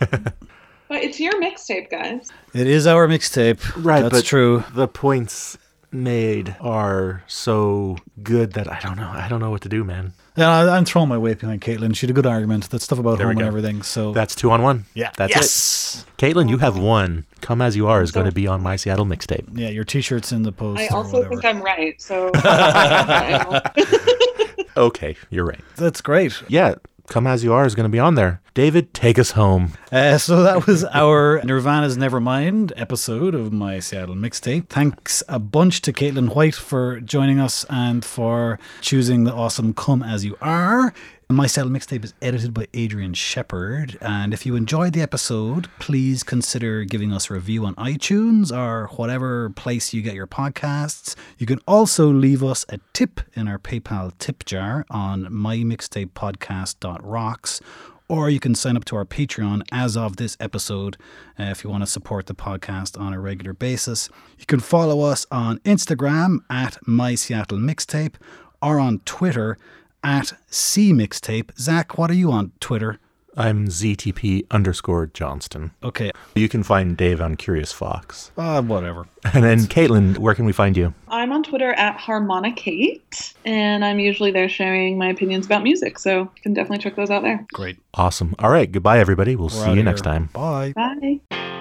But 0.90 1.04
it's 1.04 1.20
your 1.20 1.40
mixtape, 1.40 1.88
guys. 1.88 2.32
It 2.52 2.66
is 2.66 2.84
our 2.84 3.06
mixtape. 3.06 3.60
Right, 3.84 4.02
that's 4.02 4.12
but 4.12 4.24
true. 4.24 4.64
The 4.74 4.88
points 4.88 5.56
made 5.92 6.56
are 6.60 7.22
so 7.28 7.96
good 8.24 8.54
that 8.54 8.68
I 8.68 8.80
don't 8.80 8.96
know. 8.96 9.08
I 9.08 9.28
don't 9.28 9.38
know 9.38 9.50
what 9.50 9.60
to 9.62 9.68
do, 9.68 9.84
man. 9.84 10.14
Yeah, 10.36 10.50
I- 10.50 10.76
I'm 10.76 10.84
throwing 10.84 11.08
my 11.08 11.16
weight 11.16 11.38
behind 11.38 11.60
Caitlin. 11.60 11.94
She 11.94 12.06
had 12.06 12.10
a 12.10 12.14
good 12.14 12.26
argument. 12.26 12.70
That 12.70 12.82
stuff 12.82 12.98
about 12.98 13.18
There 13.18 13.28
home 13.28 13.38
and 13.38 13.46
everything. 13.46 13.82
So 13.82 14.10
That's 14.12 14.34
two 14.34 14.50
on 14.50 14.62
one. 14.62 14.84
yeah, 14.94 15.12
that's 15.16 15.32
yes. 15.32 16.04
it. 16.08 16.16
Caitlin, 16.20 16.48
you 16.48 16.58
have 16.58 16.76
one. 16.76 17.24
Come 17.40 17.62
as 17.62 17.76
you 17.76 17.86
are 17.86 18.02
is 18.02 18.10
going 18.10 18.26
to 18.26 18.32
be 18.32 18.48
on 18.48 18.60
my 18.60 18.74
Seattle 18.74 19.06
mixtape. 19.06 19.46
Yeah, 19.56 19.68
your 19.68 19.84
T-shirt's 19.84 20.32
in 20.32 20.42
the 20.42 20.50
post. 20.50 20.80
I 20.80 20.88
also 20.88 21.22
think 21.28 21.44
I'm 21.44 21.62
right. 21.62 22.02
So 22.02 22.32
Okay, 24.76 25.14
you're 25.30 25.44
right. 25.46 25.60
that's 25.76 26.00
great. 26.00 26.42
Yeah, 26.48 26.74
Come 27.10 27.26
as 27.26 27.42
you 27.42 27.52
are 27.52 27.66
is 27.66 27.74
going 27.74 27.90
to 27.90 27.90
be 27.90 27.98
on 27.98 28.14
there. 28.14 28.40
David, 28.54 28.94
take 28.94 29.18
us 29.18 29.32
home. 29.32 29.72
Uh, 29.90 30.16
so 30.16 30.44
that 30.44 30.68
was 30.68 30.84
our 30.84 31.42
Nirvana's 31.44 31.98
Nevermind 31.98 32.72
episode 32.76 33.34
of 33.34 33.52
my 33.52 33.80
Seattle 33.80 34.14
mixtape. 34.14 34.68
Thanks 34.68 35.20
a 35.28 35.40
bunch 35.40 35.82
to 35.82 35.92
Caitlin 35.92 36.32
White 36.36 36.54
for 36.54 37.00
joining 37.00 37.40
us 37.40 37.66
and 37.68 38.04
for 38.04 38.60
choosing 38.80 39.24
the 39.24 39.34
awesome 39.34 39.74
Come 39.74 40.04
As 40.04 40.24
You 40.24 40.36
Are. 40.40 40.94
My 41.30 41.46
Seattle 41.46 41.70
mixtape 41.70 42.04
is 42.04 42.12
edited 42.20 42.52
by 42.52 42.66
Adrian 42.74 43.14
Shephard. 43.14 43.96
And 44.00 44.34
if 44.34 44.44
you 44.44 44.56
enjoyed 44.56 44.94
the 44.94 45.00
episode, 45.00 45.68
please 45.78 46.24
consider 46.24 46.82
giving 46.82 47.12
us 47.12 47.30
a 47.30 47.34
review 47.34 47.64
on 47.66 47.76
iTunes 47.76 48.50
or 48.50 48.88
whatever 48.96 49.50
place 49.50 49.94
you 49.94 50.02
get 50.02 50.14
your 50.14 50.26
podcasts. 50.26 51.14
You 51.38 51.46
can 51.46 51.60
also 51.68 52.10
leave 52.10 52.42
us 52.42 52.66
a 52.68 52.80
tip 52.92 53.20
in 53.34 53.46
our 53.46 53.60
PayPal 53.60 54.10
tip 54.18 54.44
jar 54.44 54.84
on 54.90 55.26
mymixtapepodcast.rocks 55.26 57.60
or 58.08 58.28
you 58.28 58.40
can 58.40 58.56
sign 58.56 58.76
up 58.76 58.84
to 58.86 58.96
our 58.96 59.04
Patreon 59.04 59.62
as 59.70 59.96
of 59.96 60.16
this 60.16 60.36
episode 60.40 60.96
uh, 61.38 61.44
if 61.44 61.62
you 61.62 61.70
want 61.70 61.84
to 61.84 61.86
support 61.86 62.26
the 62.26 62.34
podcast 62.34 63.00
on 63.00 63.14
a 63.14 63.20
regular 63.20 63.52
basis. 63.52 64.10
You 64.36 64.46
can 64.46 64.58
follow 64.58 65.02
us 65.02 65.26
on 65.30 65.60
Instagram 65.60 66.38
at 66.50 66.76
My 66.88 67.14
Seattle 67.14 67.58
Mixtape 67.58 68.16
or 68.60 68.80
on 68.80 68.98
Twitter 69.04 69.56
at 70.02 70.32
C 70.48 70.92
Mixtape. 70.92 71.56
Zach, 71.58 71.96
what 71.98 72.10
are 72.10 72.14
you 72.14 72.30
on 72.32 72.52
Twitter? 72.60 72.98
I'm 73.36 73.68
ZTP 73.68 74.44
underscore 74.50 75.06
Johnston. 75.06 75.70
Okay, 75.84 76.10
You 76.34 76.48
can 76.48 76.64
find 76.64 76.96
Dave 76.96 77.20
on 77.20 77.36
Curious 77.36 77.72
Fox. 77.72 78.32
uh, 78.36 78.60
whatever. 78.60 79.06
And 79.32 79.44
then, 79.44 79.60
Caitlin, 79.60 80.18
where 80.18 80.34
can 80.34 80.46
we 80.46 80.52
find 80.52 80.76
you? 80.76 80.92
I'm 81.08 81.30
on 81.30 81.44
Twitter 81.44 81.72
at 81.74 81.96
Harmonicate, 81.96 83.34
and 83.44 83.84
I'm 83.84 84.00
usually 84.00 84.32
there 84.32 84.48
sharing 84.48 84.98
my 84.98 85.08
opinions 85.08 85.46
about 85.46 85.62
music. 85.62 85.98
So 86.00 86.22
you 86.22 86.42
can 86.42 86.54
definitely 86.54 86.78
check 86.82 86.96
those 86.96 87.10
out 87.10 87.22
there. 87.22 87.46
Great. 87.52 87.78
Awesome. 87.94 88.34
All 88.40 88.50
right. 88.50 88.70
Goodbye, 88.70 88.98
everybody. 88.98 89.36
We'll 89.36 89.46
We're 89.46 89.52
see 89.54 89.60
outta 89.62 89.76
you 89.76 89.82
next 89.84 90.02
time. 90.02 90.28
Bye. 90.32 90.72
Bye. 90.74 91.59